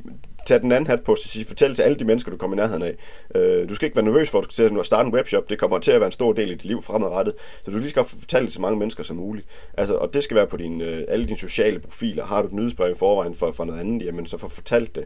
tage 0.47 0.59
den 0.59 0.71
anden 0.71 0.87
hat 0.87 1.03
på, 1.03 1.15
så 1.15 1.29
sige, 1.29 1.45
fortæl 1.45 1.75
til 1.75 1.83
alle 1.83 1.99
de 1.99 2.05
mennesker, 2.05 2.31
du 2.31 2.37
kommer 2.37 2.57
i 2.57 2.59
nærheden 2.59 2.83
af. 2.83 2.95
Øh, 3.35 3.69
du 3.69 3.75
skal 3.75 3.85
ikke 3.85 3.95
være 3.95 4.05
nervøs 4.05 4.29
for, 4.29 4.39
at 4.39 4.45
du 4.45 4.51
skal 4.51 4.85
starte 4.85 5.07
en 5.07 5.13
webshop. 5.13 5.49
Det 5.49 5.59
kommer 5.59 5.79
til 5.79 5.91
at 5.91 5.99
være 5.99 6.07
en 6.07 6.11
stor 6.11 6.33
del 6.33 6.51
af 6.51 6.57
dit 6.57 6.65
liv 6.65 6.81
fremadrettet. 6.81 7.33
Så 7.65 7.71
du 7.71 7.77
lige 7.77 7.89
skal 7.89 8.03
fortælle 8.03 8.45
det 8.45 8.49
til 8.49 8.53
så 8.53 8.61
mange 8.61 8.79
mennesker 8.79 9.03
som 9.03 9.17
muligt. 9.17 9.47
Altså, 9.77 9.95
og 9.95 10.13
det 10.13 10.23
skal 10.23 10.35
være 10.35 10.47
på 10.47 10.57
din, 10.57 10.81
øh, 10.81 11.01
alle 11.07 11.25
dine 11.25 11.37
sociale 11.37 11.79
profiler. 11.79 12.25
Har 12.25 12.41
du 12.41 12.47
et 12.47 12.53
nyhedsbrev 12.53 12.91
i 12.91 12.95
forvejen 12.95 13.35
for, 13.35 13.51
for 13.51 13.65
noget 13.65 13.79
andet, 13.79 14.05
jamen 14.05 14.25
så 14.25 14.37
få 14.37 14.49
fortalt 14.49 14.95
det. 14.95 15.05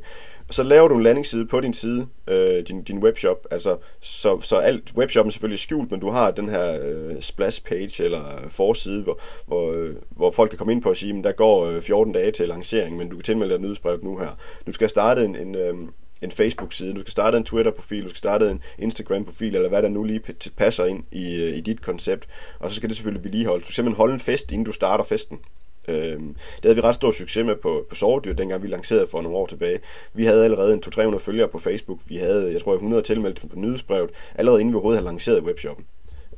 Så 0.52 0.64
laver 0.64 0.88
du 0.88 0.98
en 0.98 1.04
landingsside 1.04 1.46
på 1.46 1.60
din 1.60 1.74
side, 1.74 2.08
øh, 2.28 2.64
din, 2.68 2.84
din 2.84 3.04
webshop. 3.04 3.48
Altså, 3.52 3.78
så, 4.02 4.42
så 4.42 4.58
alt 4.58 4.94
webshoppen 4.98 5.30
er 5.30 5.32
selvfølgelig 5.32 5.60
skjult, 5.60 5.92
men 5.92 6.00
du 6.00 6.10
har 6.10 6.32
den 6.32 6.50
her 6.50 6.80
øh, 6.82 7.22
splash 7.22 7.64
page 7.64 8.04
eller 8.04 8.44
øh, 8.44 8.50
forside, 8.50 9.04
hvor, 9.04 9.20
hvor, 9.48 9.74
øh, 9.74 9.96
hvor 10.10 10.32
folk 10.32 10.50
kan 10.50 10.58
komme 10.58 10.74
ind 10.74 10.82
på 10.82 10.90
og 10.90 10.98
sige, 10.98 11.14
men 11.14 11.24
der 11.24 11.32
går 11.32 11.66
øh, 11.66 11.82
14 11.82 12.14
dage 12.14 12.32
til 12.32 12.48
lancering, 12.48 12.98
men 12.98 13.10
du 13.10 13.16
kan 13.16 13.24
tilmelde 13.24 13.54
dig 13.54 13.62
nyhedsbrev 13.62 14.00
nu 14.04 14.18
her. 14.18 14.38
Du 14.68 14.72
skal 14.72 14.90
starte 14.90 15.26
en, 15.26 15.36
en, 15.36 15.56
øh, 15.56 15.74
en 16.22 16.32
Facebook-side, 16.32 16.94
du 16.94 17.00
skal 17.02 17.12
starte 17.12 17.38
en 17.38 17.44
Twitter-profil, 17.44 18.04
du 18.04 18.10
skal 18.10 18.18
starte 18.18 18.50
en 18.50 18.62
Instagram-profil, 18.80 19.56
eller 19.56 19.70
hvad 19.70 19.82
der 19.82 19.90
nu 19.90 20.04
lige 20.04 20.22
passer 20.58 20.86
ind 20.86 21.04
i, 21.12 21.42
øh, 21.42 21.58
i 21.58 21.62
dit 21.62 21.82
koncept. 21.82 22.28
Og 22.60 22.70
så 22.70 22.76
skal 22.76 22.90
det 22.90 22.98
selvfølgelig 22.98 23.24
vedligeholdes. 23.24 23.66
Du 23.68 23.72
skal 23.72 23.76
simpelthen 23.76 23.98
holde 23.98 24.14
en 24.14 24.20
fest, 24.20 24.52
inden 24.52 24.66
du 24.66 24.72
starter 24.72 25.04
festen. 25.04 25.40
Øhm, 25.88 26.36
det 26.56 26.64
havde 26.64 26.76
vi 26.76 26.82
ret 26.82 26.96
stor 26.96 27.12
succes 27.12 27.46
med 27.46 27.56
på, 27.56 27.86
på 27.90 27.96
Sovedyr, 27.96 28.34
dengang 28.34 28.64
vi 28.64 28.68
lancerede 28.68 29.08
for 29.08 29.22
nogle 29.22 29.38
år 29.38 29.46
tilbage. 29.46 29.80
Vi 30.14 30.26
havde 30.26 30.44
allerede 30.44 30.74
en 30.74 30.84
200-300 30.86 31.18
følgere 31.18 31.48
på 31.48 31.60
Facebook. 31.60 32.00
Vi 32.08 32.16
havde, 32.16 32.54
jeg 32.54 32.62
tror, 32.62 32.74
100 32.74 33.04
tilmeldt 33.04 33.50
på 33.50 33.60
nyhedsbrevet, 33.60 34.10
allerede 34.36 34.62
inden 34.62 34.74
vi 34.74 34.76
overhovedet 34.76 35.00
havde 35.02 35.12
lanceret 35.12 35.44
webshoppen. 35.44 35.86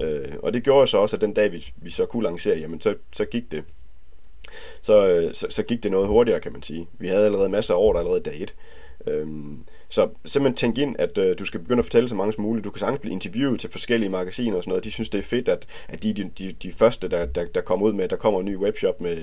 Øh, 0.02 0.34
og 0.44 0.54
det 0.54 0.64
gjorde 0.64 0.88
så 0.88 0.98
også, 0.98 1.16
at 1.16 1.22
den 1.22 1.34
dag, 1.34 1.52
vi, 1.52 1.66
vi 1.76 1.92
så 1.92 2.06
kunne 2.06 2.24
lancere, 2.24 2.58
jamen 2.58 2.82
så, 2.82 2.96
så 3.14 3.26
gik 3.26 3.52
det 3.52 3.64
så, 4.82 5.08
øh, 5.08 5.34
så, 5.34 5.48
så 5.50 5.64
gik 5.64 5.84
det 5.84 5.92
noget 5.92 6.08
hurtigere, 6.08 6.40
kan 6.40 6.52
man 6.52 6.64
sige. 6.64 6.88
Vi 7.00 7.08
havde 7.08 7.26
allerede 7.26 7.50
masser 7.50 7.74
af 7.74 7.78
år, 7.78 7.94
der 7.94 8.00
allerede 8.00 8.20
dag 8.20 8.42
1. 8.42 8.56
Øhm, 9.08 9.58
så 9.94 10.10
simpelthen 10.26 10.56
tænk 10.56 10.78
ind, 10.78 10.96
at 11.00 11.18
øh, 11.18 11.40
du 11.40 11.46
skal 11.46 11.60
begynde 11.60 11.80
at 11.80 11.86
fortælle 11.86 12.10
så 12.10 12.16
mange 12.16 12.34
som 12.34 12.44
muligt. 12.44 12.66
Du 12.66 12.70
kan 12.70 12.80
sagtens 12.80 13.00
blive 13.00 13.14
interviewet 13.14 13.60
til 13.60 13.72
forskellige 13.72 14.10
magasiner 14.10 14.58
og 14.58 14.64
sådan 14.64 14.70
noget. 14.70 14.84
De 14.84 14.92
synes, 14.92 15.10
det 15.10 15.20
er 15.20 15.24
fedt, 15.24 15.48
at, 15.48 15.68
at 15.88 16.04
de 16.04 16.10
er 16.10 16.14
de, 16.14 16.32
de, 16.38 16.52
de 16.64 16.72
første, 16.72 17.10
der, 17.10 17.26
der, 17.26 17.46
der 17.46 17.62
kommer 17.62 17.86
ud 17.86 17.94
med, 17.94 18.04
at 18.04 18.10
der 18.10 18.16
kommer 18.16 18.40
en 18.40 18.46
ny 18.46 18.58
webshop. 18.58 19.02
Med, 19.02 19.16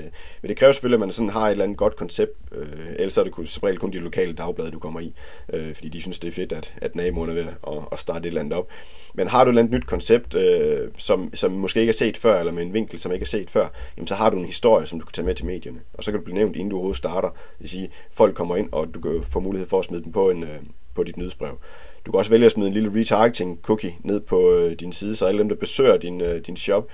men 0.43 0.49
det 0.49 0.57
kræver 0.57 0.73
selvfølgelig, 0.73 0.97
at 0.97 1.01
man 1.01 1.13
sådan 1.13 1.31
har 1.31 1.47
et 1.47 1.51
eller 1.51 1.65
andet 1.65 1.79
godt 1.79 1.97
koncept. 1.97 2.33
Øh, 2.53 2.67
ellers 2.97 3.19
er 3.19 3.23
det 3.25 3.33
kun, 3.33 3.47
som 3.47 3.61
regel 3.65 3.79
kun 3.79 3.93
de 3.93 3.99
lokale 3.99 4.33
dagblade, 4.33 4.71
du 4.71 4.79
kommer 4.79 5.01
i. 5.01 5.15
Øh, 5.53 5.75
fordi 5.75 5.89
de 5.89 6.01
synes, 6.01 6.19
det 6.19 6.29
er 6.29 6.33
fedt, 6.33 6.53
at, 6.53 6.75
at 6.83 6.97
naboerne 6.97 7.35
vil 7.35 7.49
at, 7.67 7.79
at 7.93 7.99
starte 7.99 8.21
et 8.21 8.27
eller 8.27 8.41
andet 8.41 8.59
op. 8.59 8.69
Men 9.15 9.29
har 9.29 9.45
du 9.45 9.49
et 9.49 9.53
eller 9.53 9.63
andet 9.63 9.75
nyt 9.75 9.87
koncept, 9.87 10.35
øh, 10.35 10.89
som, 10.97 11.35
som 11.35 11.53
måske 11.53 11.81
ikke 11.81 11.91
er 11.91 11.95
set 11.95 12.17
før, 12.17 12.39
eller 12.39 12.53
med 12.53 12.63
en 12.63 12.73
vinkel, 12.73 12.99
som 12.99 13.13
ikke 13.13 13.25
er 13.25 13.27
set 13.27 13.51
før, 13.51 13.69
jamen, 13.97 14.07
så 14.07 14.15
har 14.15 14.31
du 14.31 14.37
en 14.37 14.45
historie, 14.45 14.87
som 14.87 15.01
du 15.01 15.07
kan 15.07 15.13
tage 15.13 15.27
med 15.27 15.35
til 15.35 15.47
medierne. 15.47 15.81
Og 15.95 16.05
så 16.05 16.11
kan 16.11 16.21
du 16.21 16.25
blive 16.25 16.35
nævnt, 16.35 16.57
inden 16.57 16.71
du 16.71 16.77
overhovedet 16.77 16.99
starter. 16.99 17.29
Det 17.29 17.41
vil 17.59 17.69
sige, 17.69 17.91
folk 18.13 18.35
kommer 18.35 18.57
ind, 18.57 18.69
og 18.73 18.95
du 18.95 19.01
kan 19.01 19.23
få 19.23 19.41
mulighed 19.41 19.69
for 19.69 19.79
at 19.79 19.85
smide 19.85 20.05
dem 20.05 20.13
på, 20.13 20.31
en, 20.31 20.43
øh, 20.43 20.60
Øh, 20.61 20.67
på 20.95 21.03
dit 21.03 21.17
nyhedsbrev. 21.17 21.59
Du 22.07 22.13
kan 22.13 22.19
også 22.19 22.31
vælge 22.31 22.47
at 22.47 22.53
smide 22.53 22.69
en 22.69 22.75
lille 22.75 23.01
retargeting 23.01 23.59
cookie 23.63 23.97
ned 24.05 24.21
på 24.21 24.55
øh, 24.55 24.73
din 24.73 24.93
side, 24.93 25.17
så 25.17 25.27
alle 25.27 25.39
dem, 25.39 25.49
der 25.49 25.57
besøger 25.57 25.97
din, 25.97 26.21
øh, 26.21 26.41
din 26.47 26.57
shop, 26.57 26.87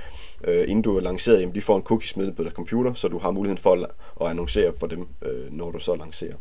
øh, 0.44 0.64
inden 0.68 0.82
du 0.82 0.96
er 0.96 1.00
lanceret, 1.00 1.40
jamen, 1.40 1.54
de 1.54 1.60
får 1.60 1.76
en 1.76 1.82
cookie 1.82 2.08
smidt 2.08 2.36
på 2.36 2.42
deres 2.42 2.54
computer, 2.54 2.94
så 2.94 3.08
du 3.08 3.18
har 3.18 3.30
muligheden 3.30 3.62
for 3.62 3.72
at, 3.72 3.90
at 4.20 4.26
annoncere 4.26 4.72
for 4.80 4.86
dem, 4.86 5.06
øh, 5.22 5.52
når 5.52 5.70
du 5.70 5.78
så 5.78 5.96
lancerer. 5.96 6.34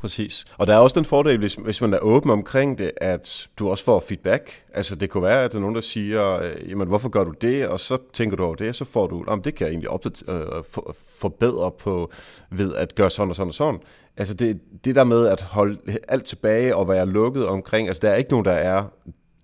Præcis. 0.00 0.44
Og 0.58 0.66
der 0.66 0.74
er 0.74 0.78
også 0.78 0.98
den 1.00 1.04
fordel, 1.04 1.38
hvis, 1.38 1.54
hvis 1.54 1.80
man 1.80 1.94
er 1.94 1.98
åben 1.98 2.30
omkring 2.30 2.78
det, 2.78 2.92
at 2.96 3.48
du 3.58 3.70
også 3.70 3.84
får 3.84 4.04
feedback. 4.08 4.64
Altså 4.74 4.94
det 4.94 5.10
kunne 5.10 5.22
være, 5.22 5.44
at 5.44 5.52
der 5.52 5.56
er 5.56 5.60
nogen, 5.60 5.74
der 5.74 5.80
siger, 5.80 6.36
øh, 6.42 6.70
jamen 6.70 6.88
hvorfor 6.88 7.08
gør 7.08 7.24
du 7.24 7.30
det? 7.40 7.68
Og 7.68 7.80
så 7.80 7.98
tænker 8.12 8.36
du 8.36 8.44
over 8.44 8.54
det, 8.54 8.68
og 8.68 8.74
så 8.74 8.84
får 8.84 9.06
du, 9.06 9.24
jamen 9.28 9.44
det 9.44 9.54
kan 9.54 9.66
jeg 9.66 9.72
egentlig 9.72 9.90
opdater, 9.90 10.56
øh, 10.56 10.64
for, 10.70 10.96
forbedre 11.18 11.70
på 11.70 12.10
ved 12.50 12.74
at 12.74 12.94
gøre 12.94 13.10
sådan 13.10 13.30
og 13.30 13.36
sådan 13.36 13.48
og 13.48 13.54
sådan. 13.54 13.80
Altså 14.16 14.34
det, 14.34 14.60
det 14.84 14.94
der 14.94 15.04
med 15.04 15.26
at 15.26 15.42
holde 15.42 15.78
alt 16.08 16.26
tilbage 16.26 16.76
og 16.76 16.88
være 16.88 17.06
lukket 17.06 17.46
omkring, 17.46 17.88
altså 17.88 18.00
der 18.00 18.10
er 18.10 18.16
ikke 18.16 18.30
nogen, 18.30 18.44
der 18.44 18.52
er 18.52 18.84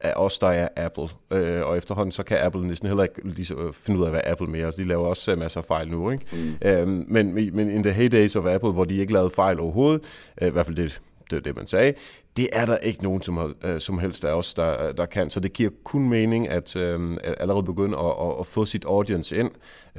af 0.06 0.12
os, 0.16 0.38
der 0.38 0.46
er 0.46 0.68
Apple. 0.76 1.08
Øh, 1.30 1.66
og 1.66 1.78
efterhånden 1.78 2.12
så 2.12 2.22
kan 2.22 2.38
Apple 2.40 2.66
næsten 2.66 2.88
heller 2.88 3.02
ikke 3.02 3.20
lige 3.24 3.46
så, 3.46 3.72
finde 3.72 4.00
ud 4.00 4.04
af, 4.04 4.10
hvad 4.10 4.20
Apple 4.24 4.46
mere. 4.46 4.66
Altså, 4.66 4.82
de 4.82 4.88
laver 4.88 5.06
også 5.06 5.32
uh, 5.32 5.38
masser 5.38 5.60
af 5.60 5.64
fejl 5.64 5.88
nu. 5.88 6.10
Ikke? 6.10 6.24
Mm. 6.32 6.68
Øhm, 6.68 7.04
men, 7.08 7.34
men 7.34 7.70
in 7.70 7.82
the 7.82 7.92
heydays 7.92 8.36
of 8.36 8.46
Apple, 8.46 8.72
hvor 8.72 8.84
de 8.84 8.96
ikke 8.96 9.12
lavede 9.12 9.30
fejl 9.30 9.60
overhovedet, 9.60 10.02
øh, 10.42 10.48
i 10.48 10.50
hvert 10.50 10.66
fald 10.66 10.76
det, 10.76 11.00
det 11.30 11.36
er 11.36 11.40
det, 11.40 11.56
man 11.56 11.66
sagde, 11.66 11.94
det 12.36 12.48
er 12.52 12.66
der 12.66 12.76
ikke 12.76 13.02
nogen 13.02 13.22
som, 13.22 13.36
uh, 13.38 13.78
som 13.78 13.98
helst 13.98 14.24
af 14.24 14.32
os, 14.32 14.54
der, 14.54 14.92
der 14.92 15.06
kan. 15.06 15.30
Så 15.30 15.40
det 15.40 15.52
giver 15.52 15.70
kun 15.84 16.08
mening 16.08 16.48
at 16.48 16.76
uh, 16.76 16.82
allerede 17.22 17.62
begynde 17.62 17.98
at, 17.98 18.04
at, 18.20 18.34
at 18.40 18.46
få 18.46 18.64
sit 18.64 18.84
audience 18.84 19.36
ind, 19.36 19.50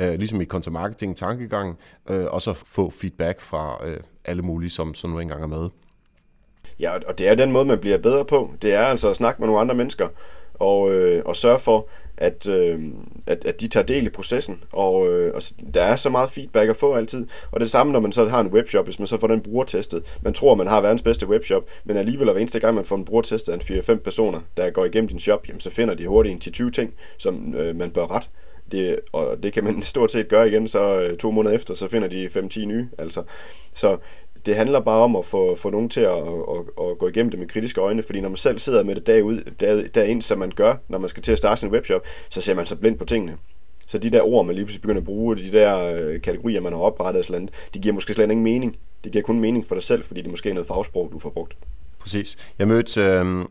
uh, 0.01 0.13
ligesom 0.13 0.41
i 0.41 0.45
content 0.45 0.73
marketing 0.73 1.15
tankegang, 1.15 1.77
uh, 2.09 2.25
og 2.25 2.41
så 2.41 2.53
få 2.53 2.89
feedback 2.89 3.41
fra 3.41 3.87
uh, 3.87 3.93
alle 4.25 4.41
mulige, 4.41 4.69
som, 4.69 4.93
som 4.93 5.09
nu 5.09 5.19
engang 5.19 5.43
er 5.43 5.47
med. 5.47 5.69
Ja, 6.79 6.91
og 7.07 7.17
det 7.17 7.27
er 7.27 7.35
den 7.35 7.51
måde, 7.51 7.65
man 7.65 7.79
bliver 7.79 7.97
bedre 7.97 8.25
på. 8.25 8.51
Det 8.61 8.73
er 8.73 8.81
altså 8.81 9.09
at 9.09 9.15
snakke 9.15 9.41
med 9.41 9.47
nogle 9.47 9.61
andre 9.61 9.75
mennesker, 9.75 10.07
og, 10.53 10.91
øh, 10.93 11.21
og 11.25 11.35
sørge 11.35 11.59
for, 11.59 11.87
at, 12.17 12.47
øh, 12.49 12.79
at, 13.27 13.45
at 13.45 13.61
de 13.61 13.67
tager 13.67 13.85
del 13.85 14.05
i 14.05 14.09
processen, 14.09 14.63
og, 14.71 15.07
øh, 15.07 15.33
og 15.35 15.41
der 15.73 15.81
er 15.81 15.95
så 15.95 16.09
meget 16.09 16.31
feedback 16.31 16.69
at 16.69 16.75
få 16.75 16.93
altid. 16.93 17.27
Og 17.51 17.59
det 17.59 17.69
samme, 17.69 17.93
når 17.93 17.99
man 17.99 18.11
så 18.11 18.25
har 18.25 18.39
en 18.39 18.47
webshop, 18.47 18.85
hvis 18.85 18.99
man 18.99 19.07
så 19.07 19.19
får 19.19 19.27
den 19.27 19.41
brugertestet. 19.41 20.17
Man 20.21 20.33
tror, 20.33 20.55
man 20.55 20.67
har 20.67 20.81
verdens 20.81 21.01
bedste 21.01 21.27
webshop, 21.27 21.63
men 21.85 21.97
alligevel 21.97 22.31
hver 22.31 22.41
eneste 22.41 22.59
gang, 22.59 22.75
man 22.75 22.85
får 22.85 22.95
en 22.95 23.05
brugertestet 23.05 23.53
af 23.53 23.55
en 23.55 23.79
4-5 23.79 23.95
personer, 23.95 24.41
der 24.57 24.69
går 24.69 24.85
igennem 24.85 25.07
din 25.07 25.19
shop, 25.19 25.47
jamen, 25.47 25.59
så 25.59 25.69
finder 25.69 25.93
de 25.93 26.07
hurtigt 26.07 26.47
en 26.47 26.65
10-20 26.67 26.69
ting, 26.71 26.93
som 27.17 27.55
øh, 27.55 27.75
man 27.75 27.91
bør 27.91 28.11
ret. 28.11 28.29
Det, 28.71 28.99
og 29.11 29.43
det 29.43 29.53
kan 29.53 29.63
man 29.63 29.81
stort 29.93 30.11
set 30.11 30.27
gøre 30.27 30.49
igen, 30.49 30.67
så 30.67 30.99
øh, 30.99 31.17
to 31.17 31.31
måneder 31.31 31.55
efter, 31.55 31.73
så 31.73 31.87
finder 31.87 32.07
de 32.07 32.27
5-10 32.27 32.65
nye. 32.65 32.87
Altså. 32.97 33.23
Så 33.73 33.97
det 34.47 34.55
handler 34.55 34.79
bare 34.79 35.03
om 35.03 35.15
at 35.15 35.25
få, 35.25 35.55
få 35.55 35.69
nogen 35.69 35.89
til 35.89 36.01
at, 36.01 36.17
at, 36.17 36.85
at 36.89 36.97
gå 36.97 37.07
igennem 37.07 37.29
det 37.29 37.39
med 37.39 37.47
kritiske 37.47 37.81
øjne, 37.81 38.03
fordi 38.03 38.21
når 38.21 38.29
man 38.29 38.37
selv 38.37 38.59
sidder 38.59 38.83
med 38.83 38.95
det 38.95 39.07
dag, 39.07 39.23
ud, 39.23 39.41
dag, 39.61 39.83
dag 39.95 40.07
ind, 40.07 40.21
som 40.21 40.39
man 40.39 40.51
gør, 40.55 40.75
når 40.87 40.97
man 40.97 41.09
skal 41.09 41.23
til 41.23 41.31
at 41.31 41.37
starte 41.37 41.59
sin 41.59 41.69
webshop, 41.69 42.01
så 42.29 42.41
ser 42.41 42.53
man 42.53 42.65
så 42.65 42.75
blind 42.75 42.97
på 42.97 43.05
tingene. 43.05 43.37
Så 43.87 43.97
de 43.97 44.09
der 44.09 44.21
ord, 44.21 44.45
man 44.45 44.55
lige 44.55 44.65
pludselig 44.65 44.81
begynder 44.81 45.01
at 45.01 45.05
bruge, 45.05 45.37
de 45.37 45.51
der 45.51 45.95
øh, 45.95 46.21
kategorier, 46.21 46.61
man 46.61 46.73
har 46.73 46.79
oprettet, 46.79 47.25
sådan 47.25 47.41
noget, 47.41 47.53
de 47.73 47.79
giver 47.79 47.93
måske 47.93 48.13
slet 48.13 48.31
ingen 48.31 48.43
mening. 48.43 48.77
Det 49.03 49.11
giver 49.11 49.23
kun 49.23 49.39
mening 49.39 49.67
for 49.67 49.75
dig 49.75 49.83
selv, 49.83 50.03
fordi 50.03 50.21
det 50.21 50.29
måske 50.29 50.49
er 50.49 50.53
noget 50.53 50.67
fagsprog, 50.67 51.09
du 51.13 51.19
får 51.19 51.29
brugt. 51.29 51.53
Præcis. 51.99 52.37
Jeg 52.59 52.67
mødte, 52.67 53.01
øh, 53.01 53.39
øh, 53.39 53.45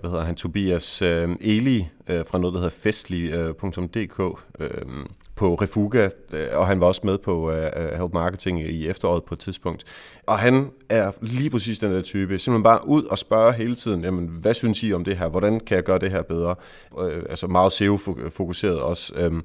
hvad 0.00 0.10
hedder 0.10 0.24
han, 0.24 0.34
Tobias 0.34 1.02
øh, 1.02 1.28
Eli 1.40 1.86
øh, 2.08 2.24
fra 2.26 2.38
noget, 2.38 2.54
der 2.54 2.60
hedder 2.60 2.76
festlig.dk 2.82 4.20
øh, 4.60 4.70
øh, 4.70 5.04
på 5.36 5.54
Refuga, 5.54 6.08
øh, 6.32 6.46
og 6.52 6.66
han 6.66 6.80
var 6.80 6.86
også 6.86 7.00
med 7.04 7.18
på 7.18 7.48
uh, 7.48 7.98
Help 7.98 8.12
Marketing 8.12 8.60
i 8.60 8.88
efteråret 8.88 9.24
på 9.24 9.34
et 9.34 9.38
tidspunkt. 9.40 9.84
Og 10.26 10.38
han 10.38 10.70
er 10.88 11.12
lige 11.20 11.50
præcis 11.50 11.78
den 11.78 11.92
der 11.92 12.02
type, 12.02 12.38
simpelthen 12.38 12.62
bare 12.62 12.88
ud 12.88 13.04
og 13.04 13.18
spørge 13.18 13.52
hele 13.52 13.74
tiden, 13.74 14.04
jamen, 14.04 14.26
hvad 14.26 14.54
synes 14.54 14.82
I 14.82 14.92
om 14.92 15.04
det 15.04 15.16
her? 15.16 15.28
Hvordan 15.28 15.60
kan 15.60 15.76
jeg 15.76 15.84
gøre 15.84 15.98
det 15.98 16.10
her 16.10 16.22
bedre? 16.22 16.54
Uh, 16.92 17.12
altså 17.30 17.46
meget 17.46 17.72
SEO-fokuseret 17.72 18.80
også. 18.80 19.26
Um, 19.26 19.44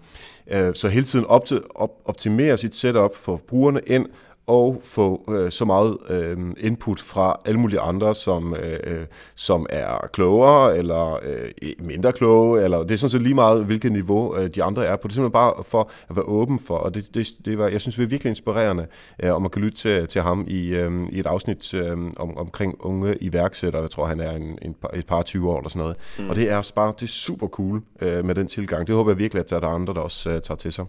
uh, 0.53 0.73
så 0.73 0.89
hele 0.89 1.05
tiden 1.05 1.25
op 1.25 1.45
til, 1.45 1.61
op, 1.75 1.91
optimere 2.05 2.57
sit 2.57 2.75
setup, 2.75 3.15
få 3.15 3.41
brugerne 3.47 3.81
ind, 3.87 4.05
og 4.49 4.81
få 4.83 5.23
øh, 5.29 5.51
så 5.51 5.65
meget 5.65 5.97
øh, 6.09 6.37
input 6.57 6.99
fra 6.99 7.39
alle 7.45 7.59
mulige 7.59 7.79
andre, 7.79 8.15
som, 8.15 8.55
øh, 8.55 9.05
som 9.35 9.65
er 9.69 10.07
klogere 10.13 10.77
eller 10.77 11.19
øh, 11.23 11.71
mindre 11.79 12.11
kloge, 12.11 12.63
eller 12.63 12.83
det 12.83 12.91
er 12.91 12.95
sådan 12.95 13.09
set 13.09 13.21
lige 13.21 13.35
meget, 13.35 13.65
hvilket 13.65 13.91
niveau 13.91 14.37
øh, 14.37 14.49
de 14.55 14.63
andre 14.63 14.85
er 14.85 14.95
på. 14.95 15.07
Det 15.07 15.11
er 15.11 15.15
simpelthen 15.15 15.31
bare 15.31 15.63
for 15.63 15.91
at 16.09 16.15
være 16.15 16.25
åben 16.25 16.59
for, 16.59 16.75
og 16.75 16.95
det, 16.95 17.15
det, 17.15 17.27
det 17.45 17.57
var, 17.57 17.67
jeg 17.67 17.81
synes, 17.81 17.95
det 17.95 18.03
er 18.03 18.07
virkelig 18.07 18.29
inspirerende, 18.29 18.87
øh, 19.23 19.35
om 19.35 19.41
man 19.41 19.51
kan 19.51 19.61
lytte 19.61 19.77
til, 19.77 20.07
til 20.07 20.21
ham 20.21 20.45
i, 20.47 20.67
øh, 20.67 21.07
i 21.11 21.19
et 21.19 21.25
afsnit 21.25 21.73
øh, 21.73 21.97
om, 22.17 22.37
omkring 22.37 22.75
unge 22.79 23.17
iværksættere. 23.23 23.81
Jeg 23.81 23.89
tror, 23.89 24.05
han 24.05 24.19
er 24.19 24.31
en, 24.31 24.57
en 24.61 24.75
et 24.93 25.05
par 25.07 25.21
20 25.21 25.49
år 25.49 25.57
eller 25.57 25.69
sådan 25.69 25.79
noget. 25.79 25.97
Mm. 26.19 26.29
Og 26.29 26.35
det 26.35 26.49
er 26.49 26.71
bare 26.75 26.93
det 26.99 27.03
er 27.03 27.07
super 27.07 27.47
cool 27.47 27.81
øh, 28.01 28.25
med 28.25 28.35
den 28.35 28.47
tilgang. 28.47 28.87
Det 28.87 28.95
håber 28.95 29.11
jeg 29.11 29.17
virkelig, 29.17 29.43
at 29.43 29.49
der 29.49 29.59
er 29.61 29.73
andre, 29.73 29.93
der 29.93 30.01
også 30.01 30.29
øh, 30.29 30.41
tager 30.41 30.57
til 30.57 30.71
sig. 30.71 30.85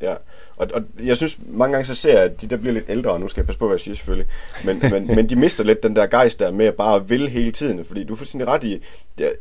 Ja, 0.00 0.14
og, 0.56 0.68
og 0.74 0.82
jeg 1.02 1.16
synes 1.16 1.38
mange 1.46 1.72
gange 1.72 1.86
så 1.86 1.94
ser 1.94 2.12
jeg, 2.12 2.22
at 2.22 2.40
de 2.40 2.46
der 2.46 2.56
bliver 2.56 2.72
lidt 2.72 2.84
ældre, 2.88 3.10
og 3.10 3.20
nu 3.20 3.28
skal 3.28 3.40
jeg 3.40 3.46
passe 3.46 3.58
på, 3.58 3.66
hvad 3.66 3.76
jeg 3.76 3.80
siger 3.80 3.94
selvfølgelig, 3.94 4.28
men, 4.64 4.82
men, 4.92 5.16
men 5.16 5.28
de 5.28 5.36
mister 5.36 5.64
lidt 5.64 5.82
den 5.82 5.96
der 5.96 6.06
gejst 6.06 6.40
der 6.40 6.50
med 6.50 6.66
at 6.66 6.74
bare 6.74 7.08
vil 7.08 7.28
hele 7.28 7.52
tiden, 7.52 7.84
fordi 7.84 8.04
du 8.04 8.12
er 8.12 8.16
fuldstændig 8.16 8.48
ret 8.48 8.64
i, 8.64 8.82
det, 9.18 9.32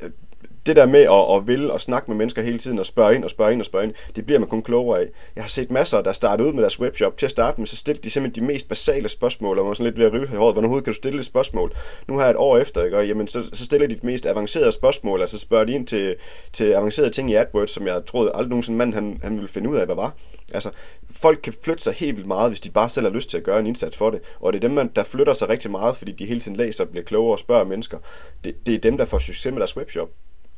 det 0.65 0.75
der 0.75 0.85
med 0.85 0.99
at, 0.99 1.35
at 1.37 1.47
vil 1.47 1.71
og 1.71 1.81
snakke 1.81 2.11
med 2.11 2.17
mennesker 2.17 2.41
hele 2.41 2.57
tiden 2.57 2.79
og 2.79 2.85
spørge 2.85 3.15
ind 3.15 3.23
og 3.23 3.29
spørge 3.29 3.53
ind 3.53 3.61
og 3.61 3.65
spørge 3.65 3.85
ind, 3.85 3.93
det 4.15 4.25
bliver 4.25 4.39
man 4.39 4.49
kun 4.49 4.61
klogere 4.61 4.99
af. 4.99 5.07
Jeg 5.35 5.43
har 5.43 5.49
set 5.49 5.71
masser, 5.71 6.01
der 6.01 6.11
startede 6.11 6.47
ud 6.47 6.53
med 6.53 6.61
deres 6.61 6.79
webshop. 6.79 7.17
Til 7.17 7.25
at 7.25 7.31
starte 7.31 7.61
med, 7.61 7.67
så 7.67 7.75
stillede 7.75 8.03
de 8.03 8.09
simpelthen 8.09 8.43
de 8.43 8.47
mest 8.53 8.69
basale 8.69 9.09
spørgsmål, 9.09 9.57
og 9.57 9.63
man 9.63 9.67
var 9.67 9.73
sådan 9.73 9.85
lidt 9.85 9.97
ved 9.97 10.05
at 10.05 10.13
rive 10.13 10.23
i 10.23 10.35
håret, 10.35 10.53
hvordan 10.53 10.71
kan 10.71 10.83
du 10.83 10.93
stille 10.93 11.19
et 11.19 11.25
spørgsmål? 11.25 11.73
Nu 12.07 12.17
har 12.17 12.21
jeg 12.21 12.31
et 12.31 12.37
år 12.37 12.57
efter, 12.57 12.83
ikke? 12.83 12.97
Og 12.97 13.07
jamen, 13.07 13.27
så, 13.27 13.41
så 13.53 13.65
stiller 13.65 13.87
de 13.87 13.93
de 13.93 14.05
mest 14.05 14.25
avancerede 14.25 14.71
spørgsmål, 14.71 15.21
altså 15.21 15.37
spørger 15.37 15.65
de 15.65 15.73
ind 15.73 15.87
til, 15.87 16.15
til 16.53 16.73
avancerede 16.73 17.09
ting 17.11 17.31
i 17.31 17.35
AdWords, 17.35 17.71
som 17.71 17.87
jeg 17.87 18.01
troede 18.05 18.31
aldrig 18.33 18.49
nogensinde 18.49 18.77
mand 18.77 18.93
han, 18.93 19.19
han 19.23 19.33
ville 19.35 19.47
finde 19.47 19.69
ud 19.69 19.75
af, 19.75 19.85
hvad 19.85 19.95
var. 19.95 20.13
Altså, 20.53 20.71
folk 21.09 21.39
kan 21.43 21.53
flytte 21.63 21.83
sig 21.83 21.93
helt 21.93 22.15
vildt 22.15 22.27
meget, 22.27 22.51
hvis 22.51 22.59
de 22.61 22.69
bare 22.69 22.89
selv 22.89 23.05
har 23.05 23.13
lyst 23.13 23.29
til 23.29 23.37
at 23.37 23.43
gøre 23.43 23.59
en 23.59 23.67
indsats 23.67 23.97
for 23.97 24.09
det. 24.09 24.21
Og 24.39 24.53
det 24.53 24.63
er 24.63 24.69
dem, 24.69 24.89
der 24.89 25.03
flytter 25.03 25.33
sig 25.33 25.49
rigtig 25.49 25.71
meget, 25.71 25.97
fordi 25.97 26.11
de 26.11 26.25
hele 26.25 26.39
tiden 26.39 26.57
læser 26.57 26.85
bliver 26.85 27.03
klogere 27.03 27.35
og 27.35 27.39
spørger 27.39 27.65
mennesker. 27.65 27.97
Det, 28.43 28.65
det 28.65 28.75
er 28.75 28.79
dem, 28.79 28.97
der 28.97 29.05
får 29.05 29.19
succes 29.19 29.51
med 29.51 29.59
deres 29.59 29.77
webshop. 29.77 30.09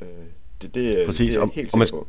Øh, 0.01 0.07
det, 0.61 0.75
det, 0.75 1.05
Præcis, 1.05 1.33
det 1.33 1.41
er 1.41 1.47
helt 1.53 1.67
og, 1.67 1.73
og 1.73 1.79
man, 1.79 1.87
på. 1.91 2.07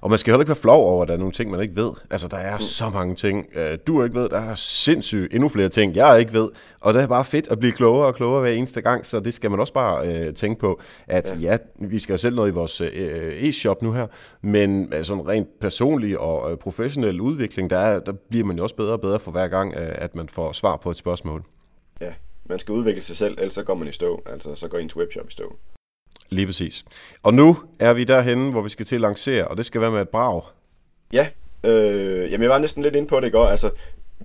Og 0.00 0.10
man 0.10 0.18
skal 0.18 0.32
heller 0.32 0.42
ikke 0.42 0.48
være 0.48 0.56
flov 0.56 0.84
over, 0.84 1.02
at 1.02 1.08
der 1.08 1.14
er 1.14 1.18
nogle 1.18 1.32
ting, 1.32 1.50
man 1.50 1.60
ikke 1.60 1.76
ved. 1.76 1.92
Altså, 2.10 2.28
der 2.28 2.36
er 2.36 2.56
mm. 2.56 2.60
så 2.60 2.84
mange 2.94 3.14
ting, 3.14 3.46
øh, 3.54 3.78
du 3.86 4.04
ikke 4.04 4.14
ved. 4.14 4.28
Der 4.28 4.38
er 4.38 4.54
sindssygt 4.54 5.34
endnu 5.34 5.48
flere 5.48 5.68
ting, 5.68 5.96
jeg 5.96 6.20
ikke 6.20 6.32
ved. 6.32 6.48
Og 6.80 6.94
det 6.94 7.02
er 7.02 7.06
bare 7.06 7.24
fedt 7.24 7.48
at 7.48 7.58
blive 7.58 7.72
klogere 7.72 8.06
og 8.06 8.14
klogere 8.14 8.40
hver 8.40 8.50
eneste 8.50 8.80
gang, 8.80 9.06
så 9.06 9.20
det 9.20 9.34
skal 9.34 9.50
man 9.50 9.60
også 9.60 9.72
bare 9.72 10.08
øh, 10.08 10.34
tænke 10.34 10.60
på, 10.60 10.80
at 11.08 11.36
ja. 11.40 11.50
ja, 11.50 11.56
vi 11.88 11.98
skal 11.98 12.18
selv 12.18 12.36
noget 12.36 12.50
i 12.50 12.54
vores 12.54 12.80
øh, 12.80 13.48
e-shop 13.48 13.82
nu 13.82 13.92
her, 13.92 14.06
men 14.42 14.92
øh, 14.94 15.04
sådan 15.04 15.28
rent 15.28 15.48
personlig 15.60 16.18
og 16.18 16.52
øh, 16.52 16.58
professionel 16.58 17.20
udvikling, 17.20 17.70
der, 17.70 17.78
er, 17.78 18.00
der 18.00 18.12
bliver 18.30 18.44
man 18.44 18.56
jo 18.56 18.62
også 18.62 18.76
bedre 18.76 18.92
og 18.92 19.00
bedre 19.00 19.20
for 19.20 19.30
hver 19.30 19.48
gang, 19.48 19.74
øh, 19.74 19.88
at 19.94 20.14
man 20.14 20.28
får 20.28 20.52
svar 20.52 20.76
på 20.76 20.90
et 20.90 20.96
spørgsmål. 20.96 21.44
Ja, 22.00 22.12
man 22.44 22.58
skal 22.58 22.72
udvikle 22.72 23.02
sig 23.02 23.16
selv, 23.16 23.34
ellers 23.38 23.54
så 23.54 23.62
går 23.62 23.74
man 23.74 23.88
i 23.88 23.92
stå. 23.92 24.22
Altså, 24.26 24.54
så 24.54 24.68
går 24.68 24.78
ens 24.78 24.96
webshop 24.96 25.28
i 25.28 25.32
stå. 25.32 25.56
Lige 26.30 26.46
præcis. 26.46 26.84
Og 27.22 27.34
nu 27.34 27.56
er 27.78 27.92
vi 27.92 28.04
derhenne, 28.04 28.50
hvor 28.50 28.62
vi 28.62 28.68
skal 28.68 28.86
til 28.86 28.94
at 28.94 29.00
lancere, 29.00 29.48
og 29.48 29.56
det 29.56 29.66
skal 29.66 29.80
være 29.80 29.90
med 29.90 30.02
et 30.02 30.08
brag. 30.08 30.42
Ja, 31.12 31.28
øh, 31.64 32.32
jamen 32.32 32.42
jeg 32.42 32.50
var 32.50 32.58
næsten 32.58 32.82
lidt 32.82 32.96
inde 32.96 33.08
på 33.08 33.20
det 33.20 33.26
i 33.26 33.30
går. 33.30 33.46
Altså, 33.46 33.70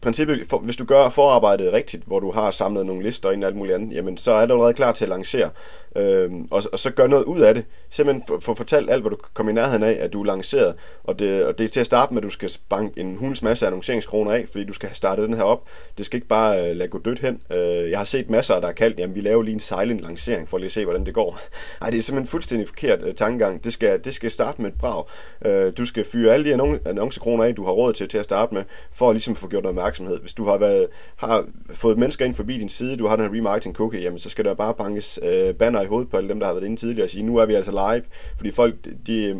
princippet, 0.01 0.47
for, 0.47 0.57
hvis 0.57 0.75
du 0.75 0.85
gør 0.85 1.09
forarbejdet 1.09 1.73
rigtigt, 1.73 2.03
hvor 2.05 2.19
du 2.19 2.31
har 2.31 2.51
samlet 2.51 2.85
nogle 2.85 3.03
lister 3.03 3.31
ind 3.31 3.43
og 3.43 3.47
alt 3.47 3.57
muligt 3.57 3.75
andet, 3.75 3.95
jamen 3.95 4.17
så 4.17 4.31
er 4.31 4.45
du 4.45 4.53
allerede 4.53 4.73
klar 4.73 4.91
til 4.91 5.05
at 5.05 5.09
lancere. 5.09 5.49
Øh, 5.97 6.31
og, 6.51 6.63
og 6.71 6.79
så 6.79 6.91
gør 6.91 7.07
noget 7.07 7.23
ud 7.23 7.39
af 7.39 7.53
det. 7.53 7.65
Simpelthen 7.89 8.23
få 8.27 8.39
for 8.39 8.53
fortalt 8.53 8.89
alt, 8.89 9.01
hvad 9.01 9.11
du 9.11 9.17
kommer 9.33 9.51
i 9.51 9.53
nærheden 9.53 9.83
af, 9.83 9.97
at 9.99 10.13
du 10.13 10.21
er 10.21 10.25
lanceret. 10.25 10.75
Og 11.03 11.19
det, 11.19 11.45
og 11.45 11.57
det 11.57 11.63
er 11.63 11.67
til 11.67 11.79
at 11.79 11.85
starte 11.85 12.13
med, 12.13 12.21
at 12.21 12.23
du 12.23 12.29
skal 12.29 12.51
banke 12.69 12.99
en 12.99 13.15
hunds 13.15 13.41
masse 13.41 13.67
annonceringskroner 13.67 14.31
af, 14.31 14.45
fordi 14.51 14.65
du 14.65 14.73
skal 14.73 14.89
have 14.89 14.95
startet 14.95 15.27
den 15.27 15.33
her 15.33 15.43
op. 15.43 15.63
Det 15.97 16.05
skal 16.05 16.17
ikke 16.17 16.27
bare 16.27 16.69
øh, 16.69 16.75
lade 16.75 16.89
gå 16.89 16.99
dødt 16.99 17.19
hen. 17.19 17.41
Øh, 17.51 17.91
jeg 17.91 17.99
har 17.99 18.05
set 18.05 18.29
masser, 18.29 18.59
der 18.59 18.65
har 18.65 18.73
kaldt, 18.73 18.99
jamen 18.99 19.15
vi 19.15 19.21
laver 19.21 19.43
lige 19.43 19.53
en 19.53 19.59
silent 19.59 20.01
lancering, 20.01 20.49
for 20.49 20.57
lige 20.57 20.65
at 20.65 20.71
se, 20.71 20.83
hvordan 20.83 21.05
det 21.05 21.13
går. 21.13 21.39
Nej, 21.81 21.89
det 21.89 21.99
er 21.99 22.03
simpelthen 22.03 22.31
fuldstændig 22.31 22.67
forkert 22.67 23.03
øh, 23.03 23.13
tankegang. 23.13 23.63
Det 23.63 23.73
skal, 23.73 24.03
det 24.03 24.13
skal 24.13 24.31
starte 24.31 24.61
med 24.61 24.71
et 24.71 24.77
brag. 24.77 25.03
Øh, 25.45 25.73
du 25.77 25.85
skal 25.85 26.05
fyre 26.05 26.33
alle 26.33 26.45
de 26.45 26.79
annoncekroner 26.85 27.43
af, 27.43 27.55
du 27.55 27.65
har 27.65 27.71
råd 27.71 27.93
til 27.93 28.07
til 28.07 28.17
at 28.17 28.25
starte 28.25 28.53
med, 28.53 28.63
for 28.91 29.13
ligesom 29.13 29.31
at 29.31 29.35
ligesom 29.35 29.35
få 29.35 29.47
gjort 29.47 29.63
noget 29.63 29.75
opmærksomhed. 29.85 30.19
Hvis 30.19 30.33
du 30.33 30.45
har, 30.45 30.57
været, 30.57 30.87
har 31.15 31.45
fået 31.69 31.97
mennesker 31.97 32.25
ind 32.25 32.33
forbi 32.33 32.57
din 32.57 32.69
side, 32.69 32.97
du 32.97 33.07
har 33.07 33.15
den 33.15 33.25
her 33.25 33.37
remarketing 33.37 33.75
cookie, 33.75 34.01
jamen 34.01 34.19
så 34.19 34.29
skal 34.29 34.45
der 34.45 34.53
bare 34.53 34.73
bankes 34.73 35.19
øh, 35.23 35.53
banner 35.53 35.81
i 35.81 35.85
hovedet 35.85 36.09
på 36.09 36.17
alle 36.17 36.29
dem, 36.29 36.39
der 36.39 36.47
har 36.47 36.53
været 36.53 36.65
inde 36.65 36.75
tidligere 36.75 37.05
og 37.05 37.09
sige, 37.09 37.23
nu 37.23 37.37
er 37.37 37.45
vi 37.45 37.53
altså 37.53 37.71
live, 37.71 38.03
fordi 38.37 38.51
folk, 38.51 38.75
de 39.07 39.23
øh, 39.23 39.35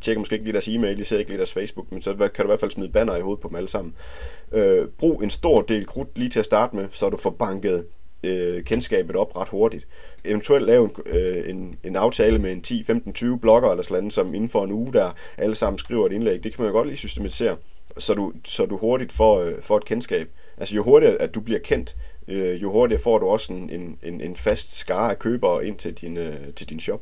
tjekker 0.00 0.18
måske 0.18 0.34
ikke 0.34 0.44
lige 0.44 0.52
deres 0.52 0.68
e-mail, 0.68 0.96
de 0.96 1.04
ser 1.04 1.18
ikke 1.18 1.30
lige 1.30 1.38
deres 1.38 1.52
Facebook, 1.52 1.92
men 1.92 2.02
så 2.02 2.14
kan 2.14 2.30
du 2.36 2.42
i 2.42 2.46
hvert 2.46 2.60
fald 2.60 2.70
smide 2.70 2.92
banner 2.92 3.16
i 3.16 3.20
hovedet 3.20 3.40
på 3.40 3.48
dem 3.48 3.56
alle 3.56 3.68
sammen. 3.68 3.94
Øh, 4.52 4.88
brug 4.98 5.22
en 5.22 5.30
stor 5.30 5.62
del 5.62 5.86
krudt 5.86 6.18
lige 6.18 6.30
til 6.30 6.38
at 6.38 6.44
starte 6.44 6.76
med, 6.76 6.84
så 6.90 7.10
du 7.10 7.16
får 7.16 7.30
banket 7.30 7.86
øh, 8.24 8.62
kendskabet 8.62 9.16
op 9.16 9.36
ret 9.36 9.48
hurtigt. 9.48 9.86
Eventuelt 10.24 10.66
lave 10.66 10.84
en, 10.84 10.90
øh, 11.06 11.50
en, 11.50 11.76
en 11.84 11.96
aftale 11.96 12.38
med 12.38 12.52
en 12.52 12.62
10, 12.62 12.84
15, 12.84 13.12
20 13.12 13.38
blogger 13.38 13.70
eller 13.70 13.84
sådan 13.84 14.10
som 14.10 14.34
inden 14.34 14.48
for 14.48 14.64
en 14.64 14.72
uge, 14.72 14.92
der 14.92 15.10
alle 15.38 15.54
sammen 15.54 15.78
skriver 15.78 16.06
et 16.06 16.12
indlæg. 16.12 16.44
Det 16.44 16.54
kan 16.54 16.62
man 16.62 16.72
jo 16.72 16.76
godt 16.76 16.86
lige 16.86 16.96
systematisere, 16.96 17.56
så 17.98 18.14
du, 18.14 18.32
så 18.44 18.66
du 18.66 18.76
hurtigt 18.76 19.12
får, 19.12 19.40
øh, 19.40 19.62
får 19.62 19.76
et 19.76 19.84
kendskab. 19.84 20.28
Altså 20.56 20.74
jo 20.74 20.82
hurtigere, 20.82 21.16
at 21.16 21.34
du 21.34 21.40
bliver 21.40 21.60
kendt, 21.64 21.96
øh, 22.28 22.62
jo 22.62 22.72
hurtigere 22.72 23.02
får 23.02 23.18
du 23.18 23.26
også 23.26 23.52
en, 23.52 23.98
en, 24.02 24.20
en 24.20 24.36
fast 24.36 24.76
skare 24.76 25.10
af 25.10 25.18
købere 25.18 25.66
ind 25.66 25.76
til 25.76 25.94
din, 25.94 26.16
øh, 26.16 26.54
til 26.56 26.68
din 26.68 26.80
shop. 26.80 27.00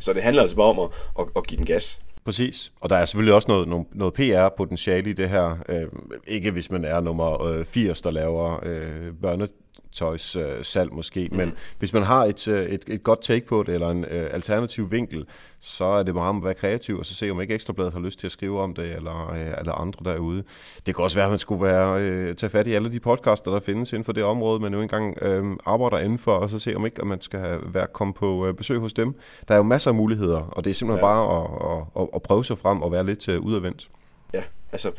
Så 0.00 0.12
det 0.12 0.22
handler 0.22 0.42
altså 0.42 0.56
bare 0.56 0.66
om 0.66 0.78
at, 0.78 0.88
at, 1.18 1.26
at 1.36 1.46
give 1.46 1.58
den 1.58 1.66
gas. 1.66 2.00
Præcis, 2.24 2.72
og 2.80 2.90
der 2.90 2.96
er 2.96 3.04
selvfølgelig 3.04 3.34
også 3.34 3.48
noget, 3.48 3.86
noget, 3.92 4.14
PR-potentiale 4.14 5.10
i 5.10 5.12
det 5.12 5.28
her. 5.28 5.56
Øh, 5.68 5.86
ikke 6.26 6.50
hvis 6.50 6.70
man 6.70 6.84
er 6.84 7.00
nummer 7.00 7.42
øh, 7.42 7.64
80, 7.64 8.02
der 8.02 8.10
laver 8.10 8.60
øh, 8.62 9.12
børne, 9.22 9.46
tøjs 9.92 10.36
øh, 10.36 10.44
salg 10.62 10.92
måske, 10.92 11.28
mm. 11.30 11.36
men 11.36 11.52
hvis 11.78 11.92
man 11.92 12.02
har 12.02 12.24
et, 12.24 12.48
øh, 12.48 12.66
et, 12.66 12.84
et 12.88 13.02
godt 13.02 13.22
take 13.22 13.46
på 13.46 13.62
det, 13.62 13.74
eller 13.74 13.90
en 13.90 14.04
øh, 14.04 14.34
alternativ 14.34 14.90
vinkel, 14.90 15.26
så 15.60 15.84
er 15.84 16.02
det 16.02 16.14
meget 16.14 16.28
om 16.28 16.36
at 16.36 16.44
være 16.44 16.54
kreativ, 16.54 16.98
og 16.98 17.06
så 17.06 17.14
se 17.14 17.30
om 17.30 17.40
ikke 17.40 17.54
Ekstrabladet 17.54 17.92
har 17.92 18.00
lyst 18.00 18.18
til 18.18 18.26
at 18.26 18.32
skrive 18.32 18.60
om 18.60 18.74
det, 18.74 18.96
eller, 18.96 19.30
øh, 19.30 19.58
eller 19.58 19.72
andre 19.72 20.12
derude. 20.12 20.44
Det 20.86 20.94
kan 20.94 21.04
også 21.04 21.16
være, 21.16 21.26
at 21.26 21.30
man 21.30 21.38
skulle 21.38 21.62
være, 21.62 22.02
øh, 22.02 22.34
tage 22.34 22.50
fat 22.50 22.66
i 22.66 22.72
alle 22.72 22.92
de 22.92 23.00
podcaster, 23.00 23.50
der 23.50 23.60
findes 23.60 23.92
inden 23.92 24.04
for 24.04 24.12
det 24.12 24.24
område, 24.24 24.60
man 24.60 24.74
jo 24.74 24.80
engang 24.80 25.22
øh, 25.22 25.56
arbejder 25.66 25.98
indenfor, 25.98 26.32
og 26.32 26.50
så 26.50 26.58
se 26.58 26.76
om 26.76 26.86
ikke, 26.86 27.00
at 27.00 27.06
man 27.06 27.20
skal 27.20 27.40
have, 27.40 27.60
være 27.66 27.86
komme 27.92 28.14
på 28.14 28.46
øh, 28.46 28.54
besøg 28.54 28.78
hos 28.78 28.92
dem. 28.92 29.14
Der 29.48 29.54
er 29.54 29.58
jo 29.58 29.64
masser 29.64 29.90
af 29.90 29.94
muligheder, 29.94 30.40
og 30.40 30.64
det 30.64 30.70
er 30.70 30.74
simpelthen 30.74 31.06
ja. 31.06 31.12
bare 31.12 31.42
at, 31.42 32.02
at, 32.02 32.08
at 32.14 32.22
prøve 32.22 32.44
sig 32.44 32.58
frem 32.58 32.82
og 32.82 32.92
være 32.92 33.06
lidt 33.06 33.28
øh, 33.28 33.40
udadvendt. 33.40 33.90
Ja, 34.34 34.42
altså 34.72 34.90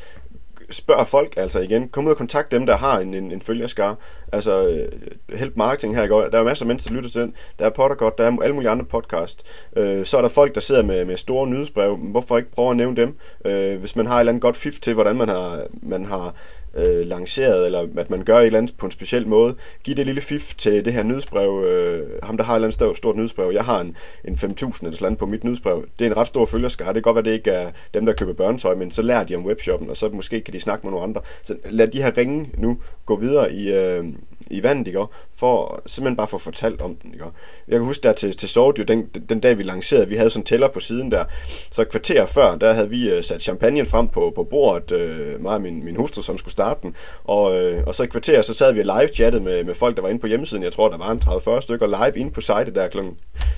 spørg 0.74 1.08
folk 1.08 1.34
altså 1.38 1.60
igen. 1.60 1.90
Kom 1.90 2.06
ud 2.06 2.12
og 2.12 2.18
kontakt 2.18 2.52
dem, 2.52 2.66
der 2.66 2.78
har 2.78 3.00
en, 3.00 3.14
en, 3.14 3.32
en 3.32 3.42
følgerskare. 3.42 3.96
Altså, 4.32 4.68
øh, 4.68 5.38
Help 5.38 5.58
Marketing 5.58 5.96
her 5.96 6.04
i 6.04 6.08
går. 6.08 6.28
Der 6.28 6.40
er 6.40 6.44
masser 6.44 6.66
af 6.66 6.68
mennesker, 6.68 6.90
der 6.90 6.96
lytter 6.96 7.10
til 7.10 7.22
den. 7.22 7.34
Der 7.60 7.66
er 7.66 7.70
Pottergott, 7.70 8.18
der 8.18 8.24
er 8.24 8.42
alle 8.42 8.56
mulige 8.56 8.70
andre 8.70 8.86
podcast. 8.86 9.44
Øh, 9.78 10.06
så 10.06 10.18
er 10.18 10.22
der 10.22 10.30
folk, 10.30 10.56
der 10.56 10.62
sidder 10.62 10.84
med, 10.84 11.06
med 11.06 11.18
store 11.18 11.48
nyhedsbrev. 11.48 11.98
Hvorfor 11.98 12.38
ikke 12.38 12.52
prøve 12.52 12.72
at 12.72 12.78
nævne 12.78 12.96
dem? 12.96 13.18
Øh, 13.46 13.80
hvis 13.80 13.96
man 13.96 14.06
har 14.06 14.16
et 14.16 14.20
eller 14.20 14.32
andet 14.32 14.42
godt 14.42 14.58
fif 14.58 14.80
til, 14.80 14.94
hvordan 14.94 15.16
man 15.16 15.30
har, 15.30 15.64
man 15.82 16.06
har 16.06 16.36
øh, 16.78 17.08
lanceret, 17.08 17.66
eller 17.66 17.88
at 17.98 18.10
man 18.10 18.24
gør 18.24 18.38
et 18.38 18.46
eller 18.46 18.60
andet 18.60 18.78
på 18.78 18.86
en 18.86 18.92
speciel 18.92 19.28
måde. 19.28 19.56
Giv 19.84 19.96
det 19.96 20.06
lille 20.06 20.22
fif 20.22 20.56
til 20.56 20.86
det 20.86 20.94
her 20.94 21.04
nyhedsbrev. 21.04 21.64
Øh, 21.64 22.08
ham, 22.24 22.38
der 22.38 22.44
har 22.44 22.54
et 22.54 22.58
eller 22.58 22.68
andet 22.68 22.74
stort, 22.74 22.98
stort 22.98 23.16
nyhedsbrev. 23.16 23.52
Jeg 23.54 23.64
har 23.64 23.82
en, 23.82 23.98
en 24.26 24.34
5.000 24.34 24.86
eller 24.86 24.98
sådan 24.98 25.16
på 25.16 25.26
mit 25.26 25.44
nyhedsbrev. 25.44 25.86
Det 26.00 26.08
er 26.08 26.12
en 26.12 26.18
ret 26.18 26.28
stor 26.28 26.46
følgerskare. 26.46 26.88
Det 26.88 26.96
kan 26.96 27.02
godt 27.02 27.16
være, 27.16 27.24
det 27.24 27.38
ikke 27.40 27.52
er 27.52 27.72
dem, 27.94 28.06
der 28.06 28.14
køber 28.14 28.34
børnetøj, 28.34 28.76
men 28.76 28.92
så 28.92 29.02
lærer 29.02 29.24
de 29.24 29.36
om 29.36 29.46
webshoppen, 29.46 29.90
og 29.90 29.98
så 29.98 30.10
måske 30.10 30.42
kan 30.42 30.54
de 30.54 30.60
snakke 30.60 30.86
med 30.86 30.92
nogle 30.92 31.04
andre. 31.04 31.22
Så 31.44 31.56
lad 31.70 31.88
de 31.88 32.02
her 32.02 32.18
ringe 32.18 32.50
nu 32.58 32.78
gå 33.06 33.20
videre 33.20 33.54
i, 33.54 33.74
øh, 33.74 34.06
i 34.52 34.64
vandet, 34.64 34.88
ikke? 34.88 35.06
for 35.36 35.82
simpelthen 35.86 36.18
bare 36.18 36.28
få 36.28 36.38
fortalt 36.38 36.82
om 36.82 36.96
den. 36.96 37.14
Ikke? 37.14 37.26
Jeg 37.68 37.80
kan 37.80 37.86
huske 37.86 38.04
der 38.04 38.14
til, 38.14 38.38
til 38.38 38.50
Sordio, 38.50 38.84
den, 38.84 39.06
den 39.30 39.40
dag 39.40 39.58
vi 39.58 39.64
lancerede, 39.64 40.10
vi 40.10 40.16
havde 40.16 40.30
sådan 40.30 40.42
en 40.42 40.46
tæller 40.46 40.68
på 40.68 40.80
siden 40.80 41.12
der, 41.12 41.26
så 41.72 41.82
et 41.82 41.90
kvarter 41.90 42.26
før, 42.26 42.56
der 42.56 42.74
havde 42.74 42.90
vi 42.90 43.12
øh, 43.12 43.24
sat 43.24 43.42
champagne 43.42 43.86
frem 43.86 44.08
på, 44.08 44.32
på 44.36 44.44
bordet, 44.44 44.92
øh, 44.92 45.42
mig 45.42 45.54
og 45.54 45.62
min, 45.62 45.86
min 45.86 45.96
hustru, 45.96 46.22
som 46.22 46.38
skulle 46.38 46.52
starte 46.52 46.63
den, 46.84 46.96
og, 47.24 47.62
øh, 47.62 47.84
og 47.88 47.96
så 47.96 48.04
i 48.04 48.08
kvarter, 48.08 48.42
så 48.42 48.54
sad 48.54 48.74
vi 48.74 48.80
og 48.80 48.86
live-chattet 48.86 49.42
med, 49.42 49.64
med 49.64 49.76
folk, 49.76 49.96
der 49.96 50.02
var 50.02 50.10
inde 50.10 50.22
på 50.22 50.28
hjemmesiden, 50.28 50.64
jeg 50.64 50.72
tror, 50.72 50.90
der 50.90 50.98
var 50.98 51.12
en 51.12 51.22
30-40 51.58 51.62
stykker 51.62 51.88
live 51.88 52.20
inde 52.20 52.32
på 52.32 52.42
site 52.42 52.74
der 52.76 52.88
kl. 52.88 52.98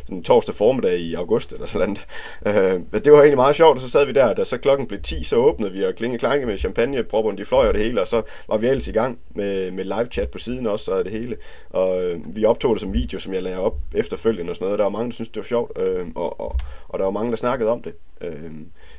Sådan 0.06 0.24
torsdag 0.24 0.56
formiddag 0.56 0.98
i 0.98 1.14
august 1.14 1.54
eller 1.54 1.66
sådan 1.66 1.98
noget. 2.44 2.84
Uh, 2.94 3.00
det 3.04 3.12
var 3.12 3.18
egentlig 3.18 3.38
meget 3.38 3.56
sjovt, 3.56 3.76
og 3.76 3.82
så 3.82 3.90
sad 3.90 4.06
vi 4.06 4.12
der, 4.12 4.34
da 4.34 4.44
så 4.44 4.58
klokken 4.58 4.88
blev 4.88 5.02
10, 5.02 5.24
så 5.24 5.36
åbnede 5.36 5.72
vi 5.72 5.84
og 5.84 5.96
klinge 5.96 6.18
klanke 6.18 6.46
med 6.46 6.58
champagne, 6.58 7.04
propperne 7.04 7.38
de 7.38 7.46
fløj 7.46 7.68
og 7.68 7.74
det 7.74 7.84
hele, 7.84 8.02
og 8.02 8.08
så 8.08 8.22
var 8.48 8.58
vi 8.58 8.68
ellers 8.68 8.88
i 8.88 8.92
gang 8.92 9.20
med, 9.36 9.72
med 9.72 9.84
live-chat 9.84 10.30
på 10.30 10.38
siden 10.38 10.68
også, 10.68 10.92
og 10.92 11.04
det 11.04 11.12
hele. 11.12 11.38
Og 11.70 12.04
øh, 12.04 12.36
vi 12.36 12.46
optog 12.46 12.76
det 12.76 12.82
som 12.82 12.94
video, 12.94 13.20
som 13.20 13.34
jeg 13.34 13.44
lagde 13.44 13.60
op 13.60 13.76
efterfølgende 13.94 14.52
og 14.52 14.56
sådan 14.56 14.66
noget. 14.66 14.80
Der 14.80 14.86
var 14.86 14.92
mange, 14.92 15.10
der 15.10 15.14
syntes, 15.14 15.30
det 15.30 15.38
var 15.38 15.48
sjovt, 15.48 15.72
øh, 15.80 16.06
og, 16.16 16.40
og, 16.40 16.56
og 16.90 17.00
der 17.00 17.06
var 17.06 17.12
mange, 17.12 17.32
der 17.32 17.38
snakkede 17.38 17.70
om 17.70 17.82
det. 17.82 17.94
Øh, 18.22 18.52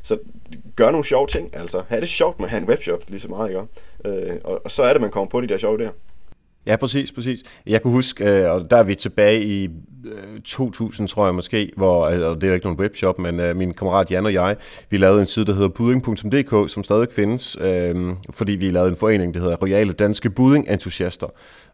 så 0.03 0.19
gør 0.77 0.91
nogle 0.91 1.05
sjove 1.05 1.27
ting, 1.27 1.57
altså. 1.57 1.83
Ha' 1.89 2.01
det 2.01 2.09
sjovt 2.09 2.41
med 2.41 2.47
at 2.47 2.51
have 2.51 2.63
en 2.63 2.69
webshop, 2.69 3.01
lige 3.09 3.21
så 3.21 3.29
meget, 3.29 3.49
ikke? 3.49 3.63
Øh, 4.07 4.37
og, 4.45 4.61
og 4.65 4.71
så 4.71 4.83
er 4.83 4.93
det, 4.93 5.03
man 5.03 5.11
kommer 5.11 5.29
på 5.29 5.41
de 5.41 5.47
der 5.47 5.59
sjove 5.59 5.79
der. 5.79 5.91
Ja, 6.67 6.77
præcis, 6.77 7.13
præcis. 7.13 7.43
Jeg 7.67 7.83
kunne 7.83 7.93
huske, 7.93 8.25
øh, 8.25 8.51
og 8.51 8.71
der 8.71 8.77
er 8.77 8.83
vi 8.83 8.95
tilbage 8.95 9.45
i 9.45 9.65
øh, 10.05 10.41
2000, 10.45 11.09
tror 11.09 11.25
jeg 11.25 11.35
måske, 11.35 11.73
hvor, 11.77 12.07
altså, 12.07 12.35
det 12.35 12.51
er 12.51 12.55
ikke 12.55 12.67
nogen 12.67 12.81
webshop, 12.81 13.19
men 13.19 13.41
øh, 13.41 13.57
min 13.57 13.75
kammerat 13.75 14.11
Jan 14.11 14.27
og 14.27 14.33
jeg, 14.33 14.57
vi 14.91 14.97
lavede 14.97 15.21
en 15.21 15.27
side, 15.27 15.47
der 15.47 15.53
hedder 15.53 15.69
budding.dk, 15.69 16.71
som 16.71 16.85
stadig 16.85 17.09
findes, 17.13 17.57
øh, 17.61 18.15
fordi 18.31 18.53
vi 18.53 18.71
lavede 18.71 18.91
en 18.91 18.97
forening, 18.97 19.35
der 19.35 19.41
hedder 19.41 19.57
Royale 19.57 19.93
Danske 19.93 20.31
Budding 20.31 20.69
Entusiaster 20.71 21.27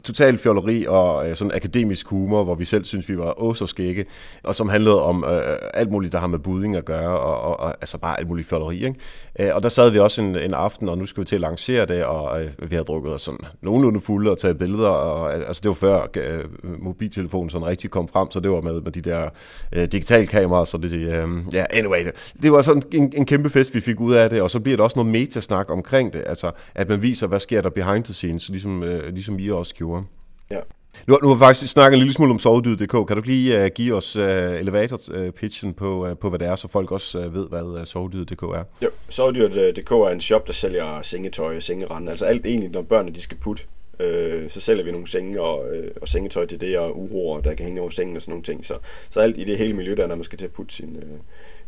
total 0.05 0.38
fjolleri 0.38 0.86
og 0.88 1.28
øh, 1.28 1.36
sådan 1.36 1.53
akademisk 1.55 2.07
humor, 2.07 2.45
hvor 2.45 2.55
vi 2.55 2.64
selv 2.64 2.84
synes, 2.84 3.09
vi 3.09 3.18
var 3.18 3.43
åh 3.43 3.55
så 3.55 3.66
skægge, 3.66 4.05
og 4.45 4.55
som 4.55 4.68
handlede 4.68 5.03
om 5.03 5.24
øh, 5.24 5.57
alt 5.74 5.90
muligt, 5.90 6.12
der 6.12 6.18
har 6.18 6.26
med 6.26 6.38
budding 6.38 6.76
at 6.76 6.84
gøre, 6.84 7.18
og, 7.18 7.40
og, 7.40 7.61
og 7.61 7.68
altså 7.80 7.99
bare 7.99 8.18
alt 8.18 8.28
muligt 8.28 8.49
fjolleri. 8.49 8.84
Ikke? 8.84 8.95
Øh, 9.40 9.55
og 9.55 9.62
der 9.62 9.68
sad 9.68 9.90
vi 9.90 9.99
også 9.99 10.22
en, 10.22 10.38
en 10.38 10.55
aften, 10.55 10.88
og 10.88 10.99
nu 10.99 11.07
skulle 11.07 11.24
vi 11.24 11.26
til 11.26 11.36
at 11.36 11.40
lancere 11.40 11.86
det, 11.86 12.05
og 12.05 12.43
øh, 12.43 12.51
vi 12.59 12.74
havde 12.74 12.84
drukket 12.84 13.12
os 13.12 13.20
sådan 13.22 13.40
nogenlunde 13.62 14.01
fulde 14.01 14.30
og 14.30 14.38
taget 14.38 14.59
billeder, 14.59 14.82
og 14.89 15.35
altså 15.35 15.61
det 15.62 15.68
var 15.68 15.74
før 15.74 16.07
øh, 16.16 16.45
mobiltelefonen 16.83 17.51
sådan 17.51 17.66
rigtig 17.66 17.91
kom 17.91 18.09
frem, 18.09 18.30
så 18.30 18.41
det 18.41 18.51
var 18.51 18.61
med, 18.61 18.80
med 18.80 18.93
de 18.93 19.01
der 19.01 19.28
øh, 19.72 19.87
digitale 19.93 20.26
kameraer, 20.26 20.64
så 20.64 20.78
det, 20.78 20.93
øh, 20.93 21.28
ja, 21.53 21.64
anyway, 21.70 22.05
det, 22.05 22.33
det 22.43 22.53
var 22.53 22.62
sådan 22.62 22.83
en, 22.93 23.12
en 23.16 23.26
kæmpe 23.26 23.51
fest, 23.51 23.74
vi 23.74 23.80
fik 23.80 24.01
ud 24.01 24.14
af 24.14 24.30
det, 24.30 24.43
og 24.43 24.51
så 24.51 24.61
bliver 24.61 24.76
der 24.76 24.85
også 24.85 24.99
noget 24.99 25.12
metasnak 25.12 25.70
omkring 25.70 26.12
det, 26.12 26.24
altså 26.26 26.51
at 26.74 26.89
man 26.89 27.03
viser, 27.03 27.26
hvad 27.26 27.41
sker 27.41 27.61
der 27.61 27.70
behind 27.70 28.05
the 28.05 28.14
scenes, 28.14 28.49
ligesom, 28.49 28.83
øh, 28.83 29.14
ligesom 29.14 29.39
I 29.39 29.51
også 29.51 29.74
gjorde. 29.74 30.05
Ja. 30.51 30.61
Nu, 31.07 31.18
nu 31.22 31.28
har 31.28 31.35
vi 31.35 31.39
faktisk 31.39 31.72
snakket 31.72 31.97
en 31.97 31.99
lille 31.99 32.12
smule 32.12 32.30
om 32.30 32.39
sovedyr.dk. 32.39 33.07
Kan 33.09 33.16
du 33.16 33.22
lige 33.24 33.64
uh, 33.64 33.70
give 33.74 33.95
os 33.95 34.16
uh, 34.16 34.24
elevator-pitchen 34.24 35.68
uh, 35.68 35.74
på, 35.74 36.09
uh, 36.11 36.18
på, 36.18 36.28
hvad 36.28 36.39
det 36.39 36.49
er, 36.49 36.57
så 36.57 36.68
folk 36.68 36.93
også 36.93 37.26
uh, 37.26 37.35
ved, 37.35 37.49
hvad 37.49 37.62
uh, 37.62 37.85
sovedyr.dk 37.85 38.43
er? 38.43 38.64
Jo, 38.83 38.89
sovedyr.dk 39.09 39.91
er 39.91 40.09
en 40.09 40.20
shop, 40.20 40.47
der 40.47 40.53
sælger 40.53 41.03
sengetøj 41.03 41.57
og 41.57 41.62
sengerande. 41.62 42.11
Altså 42.11 42.24
alt 42.24 42.47
egentlig, 42.47 42.70
når 42.70 42.83
børnene 42.83 43.14
de 43.14 43.20
skal 43.20 43.37
putte. 43.37 43.62
Øh, 44.03 44.50
så 44.50 44.61
sælger 44.61 44.84
vi 44.84 44.90
nogle 44.90 45.07
senge 45.07 45.40
og, 45.40 45.76
øh, 45.76 45.90
og 46.03 46.09
sengetøj 46.09 46.46
til 46.46 46.61
det, 46.61 46.78
og 46.78 47.00
uroer, 47.00 47.40
der 47.40 47.55
kan 47.55 47.64
hænge 47.64 47.80
over 47.80 47.90
sengen 47.90 48.16
og 48.16 48.22
sådan 48.22 48.32
nogle 48.32 48.44
ting. 48.44 48.66
Så, 48.66 48.74
så 49.11 49.20
alt 49.20 49.38
i 49.38 49.44
det 49.44 49.59
hele 49.59 49.72
miljø, 49.72 49.94
der 49.94 50.07
når 50.07 50.14
man 50.14 50.24
skal 50.24 50.38
til 50.38 50.44
at 50.44 50.53
putte 50.53 50.74
sin, 50.74 50.96
øh, 50.96 51.18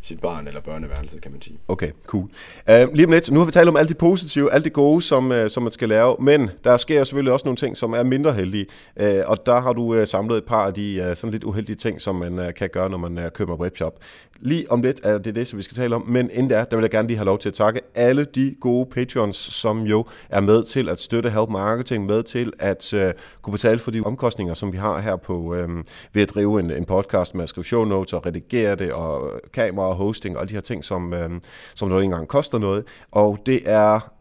sit 0.01 0.19
barn 0.19 0.47
eller 0.47 0.61
børneværelse, 0.61 1.19
kan 1.19 1.31
man 1.31 1.41
sige. 1.41 1.59
Okay, 1.67 1.91
cool. 2.05 2.23
Uh, 2.23 2.93
lige 2.93 3.05
om 3.05 3.11
lidt, 3.11 3.31
nu 3.31 3.39
har 3.39 3.45
vi 3.45 3.51
talt 3.51 3.69
om 3.69 3.75
alt 3.75 3.89
det 3.89 3.97
positive, 3.97 4.53
alt 4.53 4.65
det 4.65 4.73
gode, 4.73 5.01
som, 5.01 5.31
uh, 5.31 5.47
som 5.47 5.63
man 5.63 5.71
skal 5.71 5.89
lave, 5.89 6.15
men 6.19 6.49
der 6.63 6.77
sker 6.77 7.03
selvfølgelig 7.03 7.33
også 7.33 7.45
nogle 7.45 7.57
ting, 7.57 7.77
som 7.77 7.93
er 7.93 8.03
mindre 8.03 8.33
heldige, 8.33 8.65
uh, 9.01 9.05
og 9.25 9.45
der 9.45 9.61
har 9.61 9.73
du 9.73 9.99
uh, 9.99 10.03
samlet 10.03 10.37
et 10.37 10.45
par 10.45 10.65
af 10.65 10.73
de 10.73 11.05
uh, 11.09 11.15
sådan 11.15 11.31
lidt 11.31 11.43
uheldige 11.43 11.75
ting, 11.75 12.01
som 12.01 12.15
man 12.15 12.39
uh, 12.39 12.45
kan 12.55 12.69
gøre, 12.69 12.89
når 12.89 12.97
man 12.97 13.17
uh, 13.17 13.23
køber 13.33 13.55
webshop. 13.55 13.93
Lige 14.39 14.71
om 14.71 14.81
lidt 14.81 15.01
er 15.03 15.17
det 15.17 15.35
det, 15.35 15.47
som 15.47 15.57
vi 15.57 15.63
skal 15.63 15.75
tale 15.75 15.95
om, 15.95 16.07
men 16.07 16.29
inden 16.33 16.49
der, 16.49 16.65
der 16.65 16.77
vil 16.77 16.83
jeg 16.83 16.91
gerne 16.91 17.07
lige 17.07 17.17
have 17.17 17.25
lov 17.25 17.39
til 17.39 17.49
at 17.49 17.53
takke 17.53 17.81
alle 17.95 18.25
de 18.25 18.55
gode 18.61 18.85
patrons, 18.85 19.35
som 19.35 19.81
jo 19.81 20.05
er 20.29 20.41
med 20.41 20.63
til 20.63 20.89
at 20.89 20.99
støtte 20.99 21.29
Help 21.29 21.49
Marketing, 21.49 22.05
med 22.05 22.23
til 22.23 22.53
at 22.59 22.93
øh, 22.93 23.13
kunne 23.41 23.51
betale 23.51 23.79
for 23.79 23.91
de 23.91 24.01
omkostninger, 24.01 24.53
som 24.53 24.71
vi 24.71 24.77
har 24.77 24.99
her 24.99 25.15
på 25.15 25.55
øh, 25.55 25.69
ved 26.13 26.21
at 26.21 26.29
drive 26.29 26.59
en, 26.59 26.71
en 26.71 26.85
podcast 26.85 27.35
med 27.35 27.43
at 27.43 27.49
skrive 27.49 27.65
show 27.65 27.83
notes 27.83 28.13
og 28.13 28.25
redigere 28.25 28.75
det, 28.75 28.91
og 28.91 29.31
kamera 29.53 29.87
og 29.87 29.95
hosting 29.95 30.35
og 30.35 30.41
alle 30.41 30.49
de 30.49 30.53
her 30.53 30.61
ting, 30.61 30.83
som, 30.83 31.13
øh, 31.13 31.29
som 31.75 31.89
der 31.89 31.97
ikke 31.97 32.05
engang 32.05 32.27
koster 32.27 32.57
noget. 32.57 32.83
Og 33.11 33.37
det 33.45 33.61
er 33.65 34.14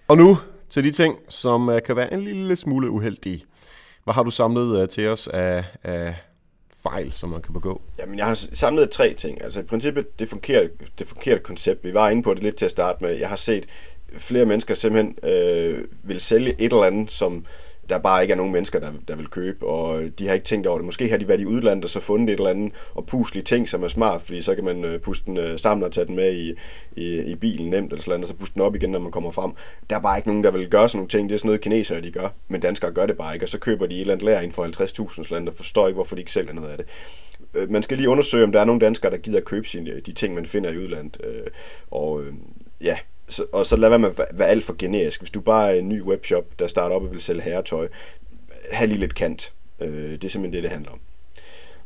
Og 0.08 0.16
nu 0.16 0.38
til 0.70 0.84
de 0.84 0.90
ting, 0.90 1.16
som 1.28 1.68
øh, 1.68 1.82
kan 1.82 1.96
være 1.96 2.12
en 2.12 2.20
lille 2.20 2.56
smule 2.56 2.90
uheldige. 2.90 3.44
Hvad 4.06 4.14
har 4.14 4.22
du 4.22 4.30
samlet 4.30 4.82
uh, 4.82 4.88
til 4.88 5.08
os 5.08 5.28
af, 5.28 5.64
af 5.82 6.14
fejl, 6.82 7.12
som 7.12 7.28
man 7.30 7.42
kan 7.42 7.52
begå? 7.52 7.82
Jamen, 7.98 8.18
jeg 8.18 8.26
har 8.26 8.34
samlet 8.52 8.90
tre 8.90 9.14
ting. 9.14 9.42
Altså 9.42 9.60
i 9.60 9.62
princippet, 9.62 10.18
det 10.18 10.28
forkerte, 10.28 10.70
det 10.98 11.06
forkerte 11.06 11.42
koncept. 11.42 11.84
Vi 11.84 11.94
var 11.94 12.10
inde 12.10 12.22
på 12.22 12.34
det 12.34 12.42
lidt 12.42 12.56
til 12.56 12.64
at 12.64 12.70
starte 12.70 13.04
med. 13.04 13.10
Jeg 13.10 13.28
har 13.28 13.36
set 13.36 13.66
flere 14.18 14.44
mennesker 14.44 14.74
simpelthen 14.74 15.18
øh, 15.22 15.84
vil 16.02 16.20
sælge 16.20 16.60
et 16.60 16.72
eller 16.72 16.84
andet, 16.84 17.10
som 17.10 17.46
der 17.88 17.98
bare 17.98 18.22
ikke 18.22 18.32
er 18.32 18.36
nogen 18.36 18.52
mennesker, 18.52 18.78
der, 18.78 18.92
der 19.08 19.16
vil 19.16 19.26
købe, 19.26 19.66
og 19.66 20.02
de 20.18 20.26
har 20.26 20.34
ikke 20.34 20.44
tænkt 20.44 20.66
over 20.66 20.78
det. 20.78 20.84
Måske 20.84 21.08
har 21.08 21.16
de 21.16 21.28
været 21.28 21.40
i 21.40 21.46
udlandet 21.46 21.84
og 21.84 21.90
så 21.90 22.00
fundet 22.00 22.32
et 22.32 22.36
eller 22.36 22.50
andet 22.50 22.72
og 22.94 23.06
puslige 23.06 23.44
ting, 23.44 23.68
som 23.68 23.82
er 23.82 23.88
smart, 23.88 24.22
fordi 24.22 24.42
så 24.42 24.54
kan 24.54 24.64
man 24.64 24.84
øh, 24.84 25.00
puste 25.00 25.26
den 25.26 25.36
øh, 25.36 25.58
sammen 25.58 25.84
og 25.84 25.92
tage 25.92 26.06
den 26.06 26.16
med 26.16 26.32
i, 26.32 26.54
i, 26.96 27.20
i 27.20 27.34
bilen 27.34 27.70
nemt, 27.70 27.92
eller 27.92 28.02
sådan 28.02 28.22
og 28.22 28.28
så 28.28 28.34
puste 28.34 28.54
den 28.54 28.62
op 28.62 28.74
igen, 28.74 28.90
når 28.90 28.98
man 28.98 29.12
kommer 29.12 29.30
frem. 29.30 29.52
Der 29.90 29.96
er 29.96 30.00
bare 30.00 30.18
ikke 30.18 30.28
nogen, 30.28 30.44
der 30.44 30.50
vil 30.50 30.68
gøre 30.68 30.88
sådan 30.88 30.98
nogle 30.98 31.08
ting. 31.08 31.28
Det 31.28 31.34
er 31.34 31.38
sådan 31.38 31.48
noget, 31.48 31.60
kinesere 31.60 32.00
de 32.00 32.10
gør, 32.10 32.28
men 32.48 32.60
danskere 32.60 32.92
gør 32.92 33.06
det 33.06 33.16
bare 33.16 33.34
ikke, 33.34 33.44
og 33.44 33.48
så 33.48 33.58
køber 33.58 33.86
de 33.86 33.94
et 33.94 34.00
eller 34.00 34.14
andet 34.14 34.24
lærer 34.24 34.40
ind 34.40 34.52
for 34.52 34.64
50.000 34.64 35.24
sådan 35.24 35.48
og 35.48 35.54
forstår 35.54 35.86
ikke, 35.86 35.94
hvorfor 35.94 36.16
de 36.16 36.20
ikke 36.20 36.32
sælger 36.32 36.52
noget 36.52 36.68
af 36.68 36.76
det. 36.76 36.86
Øh, 37.54 37.70
man 37.70 37.82
skal 37.82 37.96
lige 37.96 38.08
undersøge, 38.08 38.44
om 38.44 38.52
der 38.52 38.60
er 38.60 38.64
nogle 38.64 38.80
danskere, 38.80 39.10
der 39.10 39.16
gider 39.16 39.40
købe 39.40 39.68
sine, 39.68 40.00
de 40.00 40.12
ting, 40.12 40.34
man 40.34 40.46
finder 40.46 40.70
i 40.70 40.78
udlandet. 40.78 41.20
Øh, 41.24 41.46
og 41.90 42.22
øh, 42.22 42.32
ja, 42.80 42.96
så, 43.28 43.44
og 43.52 43.66
så 43.66 43.76
lad 43.76 43.88
være 43.88 43.98
med 43.98 44.08
at 44.08 44.26
være 44.34 44.48
alt 44.48 44.64
for 44.64 44.74
generisk. 44.78 45.20
Hvis 45.20 45.30
du 45.30 45.40
bare 45.40 45.74
er 45.74 45.78
en 45.78 45.88
ny 45.88 46.02
webshop, 46.02 46.44
der 46.58 46.66
starter 46.66 46.96
op 46.96 47.02
og 47.02 47.12
vil 47.12 47.20
sælge 47.20 47.42
herretøj, 47.42 47.88
have 48.72 48.88
lige 48.88 49.00
lidt 49.00 49.14
kant. 49.14 49.52
Øh, 49.80 50.12
det 50.12 50.24
er 50.24 50.28
simpelthen 50.28 50.52
det, 50.52 50.62
det 50.62 50.70
handler 50.70 50.90
om. 50.90 50.98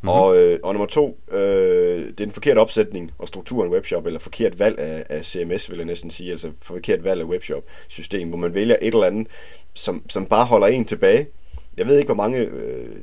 Mm-hmm. 0.03 0.09
Og, 0.09 0.39
øh, 0.39 0.59
og 0.63 0.75
nummer 0.75 0.87
to, 0.87 1.19
øh, 1.31 2.09
det 2.09 2.21
er 2.21 2.25
en 2.25 2.31
forkert 2.31 2.59
opsætning 2.59 3.13
og 3.19 3.29
struktur 3.29 3.63
af 3.63 3.67
en 3.67 3.73
webshop, 3.73 4.07
eller 4.07 4.21
forkert 4.21 4.59
valg 4.59 4.79
af, 4.79 5.07
af 5.09 5.25
CMS, 5.25 5.71
vil 5.71 5.77
jeg 5.77 5.87
næsten 5.87 6.11
sige, 6.11 6.31
altså 6.31 6.51
forkert 6.63 7.05
valg 7.05 7.21
af 7.21 7.25
webshop-system, 7.25 8.29
hvor 8.29 8.39
man 8.39 8.55
vælger 8.55 8.77
et 8.83 8.95
eller 8.95 9.07
andet, 9.07 9.27
som, 9.75 10.03
som 10.09 10.27
bare 10.27 10.45
holder 10.45 10.67
en 10.67 10.85
tilbage. 10.85 11.27
Jeg 11.77 11.87
ved 11.87 11.99
ikke, 11.99 12.09
hvor 12.09 12.23
mange 12.23 12.39
øh, 12.39 12.97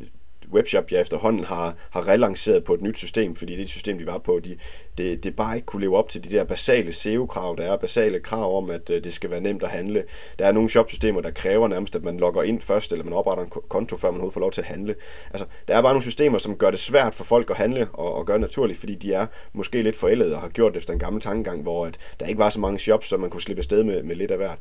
webshop, 0.54 0.92
jeg 0.92 1.02
efterhånden 1.02 1.44
har, 1.44 1.76
har 1.92 2.08
relanceret 2.08 2.64
på 2.64 2.74
et 2.74 2.82
nyt 2.82 2.98
system, 2.98 3.36
fordi 3.36 3.56
det 3.56 3.70
system, 3.70 3.98
de 3.98 4.06
var 4.06 4.18
på, 4.18 4.40
de, 4.46 4.58
det, 4.98 5.24
det 5.24 5.36
bare 5.36 5.56
ikke 5.56 5.66
kunne 5.66 5.82
leve 5.82 5.98
op 5.98 6.10
til 6.10 6.24
de 6.24 6.30
der 6.30 6.44
basale 6.44 6.92
SEO-krav. 6.92 7.56
Der 7.58 7.64
er 7.64 7.78
basale 7.78 8.20
krav 8.20 8.58
om, 8.58 8.70
at 8.70 8.90
øh, 8.90 9.04
det 9.04 9.14
skal 9.14 9.30
være 9.30 9.42
nemt 9.42 9.64
at 9.64 9.70
handle. 9.70 10.04
Der 10.40 10.46
er 10.46 10.52
nogle 10.52 10.70
shopsystemer, 10.70 11.22
der 11.22 11.32
kræver 11.32 11.68
nærmest, 11.68 11.96
at 11.96 12.04
man 12.04 12.18
logger 12.18 12.44
ind 12.44 12.62
først, 12.62 12.92
eller 12.92 13.06
man 13.06 13.14
opretter 13.14 13.44
en 13.44 13.52
konto, 13.70 13.98
før 13.98 14.12
man 14.12 14.16
overhovedet 14.16 14.34
får 14.34 14.42
lov 14.42 14.52
til 14.52 14.62
at 14.62 14.68
handle. 14.68 14.96
Altså, 15.32 15.46
der 15.68 15.78
er 15.78 15.82
bare 15.82 15.94
nogle 15.94 16.04
systemer, 16.04 16.38
som 16.38 16.56
gør 16.56 16.70
det 16.72 16.80
svært 16.80 17.14
for 17.14 17.24
folk 17.24 17.50
at 17.50 17.58
handle 17.58 17.88
og, 17.94 18.14
og 18.14 18.26
gøre 18.26 18.40
naturligt, 18.40 18.80
fordi 18.80 18.96
de 18.96 19.14
er 19.14 19.26
måske 19.54 19.82
lidt 19.82 19.96
forældede 19.96 20.36
og 20.36 20.42
har 20.42 20.50
gjort 20.50 20.74
det 20.74 20.78
efter 20.78 20.94
en 20.94 21.00
gammel 21.00 21.22
tankegang, 21.22 21.62
hvor 21.62 21.86
at 21.86 21.98
der 22.20 22.26
ikke 22.26 22.40
var 22.40 22.50
så 22.50 22.60
mange 22.60 22.80
shops, 22.80 23.08
så 23.08 23.18
man 23.18 23.30
kunne 23.30 23.42
slippe 23.42 23.60
afsted 23.60 23.84
med, 23.84 24.04
med 24.04 24.16
lidt 24.16 24.32
af 24.32 24.38
hvert 24.38 24.60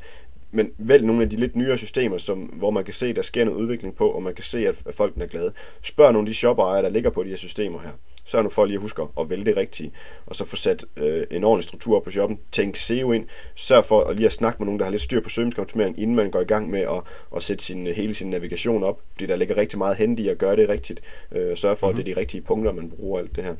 men 0.51 0.71
vælg 0.77 1.05
nogle 1.05 1.21
af 1.21 1.29
de 1.29 1.35
lidt 1.35 1.55
nyere 1.55 1.77
systemer, 1.77 2.17
som, 2.17 2.39
hvor 2.39 2.71
man 2.71 2.83
kan 2.83 2.93
se, 2.93 3.13
der 3.13 3.21
sker 3.21 3.45
noget 3.45 3.57
udvikling 3.57 3.95
på, 3.95 4.09
og 4.09 4.23
man 4.23 4.35
kan 4.35 4.43
se, 4.43 4.67
at, 4.67 4.75
at 4.85 4.93
folk 4.93 5.17
er 5.17 5.25
glade. 5.25 5.53
Spørg 5.81 6.13
nogle 6.13 6.25
af 6.27 6.29
de 6.29 6.35
shopejere, 6.35 6.83
der 6.83 6.89
ligger 6.89 7.09
på 7.09 7.23
de 7.23 7.29
her 7.29 7.35
systemer 7.35 7.79
her. 7.79 7.91
sørg 8.25 8.43
nu 8.43 8.49
for 8.49 8.65
lige 8.65 8.75
at 8.75 8.81
huske 8.81 9.01
at 9.19 9.29
vælge 9.29 9.45
det 9.45 9.57
rigtige, 9.57 9.91
og 10.25 10.35
så 10.35 10.45
få 10.45 10.55
sat 10.55 10.85
øh, 10.97 11.23
en 11.31 11.43
ordentlig 11.43 11.63
struktur 11.63 11.97
op 11.97 12.03
på 12.03 12.11
shoppen, 12.11 12.39
tænk 12.51 12.75
SEO 12.75 13.11
ind, 13.11 13.25
sørg 13.55 13.85
for 13.85 14.03
at 14.03 14.15
lige 14.15 14.25
at 14.25 14.31
snakke 14.31 14.59
med 14.59 14.65
nogen, 14.65 14.79
der 14.79 14.85
har 14.85 14.91
lidt 14.91 15.01
styr 15.01 15.21
på 15.21 15.29
søgningsoptimering, 15.29 15.99
inden 15.99 16.15
man 16.15 16.31
går 16.31 16.41
i 16.41 16.45
gang 16.45 16.69
med 16.69 16.79
at, 16.81 17.01
at 17.35 17.43
sætte 17.43 17.63
sin, 17.63 17.87
hele 17.87 18.13
sin 18.13 18.29
navigation 18.29 18.83
op, 18.83 19.01
fordi 19.11 19.25
der 19.25 19.35
ligger 19.35 19.57
rigtig 19.57 19.77
meget 19.77 19.97
hen 19.97 20.19
i 20.19 20.27
at 20.27 20.37
gøre 20.37 20.55
det 20.55 20.69
rigtigt, 20.69 21.01
øh, 21.31 21.57
sørg 21.57 21.77
for, 21.77 21.87
mm-hmm. 21.87 21.99
at 21.99 22.05
det 22.05 22.11
er 22.11 22.15
de 22.15 22.21
rigtige 22.21 22.41
punkter, 22.41 22.71
man 22.71 22.89
bruger 22.89 23.19
alt 23.19 23.35
det 23.35 23.43
her 23.43 23.55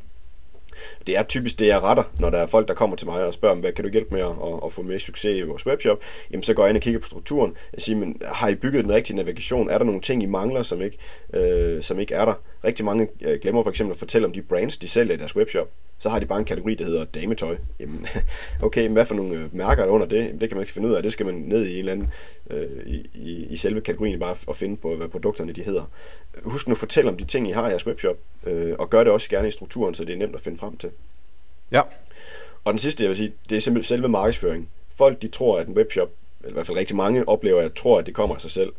det 1.07 1.17
er 1.17 1.23
typisk 1.23 1.59
det, 1.59 1.67
jeg 1.67 1.84
retter, 1.84 2.03
når 2.19 2.30
der 2.30 2.38
er 2.38 2.45
folk, 2.45 2.67
der 2.67 2.73
kommer 2.73 2.95
til 2.95 3.07
mig 3.07 3.25
og 3.25 3.34
spørger, 3.34 3.55
hvad 3.55 3.71
kan 3.71 3.86
du 3.86 3.91
hjælpe 3.91 4.15
med 4.15 4.21
at, 4.21 4.32
at, 4.65 4.73
få 4.73 4.82
mere 4.82 4.99
succes 4.99 5.38
i 5.38 5.41
vores 5.41 5.65
webshop? 5.65 5.99
Jamen, 6.32 6.43
så 6.43 6.53
går 6.53 6.63
jeg 6.63 6.69
ind 6.69 6.78
og 6.78 6.82
kigger 6.82 6.99
på 6.99 7.05
strukturen. 7.05 7.53
og 7.73 7.82
siger, 7.82 7.97
men 7.97 8.21
har 8.25 8.47
I 8.47 8.55
bygget 8.55 8.84
den 8.84 8.93
rigtige 8.93 9.15
navigation? 9.15 9.69
Er 9.69 9.78
der 9.78 9.86
nogle 9.86 10.01
ting, 10.01 10.23
I 10.23 10.25
mangler, 10.25 10.63
som 10.63 10.82
ikke, 10.82 10.97
øh, 11.34 11.84
som 11.84 11.99
ikke 11.99 12.13
er 12.13 12.25
der? 12.25 12.34
Rigtig 12.63 12.85
mange 12.85 13.07
øh, 13.21 13.39
glemmer 13.39 13.63
for 13.63 13.69
eksempel 13.69 13.93
at 13.93 13.99
fortælle 13.99 14.27
om 14.27 14.33
de 14.33 14.41
brands, 14.41 14.77
de 14.77 14.87
sælger 14.87 15.13
i 15.13 15.17
deres 15.17 15.35
webshop. 15.35 15.69
Så 15.99 16.09
har 16.09 16.19
de 16.19 16.25
bare 16.25 16.39
en 16.39 16.45
kategori, 16.45 16.75
der 16.75 16.85
hedder 16.85 17.05
dametøj. 17.05 17.57
Jamen, 17.79 18.07
okay, 18.61 18.83
men 18.83 18.93
hvad 18.93 19.05
for 19.05 19.15
nogle 19.15 19.35
øh, 19.35 19.55
mærker 19.55 19.81
er 19.81 19.85
der 19.85 19.93
under 19.93 20.07
det? 20.07 20.25
Jamen, 20.25 20.41
det 20.41 20.49
kan 20.49 20.55
man 20.57 20.63
ikke 20.63 20.73
finde 20.73 20.87
ud 20.87 20.93
af. 20.93 21.03
Det 21.03 21.13
skal 21.13 21.25
man 21.25 21.35
ned 21.35 21.65
i 21.65 21.73
en 21.73 21.79
eller 21.79 21.91
anden, 21.91 22.11
øh, 22.49 22.85
i, 22.85 23.09
i, 23.13 23.45
i 23.49 23.57
selve 23.57 23.81
kategorien 23.81 24.19
bare 24.19 24.35
at 24.49 24.55
finde 24.55 24.77
på, 24.77 24.95
hvad 24.95 25.07
produkterne 25.07 25.53
de 25.53 25.63
hedder. 25.63 25.83
Husk 26.43 26.67
nu 26.67 26.71
at 26.71 26.77
fortælle 26.77 27.09
om 27.09 27.17
de 27.17 27.25
ting, 27.25 27.49
I 27.49 27.51
har 27.51 27.67
i 27.67 27.69
jeres 27.69 27.87
webshop, 27.87 28.17
øh, 28.45 28.75
og 28.79 28.89
gør 28.89 29.03
det 29.03 29.13
også 29.13 29.29
gerne 29.29 29.47
i 29.47 29.51
strukturen, 29.51 29.93
så 29.93 30.05
det 30.05 30.13
er 30.13 30.17
nemt 30.17 30.35
at 30.35 30.41
finde 30.41 30.57
frem 30.57 30.77
til. 30.77 30.89
Ja. 31.71 31.81
Og 32.63 32.73
den 32.73 32.79
sidste, 32.79 33.03
jeg 33.03 33.09
vil 33.09 33.17
sige, 33.17 33.33
det 33.49 33.55
er 33.55 33.61
simpelthen 33.61 33.87
selve 33.95 34.07
markedsføring. 34.07 34.69
Folk, 34.95 35.21
de 35.21 35.27
tror, 35.27 35.59
at 35.59 35.67
en 35.67 35.73
webshop, 35.73 36.09
eller 36.39 36.49
i 36.49 36.53
hvert 36.53 36.67
fald 36.67 36.77
rigtig 36.77 36.95
mange, 36.95 37.29
oplever, 37.29 37.61
at 37.61 37.73
tror, 37.73 37.99
at 37.99 38.05
det 38.05 38.13
kommer 38.13 38.35
af 38.35 38.41
sig 38.41 38.51
selv. 38.51 38.73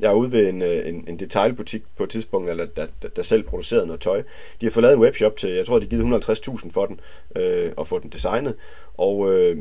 Jeg 0.00 0.08
er 0.08 0.14
ude 0.14 0.32
ved 0.32 0.48
en, 0.48 0.62
øh, 0.62 0.88
en, 0.88 1.04
en 1.08 1.18
detailbutik 1.18 1.82
på 1.96 2.02
et 2.04 2.10
tidspunkt, 2.10 2.50
eller 2.50 2.66
der, 2.66 2.86
der, 3.02 3.08
der 3.08 3.22
selv 3.22 3.42
producerede 3.42 3.86
noget 3.86 4.00
tøj. 4.00 4.22
De 4.60 4.66
har 4.66 4.70
fået 4.70 4.82
lavet 4.82 4.94
en 4.94 5.02
webshop 5.02 5.36
til, 5.36 5.50
jeg 5.50 5.66
tror, 5.66 5.78
de 5.78 5.86
har 5.86 5.90
givet 5.90 6.28
150.000 6.28 6.70
for 6.70 6.86
den, 6.86 7.00
øh, 7.36 7.72
og 7.76 7.86
få 7.86 7.98
den 7.98 8.10
designet. 8.10 8.54
Og 8.98 9.32
øh, 9.32 9.56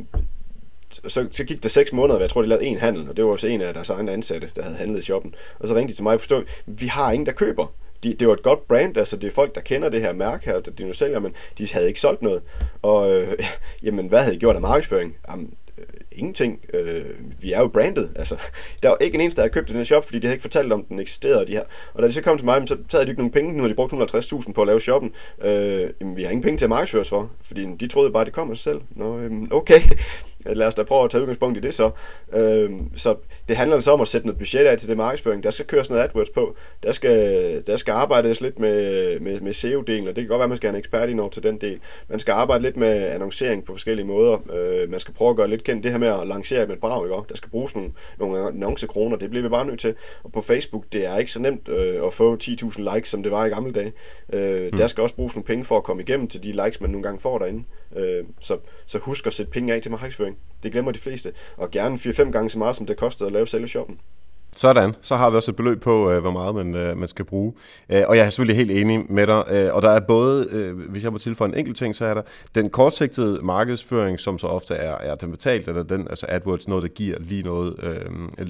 så, 0.89 1.27
så 1.31 1.43
gik 1.43 1.63
der 1.63 1.69
seks 1.69 1.93
måneder, 1.93 2.15
og 2.15 2.21
jeg 2.21 2.29
tror, 2.29 2.41
de 2.41 2.47
lavede 2.47 2.65
en 2.65 2.77
handel, 2.77 3.09
og 3.09 3.17
det 3.17 3.25
var 3.25 3.31
også 3.31 3.47
en 3.47 3.61
af 3.61 3.73
deres 3.73 3.89
egne 3.89 4.11
ansatte, 4.11 4.49
der 4.55 4.63
havde 4.63 4.77
handlet 4.77 4.99
i 4.99 5.01
shoppen. 5.01 5.35
Og 5.59 5.67
så 5.67 5.75
ringte 5.75 5.91
de 5.91 5.97
til 5.97 6.03
mig 6.03 6.13
og 6.13 6.19
forstod, 6.19 6.43
vi 6.65 6.87
har 6.87 7.11
ingen, 7.11 7.25
der 7.25 7.31
køber 7.31 7.73
de, 8.03 8.13
det 8.13 8.27
var 8.27 8.33
et 8.33 8.43
godt 8.43 8.67
brand, 8.67 8.97
altså 8.97 9.17
det 9.17 9.27
er 9.27 9.31
folk, 9.31 9.55
der 9.55 9.61
kender 9.61 9.89
det 9.89 10.01
her 10.01 10.13
mærke 10.13 10.45
her, 10.45 10.59
de 10.59 10.85
nu 10.85 10.93
sælger, 10.93 11.19
men 11.19 11.33
de 11.57 11.67
havde 11.73 11.87
ikke 11.87 11.99
solgt 11.99 12.21
noget. 12.21 12.41
Og 12.81 13.11
øh, 13.11 13.33
jamen, 13.83 14.07
hvad 14.07 14.19
havde 14.19 14.33
de 14.33 14.39
gjort 14.39 14.55
af 14.55 14.61
markedsføring? 14.61 15.17
Jamen, 15.29 15.53
ingenting. 16.17 16.59
Øh, 16.73 17.05
vi 17.41 17.51
er 17.51 17.59
jo 17.59 17.67
brandet. 17.67 18.11
Altså, 18.15 18.35
der 18.83 18.89
var 18.89 18.97
ikke 19.01 19.15
en 19.15 19.21
eneste, 19.21 19.35
der 19.35 19.41
havde 19.41 19.53
købt 19.53 19.67
den 19.67 19.75
her 19.75 19.83
shop, 19.83 20.05
fordi 20.05 20.19
de 20.19 20.27
havde 20.27 20.35
ikke 20.35 20.41
fortalt 20.41 20.73
om, 20.73 20.83
den 20.83 20.99
eksisterede. 20.99 21.39
Og, 21.41 21.47
de 21.47 21.51
her. 21.51 21.63
og 21.93 22.03
da 22.03 22.07
de 22.07 22.13
så 22.13 22.21
kom 22.21 22.37
til 22.37 22.45
mig, 22.45 22.67
så 22.67 22.77
havde 22.91 23.05
de 23.05 23.09
ikke 23.09 23.21
nogen 23.21 23.31
penge. 23.31 23.53
Nu 23.53 23.61
har 23.61 23.67
de 23.67 23.75
brugt 23.75 23.93
150.000 23.93 24.53
på 24.53 24.61
at 24.61 24.67
lave 24.67 24.81
shoppen. 24.81 25.11
Øh, 25.43 25.89
jamen, 26.01 26.17
vi 26.17 26.23
har 26.23 26.29
ingen 26.29 26.43
penge 26.43 26.57
til 26.57 26.65
at 26.65 26.69
markedsføres 26.69 27.09
for, 27.09 27.31
fordi 27.41 27.67
de 27.79 27.87
troede 27.87 28.11
bare, 28.11 28.21
at 28.21 28.25
det 28.25 28.33
kom 28.33 28.51
af 28.51 28.57
sig 28.57 28.63
selv. 28.63 28.81
Nå, 28.95 29.19
øh, 29.19 29.31
okay. 29.51 29.81
Lad 30.45 30.67
os 30.67 30.75
da 30.75 30.83
prøve 30.83 31.03
at 31.03 31.11
tage 31.11 31.21
udgangspunkt 31.21 31.57
i 31.57 31.61
det 31.61 31.73
så. 31.73 31.91
Øh, 32.33 32.71
så 32.95 33.15
det 33.47 33.57
handler 33.57 33.79
så 33.79 33.91
om 33.91 34.01
at 34.01 34.07
sætte 34.07 34.27
noget 34.27 34.37
budget 34.37 34.65
af 34.65 34.77
til 34.77 34.89
det 34.89 34.97
markedsføring. 34.97 35.43
Der 35.43 35.49
skal 35.49 35.65
køres 35.65 35.89
noget 35.89 36.03
AdWords 36.03 36.29
på. 36.29 36.55
Der 36.83 36.91
skal, 36.91 37.63
der 37.67 37.75
skal 37.75 37.91
arbejdes 37.91 38.41
lidt 38.41 38.59
med, 38.59 39.19
med, 39.19 39.41
med 39.41 39.53
SEO-delen, 39.53 40.09
og 40.09 40.15
det 40.15 40.23
kan 40.23 40.27
godt 40.27 40.39
være, 40.39 40.43
at 40.43 40.49
man 40.49 40.57
skal 40.57 40.67
have 40.67 40.75
en 40.75 40.79
ekspert 40.79 41.09
ind 41.09 41.19
over 41.19 41.29
til 41.29 41.43
den 41.43 41.57
del. 41.61 41.79
Man 42.07 42.19
skal 42.19 42.31
arbejde 42.31 42.63
lidt 42.63 42.77
med 42.77 43.07
annoncering 43.07 43.65
på 43.65 43.73
forskellige 43.73 44.05
måder. 44.05 44.37
Øh, 44.53 44.89
man 44.89 44.99
skal 44.99 45.13
prøve 45.13 45.29
at 45.29 45.35
gøre 45.35 45.49
lidt 45.49 45.63
kendt 45.63 45.83
det 45.83 45.91
her 45.91 45.99
med 45.99 46.07
at 46.07 46.27
lancere 46.27 46.65
med 46.67 46.75
et 46.75 46.81
brag. 46.81 47.05
Ikke? 47.05 47.29
Der 47.29 47.35
skal 47.35 47.49
bruges 47.49 47.75
nogle, 47.75 47.91
nogle 48.19 48.39
annoncekroner. 48.47 49.17
Det 49.17 49.29
bliver 49.29 49.43
vi 49.43 49.49
bare 49.49 49.65
nødt 49.65 49.79
til. 49.79 49.95
Og 50.23 50.31
på 50.31 50.41
Facebook, 50.41 50.85
det 50.93 51.07
er 51.07 51.17
ikke 51.17 51.31
så 51.31 51.41
nemt 51.41 51.67
øh, 51.67 52.05
at 52.05 52.13
få 52.13 52.37
10.000 52.43 52.95
likes, 52.95 53.09
som 53.09 53.23
det 53.23 53.31
var 53.31 53.45
i 53.45 53.49
gamle 53.49 53.73
dage. 53.73 53.93
Øh, 54.33 54.71
mm. 54.71 54.77
Der 54.77 54.87
skal 54.87 55.01
også 55.01 55.15
bruges 55.15 55.35
nogle 55.35 55.45
penge 55.45 55.65
for 55.65 55.77
at 55.77 55.83
komme 55.83 56.03
igennem 56.03 56.27
til 56.27 56.43
de 56.43 56.51
likes, 56.65 56.81
man 56.81 56.89
nogle 56.89 57.03
gange 57.03 57.19
får 57.19 57.37
derinde. 57.37 57.63
Øh, 57.95 58.23
så, 58.39 58.57
så 58.85 58.97
husk 58.97 59.27
at 59.27 59.33
sætte 59.33 59.51
penge 59.51 59.73
af 59.73 59.81
til 59.81 59.91
markedsføring. 59.91 60.34
Det 60.63 60.71
glemmer 60.71 60.91
de 60.91 60.99
fleste. 60.99 61.33
Og 61.57 61.71
gerne 61.71 61.95
4-5 61.95 62.31
gange 62.31 62.49
så 62.49 62.57
meget, 62.57 62.75
som 62.75 62.85
det 62.85 62.97
kostede 62.97 63.27
at 63.27 63.33
lave 63.33 63.47
selve 63.47 63.67
shoppen. 63.67 63.99
Sådan, 64.55 64.95
så 65.01 65.15
har 65.15 65.29
vi 65.29 65.35
også 65.35 65.51
et 65.51 65.55
beløb 65.55 65.81
på, 65.81 66.11
øh, 66.11 66.21
hvor 66.21 66.31
meget 66.31 66.55
man, 66.55 66.75
øh, 66.75 66.97
man 66.97 67.07
skal 67.07 67.25
bruge. 67.25 67.53
Øh, 67.89 68.03
og 68.07 68.17
jeg 68.17 68.25
er 68.25 68.29
selvfølgelig 68.29 68.57
helt 68.57 68.71
enig 68.71 69.05
med 69.09 69.27
dig. 69.27 69.43
Øh, 69.51 69.75
og 69.75 69.81
der 69.81 69.89
er 69.89 69.99
både, 69.99 70.47
øh, 70.51 70.79
hvis 70.89 71.03
jeg 71.03 71.11
må 71.11 71.17
tilføje 71.17 71.49
en 71.49 71.57
enkelt 71.57 71.77
ting, 71.77 71.95
så 71.95 72.05
er 72.05 72.13
der 72.13 72.21
den 72.55 72.69
kortsigtede 72.69 73.39
markedsføring, 73.43 74.19
som 74.19 74.37
så 74.37 74.47
ofte 74.47 74.73
er, 74.73 74.97
er 74.97 75.15
den 75.15 75.31
betalt, 75.31 75.67
eller 75.67 75.83
den, 75.83 76.07
altså 76.09 76.25
AdWords, 76.29 76.67
noget, 76.67 76.81
der 76.81 76.89
giver 76.89 77.17
lige 77.19 77.43
noget 77.43 77.75
øh, 77.83 78.05
øh, 78.37 78.47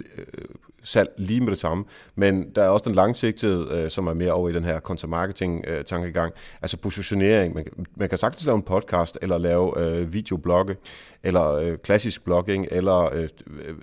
salg 0.83 1.09
lige 1.17 1.41
med 1.41 1.49
det 1.49 1.57
samme. 1.57 1.83
Men 2.15 2.49
der 2.55 2.63
er 2.63 2.69
også 2.69 2.85
den 2.85 2.95
langsigtede, 2.95 3.67
øh, 3.71 3.89
som 3.89 4.07
er 4.07 4.13
mere 4.13 4.31
over 4.31 4.49
i 4.49 4.53
den 4.53 4.63
her 4.63 4.79
content 4.79 5.09
marketing 5.09 5.65
øh, 5.67 5.83
tankegang, 5.83 6.33
altså 6.61 6.77
positionering. 6.77 7.55
Man, 7.55 7.65
man 7.95 8.09
kan 8.09 8.17
sagtens 8.17 8.45
lave 8.45 8.55
en 8.55 8.63
podcast, 8.63 9.17
eller 9.21 9.37
lave 9.37 9.79
øh, 9.79 10.13
videoblogge, 10.13 10.75
eller 11.23 11.51
øh, 11.51 11.77
klassisk 11.77 12.25
blogging, 12.25 12.67
eller 12.71 13.13
øh, 13.13 13.29
øh 13.67 13.75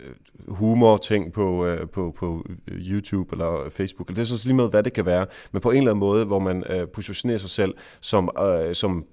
humor-ting 0.49 1.32
på, 1.32 1.66
øh, 1.66 1.88
på, 1.88 2.14
på 2.16 2.47
YouTube 2.68 3.32
eller 3.32 3.70
Facebook. 3.70 4.09
Det 4.09 4.18
er 4.18 4.24
så 4.24 4.49
lige 4.49 4.57
med, 4.57 4.70
hvad 4.70 4.82
det 4.82 4.93
kan 4.93 5.07
være, 5.07 5.26
men 5.53 5.62
på 5.62 5.70
en 5.70 5.76
eller 5.76 5.90
anden 5.90 6.01
måde, 6.01 6.24
hvor 6.24 6.38
man 6.38 6.64
øh, 6.70 6.88
positionerer 6.88 7.38
sig 7.38 7.51
selv 7.51 7.74
som, 8.01 8.30
øh, 8.38 8.74
som 8.74 9.05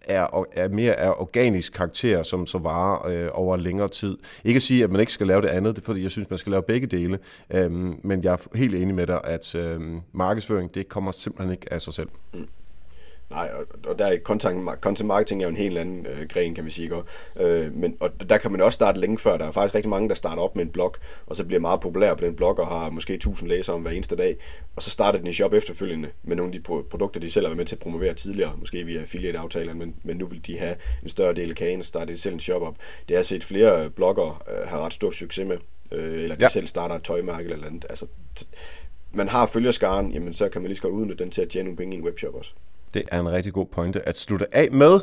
er, 0.00 0.46
er 0.52 0.68
mere 0.68 0.94
af 0.94 1.10
organisk 1.10 1.72
karakter, 1.72 2.22
som 2.22 2.46
så 2.46 2.58
varer 2.58 3.06
øh, 3.06 3.28
over 3.32 3.56
længere 3.56 3.88
tid. 3.88 4.18
Ikke 4.44 4.56
at 4.58 4.62
sige, 4.62 4.84
at 4.84 4.90
man 4.90 5.00
ikke 5.00 5.12
skal 5.12 5.26
lave 5.26 5.42
det 5.42 5.48
andet, 5.48 5.76
det 5.76 5.82
er 5.82 5.86
fordi, 5.86 6.02
jeg 6.02 6.10
synes, 6.10 6.30
man 6.30 6.38
skal 6.38 6.50
lave 6.50 6.62
begge 6.62 6.86
dele. 6.86 7.18
Øhm, 7.50 8.00
men 8.04 8.24
jeg 8.24 8.32
er 8.32 8.56
helt 8.56 8.74
enig 8.74 8.94
med 8.94 9.06
dig, 9.06 9.20
at 9.24 9.54
øh, 9.54 9.80
markedsføring, 10.12 10.74
det 10.74 10.88
kommer 10.88 11.12
simpelthen 11.12 11.52
ikke 11.52 11.72
af 11.72 11.82
sig 11.82 11.92
selv. 11.94 12.08
Mm. 12.34 12.48
Nej, 13.30 13.50
og, 13.54 13.90
og 13.90 13.98
der 13.98 14.06
er 14.06 14.18
content, 14.18 14.68
content 14.80 15.06
marketing 15.06 15.42
er 15.42 15.46
jo 15.46 15.50
en 15.50 15.56
helt 15.56 15.78
anden 15.78 16.06
øh, 16.06 16.28
gren, 16.28 16.54
kan 16.54 16.64
man 16.64 16.70
sige. 16.70 16.84
Ikke? 16.84 17.02
Øh, 17.40 17.74
men, 17.74 17.96
og 18.00 18.10
der 18.30 18.38
kan 18.38 18.52
man 18.52 18.60
også 18.60 18.74
starte 18.74 19.00
længe 19.00 19.18
før. 19.18 19.36
Der 19.36 19.44
er 19.44 19.50
faktisk 19.50 19.74
rigtig 19.74 19.90
mange, 19.90 20.08
der 20.08 20.14
starter 20.14 20.42
op 20.42 20.56
med 20.56 20.64
en 20.64 20.70
blog, 20.70 20.94
og 21.26 21.36
så 21.36 21.44
bliver 21.44 21.60
meget 21.60 21.80
populær 21.80 22.14
på 22.14 22.24
den 22.24 22.36
blog, 22.36 22.58
og 22.58 22.66
har 22.66 22.90
måske 22.90 23.14
1000 23.14 23.48
læsere 23.48 23.76
om 23.76 23.82
hver 23.82 23.90
eneste 23.90 24.16
dag. 24.16 24.36
Og 24.76 24.82
så 24.82 24.90
starter 24.90 25.18
den 25.18 25.28
i 25.28 25.32
shop 25.32 25.52
efterfølgende 25.52 26.10
med 26.22 26.36
nogle 26.36 26.54
af 26.54 26.60
de 26.60 26.82
produkter, 26.90 27.20
de 27.20 27.30
selv 27.30 27.44
har 27.44 27.48
været 27.48 27.56
med 27.56 27.66
til 27.66 27.76
at 27.76 27.80
promovere 27.80 28.14
tidligere, 28.14 28.52
måske 28.56 28.84
via 28.84 29.00
affiliate-aftaler, 29.00 29.74
men, 29.74 29.94
men 30.02 30.16
nu 30.16 30.26
vil 30.26 30.46
de 30.46 30.58
have 30.58 30.74
en 31.02 31.08
større 31.08 31.34
del 31.34 31.50
af 31.50 31.56
kagen, 31.56 31.78
og 31.78 31.84
starte 31.84 32.12
de 32.12 32.18
selv 32.18 32.34
en 32.34 32.40
shop 32.40 32.62
op. 32.62 32.76
Det 33.08 33.14
har 33.14 33.18
jeg 33.18 33.26
set 33.26 33.44
flere 33.44 33.90
blogger 33.90 34.42
øh, 34.48 34.68
have 34.68 34.82
ret 34.82 34.92
stor 34.92 35.10
succes 35.10 35.46
med, 35.46 35.56
øh, 35.92 36.22
eller 36.22 36.36
de 36.36 36.42
ja. 36.42 36.48
selv 36.48 36.66
starter 36.66 36.94
et 36.94 37.02
tøjmærke 37.02 37.50
eller 37.50 37.66
andet. 37.66 37.86
Altså, 37.90 38.06
man 39.12 39.28
har 39.28 39.46
følgerskaren, 39.46 40.12
jamen 40.12 40.32
så 40.32 40.48
kan 40.48 40.62
man 40.62 40.68
lige 40.68 40.76
så 40.76 40.82
godt 40.82 40.94
udnytte 40.94 41.24
den 41.24 41.30
til 41.32 41.42
at 41.42 41.48
tjene 41.48 41.64
nogle 41.64 41.76
penge 41.76 41.96
i 41.96 41.98
en 41.98 42.04
webshop 42.04 42.34
også. 42.34 42.52
Det 42.94 43.02
er 43.12 43.20
en 43.20 43.32
rigtig 43.32 43.52
god 43.52 43.66
pointe 43.66 44.08
at 44.08 44.16
slutte 44.16 44.56
af 44.56 44.68
med. 44.72 45.00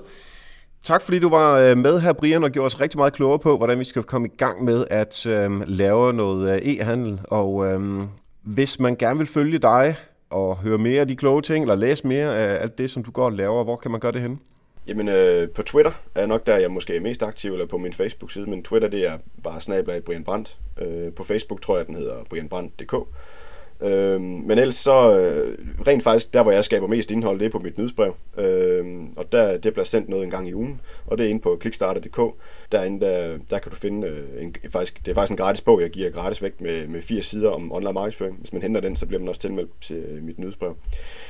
Tak 0.83 1.01
fordi 1.01 1.19
du 1.19 1.29
var 1.29 1.59
øh, 1.59 1.77
med 1.77 1.99
her, 1.99 2.13
Brian, 2.13 2.43
og 2.43 2.51
gjorde 2.51 2.65
os 2.65 2.81
rigtig 2.81 2.97
meget 2.97 3.13
klogere 3.13 3.39
på, 3.39 3.57
hvordan 3.57 3.79
vi 3.79 3.83
skal 3.83 4.03
komme 4.03 4.27
i 4.27 4.35
gang 4.37 4.63
med 4.63 4.85
at 4.89 5.25
øh, 5.25 5.61
lave 5.67 6.13
noget 6.13 6.55
øh, 6.55 6.73
e-handel. 6.73 7.19
Og 7.23 7.65
øh, 7.65 8.03
hvis 8.41 8.79
man 8.79 8.95
gerne 8.95 9.17
vil 9.17 9.27
følge 9.27 9.57
dig 9.57 9.95
og 10.29 10.57
høre 10.57 10.77
mere 10.77 11.01
af 11.01 11.07
de 11.07 11.15
kloge 11.15 11.41
ting, 11.41 11.63
eller 11.63 11.75
læse 11.75 12.07
mere 12.07 12.37
af 12.37 12.61
alt 12.61 12.77
det, 12.77 12.91
som 12.91 13.03
du 13.03 13.11
går 13.11 13.25
og 13.25 13.33
laver, 13.33 13.63
hvor 13.63 13.75
kan 13.75 13.91
man 13.91 13.99
gøre 13.99 14.11
det 14.11 14.21
hen? 14.21 14.39
Jamen, 14.87 15.09
øh, 15.09 15.49
på 15.49 15.61
Twitter 15.61 15.91
er 16.15 16.25
nok 16.25 16.47
der, 16.47 16.57
jeg 16.57 16.71
måske 16.71 16.95
er 16.95 17.01
mest 17.01 17.23
aktiv, 17.23 17.51
eller 17.51 17.65
på 17.65 17.77
min 17.77 17.93
Facebook-side, 17.93 18.49
men 18.49 18.63
Twitter, 18.63 18.87
det 18.87 19.07
er 19.07 19.17
bare 19.43 19.61
snablag 19.61 20.03
Brian 20.03 20.23
Brandt. 20.23 20.57
Øh, 20.81 21.13
på 21.13 21.23
Facebook 21.23 21.61
tror 21.61 21.77
jeg, 21.77 21.87
den 21.87 21.95
hedder 21.95 22.23
brianbrandt.dk. 22.29 22.93
Øh, 23.81 24.21
men 24.21 24.57
ellers 24.57 24.75
så, 24.75 25.19
øh, 25.19 25.57
rent 25.87 26.03
faktisk, 26.03 26.33
der 26.33 26.43
hvor 26.43 26.51
jeg 26.51 26.63
skaber 26.63 26.87
mest 26.87 27.11
indhold, 27.11 27.39
det 27.39 27.45
er 27.45 27.49
på 27.49 27.59
mit 27.59 27.77
nyhedsbrev. 27.77 28.15
Øh, 28.37 28.85
og 29.17 29.31
der, 29.31 29.57
det 29.57 29.73
bliver 29.73 29.85
sendt 29.85 30.09
noget 30.09 30.23
en 30.23 30.31
gang 30.31 30.47
i 30.47 30.53
ugen, 30.53 30.81
og 31.05 31.17
det 31.17 31.25
er 31.25 31.29
inde 31.29 31.41
på 31.41 31.57
kickstarter.dk. 31.61 32.19
Derinde, 32.71 33.05
der, 33.05 33.37
der 33.49 33.59
kan 33.59 33.71
du 33.71 33.75
finde, 33.77 34.07
øh, 34.07 34.43
en, 34.43 34.55
faktisk, 34.69 35.05
det 35.05 35.11
er 35.11 35.15
faktisk 35.15 35.31
en 35.31 35.37
gratis 35.37 35.61
bog, 35.61 35.81
jeg 35.81 35.89
giver 35.89 36.09
gratis 36.09 36.41
væk 36.41 36.61
med, 36.61 36.87
med 36.87 37.01
fire 37.01 37.21
sider 37.21 37.49
om 37.49 37.71
online 37.71 37.93
markedsføring. 37.93 38.37
Hvis 38.39 38.53
man 38.53 38.61
henter 38.61 38.81
den, 38.81 38.95
så 38.95 39.05
bliver 39.05 39.19
man 39.19 39.29
også 39.29 39.41
tilmeldt 39.41 39.71
til 39.81 39.95
øh, 39.95 40.23
mit 40.23 40.39
nyhedsbrev. 40.39 40.75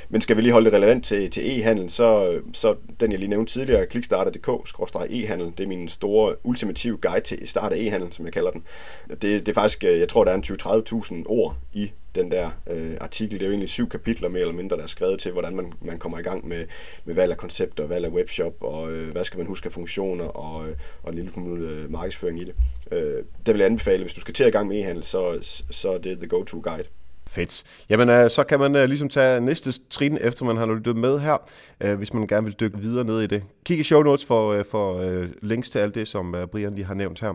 Men 0.10 0.22
skal 0.22 0.38
vi 0.38 0.42
lige 0.42 0.54
holde 0.54 0.66
det 0.66 0.74
relevant 0.74 1.06
til, 1.06 1.32
til 1.32 1.44
e-handel, 1.44 1.90
så, 1.90 2.40
så 2.54 2.76
den 3.00 3.12
jeg 3.12 3.20
lige 3.20 3.30
nævnte 3.30 3.54
tidligere, 3.54 3.86
kickstarter.dk-e-handel, 3.86 5.54
det 5.58 5.64
er 5.64 5.68
min 5.68 5.88
store 5.88 6.36
ultimative 6.44 6.98
guide 6.98 7.24
til 7.24 7.48
start 7.48 7.74
af 7.74 7.78
e-handel, 7.78 8.14
som 8.14 8.26
jeg 8.26 8.34
kalder 8.34 8.52
den. 8.52 8.64
Det, 9.10 9.22
det 9.22 9.48
er 9.48 9.54
faktisk, 9.54 9.84
øh, 9.84 10.00
jeg 10.00 10.10
tror, 10.10 10.24
der 10.24 10.32
er 10.32 10.36
en 10.36 10.44
20-30.000 10.44 11.24
ord 11.26 11.56
i 11.74 11.92
den 12.16 12.32
der 12.32 12.50
øh, 12.70 12.98
artikel. 13.02 13.40
Det 13.40 13.42
er 13.42 13.48
jo 13.48 13.52
egentlig 13.52 13.70
syv 13.70 13.90
kapitler 13.90 14.30
mere 14.30 14.42
eller 14.42 14.54
mindre, 14.54 14.78
der 14.78 14.84
er 14.84 14.88
skrevet 14.88 15.20
til, 15.20 15.32
hvordan 15.32 15.56
man, 15.56 15.74
man 15.82 16.00
kommer 16.00 16.20
i 16.20 16.22
gang 16.22 16.48
med, 16.48 16.66
med 17.06 17.16
valg 17.16 17.32
af 17.32 17.38
koncepter, 17.38 17.88
valg 17.88 18.06
af 18.06 18.10
webshop, 18.10 18.54
og 18.60 18.92
øh, 18.92 19.12
hvad 19.12 19.24
skal 19.24 19.38
man 19.38 19.48
huske 19.48 19.66
af 19.66 19.72
funktioner, 19.72 20.26
og, 20.26 20.68
øh, 20.68 20.76
og 21.04 21.14
en 21.14 21.25
lille 21.26 21.34
smule 21.34 21.70
øh, 21.70 21.92
markedsføring 21.92 22.42
i 22.42 22.44
det. 22.44 22.56
Øh, 22.92 23.24
det 23.46 23.54
vil 23.54 23.58
jeg 23.58 23.66
anbefale, 23.66 24.04
hvis 24.04 24.14
du 24.14 24.22
skal 24.22 24.34
til 24.34 24.48
i 24.48 24.50
gang 24.50 24.68
med 24.68 24.84
e-handel, 24.84 25.04
så, 25.04 25.38
så 25.70 25.92
er 25.92 25.98
det 25.98 26.18
the 26.18 26.28
go-to 26.28 26.62
guide. 26.64 26.88
Fedt. 27.28 27.64
Jamen, 27.90 28.10
øh, 28.10 28.30
så 28.30 28.44
kan 28.44 28.60
man 28.60 28.76
øh, 28.76 28.86
ligesom 28.86 29.10
tage 29.10 29.42
næste 29.42 29.72
trin, 29.90 30.18
efter 30.22 30.46
man 30.46 30.58
har 30.58 30.66
lyttet 30.66 30.96
med 30.96 31.20
her, 31.20 31.38
øh, 31.82 31.96
hvis 31.96 32.14
man 32.14 32.28
gerne 32.28 32.46
vil 32.46 32.56
dykke 32.60 32.78
videre 32.78 33.06
ned 33.06 33.22
i 33.22 33.28
det. 33.28 33.44
Kig 33.66 33.80
i 33.80 33.84
show 33.84 34.04
notes 34.04 34.26
for, 34.26 34.52
øh, 34.52 34.66
for 34.72 34.98
øh, 34.98 35.30
links 35.42 35.70
til 35.70 35.80
alt 35.80 35.96
det, 35.96 36.08
som 36.08 36.36
øh, 36.36 36.48
Brian 36.48 36.76
lige 36.76 36.86
har 36.86 36.94
nævnt 36.94 37.22
her. 37.22 37.34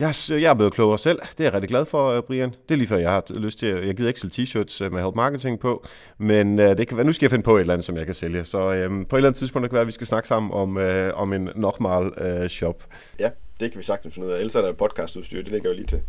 Jeg, 0.00 0.14
jeg 0.30 0.50
er 0.50 0.54
blevet 0.54 0.72
klogere 0.72 0.98
selv. 0.98 1.18
Det 1.18 1.40
er 1.40 1.44
jeg 1.44 1.52
rigtig 1.52 1.68
glad 1.68 1.84
for, 1.84 2.10
øh, 2.10 2.22
Brian. 2.22 2.50
Det 2.50 2.74
er 2.74 2.76
lige 2.76 2.88
før, 2.88 2.96
jeg 2.96 3.10
har 3.10 3.24
lyst 3.34 3.58
til 3.58 3.68
Jeg 3.68 3.96
gider 3.96 4.08
ikke 4.08 4.20
sælge 4.20 4.32
t-shirts 4.32 4.84
øh, 4.84 4.92
med 4.92 5.02
Help 5.02 5.14
Marketing 5.14 5.60
på, 5.60 5.86
men 6.18 6.58
uh, 6.58 6.64
det 6.64 6.88
kan 6.88 6.96
være, 6.96 7.06
nu 7.06 7.12
skal 7.12 7.26
jeg 7.26 7.30
finde 7.30 7.42
på 7.42 7.56
et 7.56 7.60
eller 7.60 7.74
andet, 7.74 7.84
som 7.84 7.96
jeg 7.96 8.06
kan 8.06 8.14
sælge. 8.14 8.44
Så 8.44 8.58
um, 8.58 9.04
på 9.04 9.16
et 9.16 9.18
eller 9.18 9.28
andet 9.28 9.38
tidspunkt 9.38 9.62
kan 9.62 9.68
det 9.68 9.72
være, 9.72 9.80
at 9.80 9.86
vi 9.86 9.92
skal 9.92 10.06
snakke 10.06 10.28
sammen 10.28 10.52
om, 10.52 10.76
uh, 10.76 10.82
om 11.14 11.32
en 11.32 11.48
Nochmal 11.56 12.02
uh, 12.42 12.46
shop. 12.48 12.84
Ja, 13.18 13.30
det 13.60 13.70
kan 13.70 13.78
vi 13.78 13.84
sagtens 13.84 14.14
finde 14.14 14.28
ud 14.28 14.32
af. 14.32 14.38
Ellers 14.38 14.54
er 14.54 14.60
der 14.60 14.72
podcastudstyr, 14.72 15.42
det 15.42 15.52
ligger 15.52 15.70
jo 15.70 15.76
lige 15.76 15.86
til. 15.86 16.00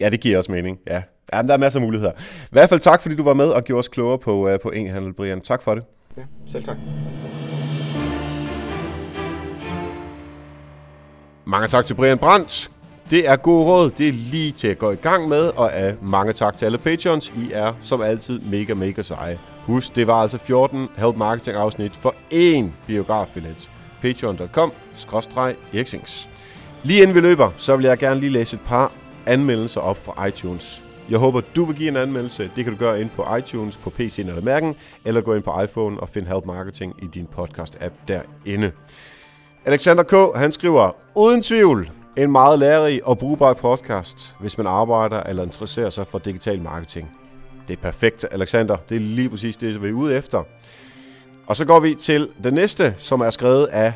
Ja, 0.00 0.10
det 0.10 0.20
giver 0.20 0.38
også 0.38 0.52
mening. 0.52 0.80
Ja. 0.86 1.02
ja 1.32 1.42
men 1.42 1.48
der 1.48 1.54
er 1.54 1.58
masser 1.58 1.80
af 1.80 1.86
muligheder. 1.86 2.12
I 2.42 2.48
hvert 2.52 2.68
fald 2.68 2.80
tak, 2.80 3.02
fordi 3.02 3.14
du 3.14 3.22
var 3.22 3.34
med 3.34 3.48
og 3.48 3.64
gjorde 3.64 3.78
os 3.78 3.88
klogere 3.88 4.18
på, 4.18 4.52
uh, 4.52 4.58
på 4.62 4.72
e-handel, 4.74 5.12
Brian. 5.12 5.40
Tak 5.40 5.62
for 5.62 5.74
det. 5.74 5.84
Ja, 6.16 6.22
selv 6.46 6.64
tak. 6.64 6.76
Mange 11.46 11.68
tak 11.68 11.84
til 11.84 11.94
Brian 11.94 12.18
Brandt. 12.18 12.70
Det 13.10 13.28
er 13.28 13.36
god 13.36 13.64
råd, 13.64 13.90
det 13.90 14.08
er 14.08 14.12
lige 14.12 14.52
til 14.52 14.68
at 14.68 14.78
gå 14.78 14.90
i 14.90 14.96
gang 14.96 15.28
med, 15.28 15.40
og 15.40 15.74
af 15.74 15.96
mange 16.02 16.32
tak 16.32 16.56
til 16.56 16.66
alle 16.66 16.78
patrons. 16.78 17.32
I 17.36 17.50
er 17.52 17.72
som 17.80 18.00
altid 18.02 18.40
mega, 18.40 18.74
mega 18.74 19.02
seje. 19.02 19.38
Husk, 19.66 19.96
det 19.96 20.06
var 20.06 20.22
altså 20.22 20.38
14 20.38 20.88
Help 20.96 21.16
Marketing 21.16 21.56
afsnit 21.56 21.96
for 21.96 22.14
én 22.32 22.64
biografbillet. 22.86 23.70
patreon.com 24.02 24.72
eriksings. 25.74 26.30
Lige 26.82 27.02
inden 27.02 27.14
vi 27.14 27.20
løber, 27.20 27.50
så 27.56 27.76
vil 27.76 27.86
jeg 27.86 27.98
gerne 27.98 28.20
lige 28.20 28.32
læse 28.32 28.56
et 28.56 28.60
par 28.66 28.92
anmeldelser 29.26 29.80
op 29.80 30.04
fra 30.04 30.26
iTunes. 30.26 30.84
Jeg 31.10 31.18
håber, 31.18 31.40
du 31.56 31.64
vil 31.64 31.76
give 31.76 31.88
en 31.88 31.96
anmeldelse. 31.96 32.50
Det 32.56 32.64
kan 32.64 32.72
du 32.72 32.78
gøre 32.78 33.00
ind 33.00 33.10
på 33.16 33.36
iTunes, 33.36 33.76
på 33.76 33.90
PC 33.90 34.18
eller 34.18 34.42
mærken, 34.42 34.74
eller 35.04 35.20
gå 35.20 35.34
ind 35.34 35.42
på 35.42 35.62
iPhone 35.62 36.00
og 36.00 36.08
find 36.08 36.26
Help 36.26 36.44
Marketing 36.46 36.94
i 37.02 37.06
din 37.06 37.26
podcast-app 37.38 37.92
derinde. 38.08 38.72
Alexander 39.64 40.02
K. 40.02 40.38
han 40.38 40.52
skriver, 40.52 40.90
uden 41.16 41.42
tvivl, 41.42 41.90
en 42.18 42.32
meget 42.32 42.58
lærerig 42.58 43.06
og 43.06 43.18
brugbar 43.18 43.52
podcast, 43.52 44.34
hvis 44.40 44.58
man 44.58 44.66
arbejder 44.66 45.22
eller 45.22 45.42
interesserer 45.42 45.90
sig 45.90 46.06
for 46.06 46.18
digital 46.18 46.62
marketing. 46.62 47.10
Det 47.68 47.78
er 47.78 47.82
perfekt, 47.82 48.24
Alexander. 48.30 48.76
Det 48.88 48.96
er 48.96 49.00
lige 49.00 49.30
præcis 49.30 49.56
det, 49.56 49.82
vi 49.82 49.88
er 49.88 49.92
ude 49.92 50.16
efter. 50.16 50.42
Og 51.46 51.56
så 51.56 51.64
går 51.64 51.80
vi 51.80 51.94
til 51.94 52.28
det 52.44 52.54
næste, 52.54 52.94
som 52.96 53.20
er 53.20 53.30
skrevet 53.30 53.66
af, 53.66 53.92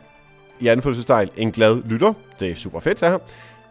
i 0.61 0.67
anfølgelsestegn, 0.67 1.29
en 1.37 1.53
glad 1.53 1.83
lytter. 1.85 2.13
Det 2.41 2.51
er 2.51 2.55
super 2.55 2.81
fedt, 2.81 3.01
det 3.01 3.09
her. 3.09 3.19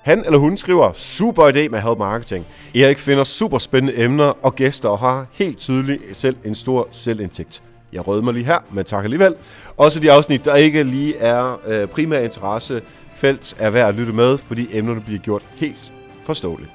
Han 0.01 0.25
eller 0.25 0.37
hun 0.37 0.57
skriver, 0.57 0.91
super 0.93 1.43
idé 1.43 1.69
med 1.69 1.79
Help 1.79 1.97
Marketing. 1.97 2.45
Erik 2.75 2.99
finder 2.99 3.23
super 3.23 3.57
spændende 3.57 4.03
emner 4.03 4.33
og 4.41 4.55
gæster 4.55 4.89
og 4.89 4.99
har 4.99 5.25
helt 5.31 5.57
tydeligt 5.57 6.01
selv 6.17 6.35
en 6.45 6.55
stor 6.55 6.87
selvindsigt. 6.91 7.63
Jeg 7.93 8.07
rød 8.07 8.21
mig 8.21 8.33
lige 8.33 8.45
her, 8.45 8.59
men 8.71 8.85
tak 8.85 9.03
alligevel. 9.03 9.35
Også 9.77 9.99
de 9.99 10.11
afsnit, 10.11 10.45
der 10.45 10.55
ikke 10.55 10.83
lige 10.83 11.17
er 11.17 11.59
øh, 11.67 11.87
primær 11.87 12.19
interesse 12.19 12.81
felt, 13.21 13.55
er 13.59 13.69
værd 13.69 13.87
at 13.89 13.95
lytte 13.95 14.13
med, 14.13 14.37
fordi 14.37 14.77
emnerne 14.77 15.01
bliver 15.01 15.19
gjort 15.19 15.45
helt 15.55 15.93
forståeligt. 16.25 16.71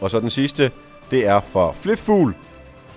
Og 0.00 0.10
så 0.10 0.20
den 0.20 0.30
sidste, 0.30 0.70
det 1.10 1.26
er 1.26 1.40
fra 1.40 1.72
Flipfugl, 1.72 2.34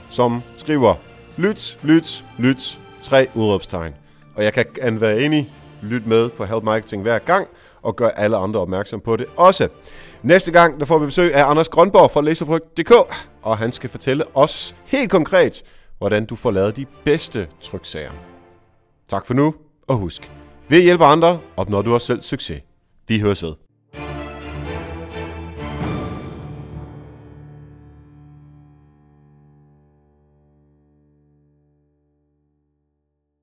som 0.10 0.42
skriver, 0.58 0.96
lyt, 1.38 1.80
lyt, 1.84 2.26
lyt, 2.38 2.82
tre 3.02 3.28
udråbstegn. 3.36 3.94
Og 4.36 4.44
jeg 4.44 4.54
kan 4.54 5.02
være 5.02 5.22
enig, 5.22 5.54
lyt 5.82 6.08
med 6.08 6.30
på 6.30 6.46
Help 6.46 6.64
Marketing 6.64 7.02
hver 7.02 7.20
gang, 7.20 7.48
og 7.82 7.96
gør 7.96 8.10
alle 8.10 8.38
andre 8.38 8.60
opmærksom 8.60 9.00
på 9.02 9.16
det 9.16 9.26
også. 9.38 9.68
Næste 10.24 10.52
gang, 10.52 10.80
der 10.80 10.86
får 10.86 11.00
vi 11.00 11.06
besøg 11.06 11.34
af 11.34 11.50
Anders 11.50 11.70
Grønborg 11.70 12.12
fra 12.12 12.22
Laserprodukt.dk, 12.22 12.92
og 13.42 13.58
han 13.58 13.72
skal 13.72 13.90
fortælle 13.90 14.24
os 14.38 14.76
helt 14.86 15.12
konkret, 15.12 15.64
hvordan 15.98 16.26
du 16.26 16.36
får 16.36 16.52
lavet 16.52 16.78
de 16.78 16.86
bedste 17.06 17.48
tryksager. 17.62 18.12
Tak 19.10 19.28
for 19.28 19.34
nu, 19.34 19.56
og 19.88 19.96
husk, 19.96 20.32
ved 20.70 20.78
at 20.78 20.84
hjælpe 20.84 21.06
andre 21.06 21.40
opnår 21.58 21.82
du 21.82 21.94
også 21.94 22.08
selv 22.08 22.22
succes. 22.22 22.62
Vi 23.08 23.20
høres 23.20 23.44
ved. 23.44 23.54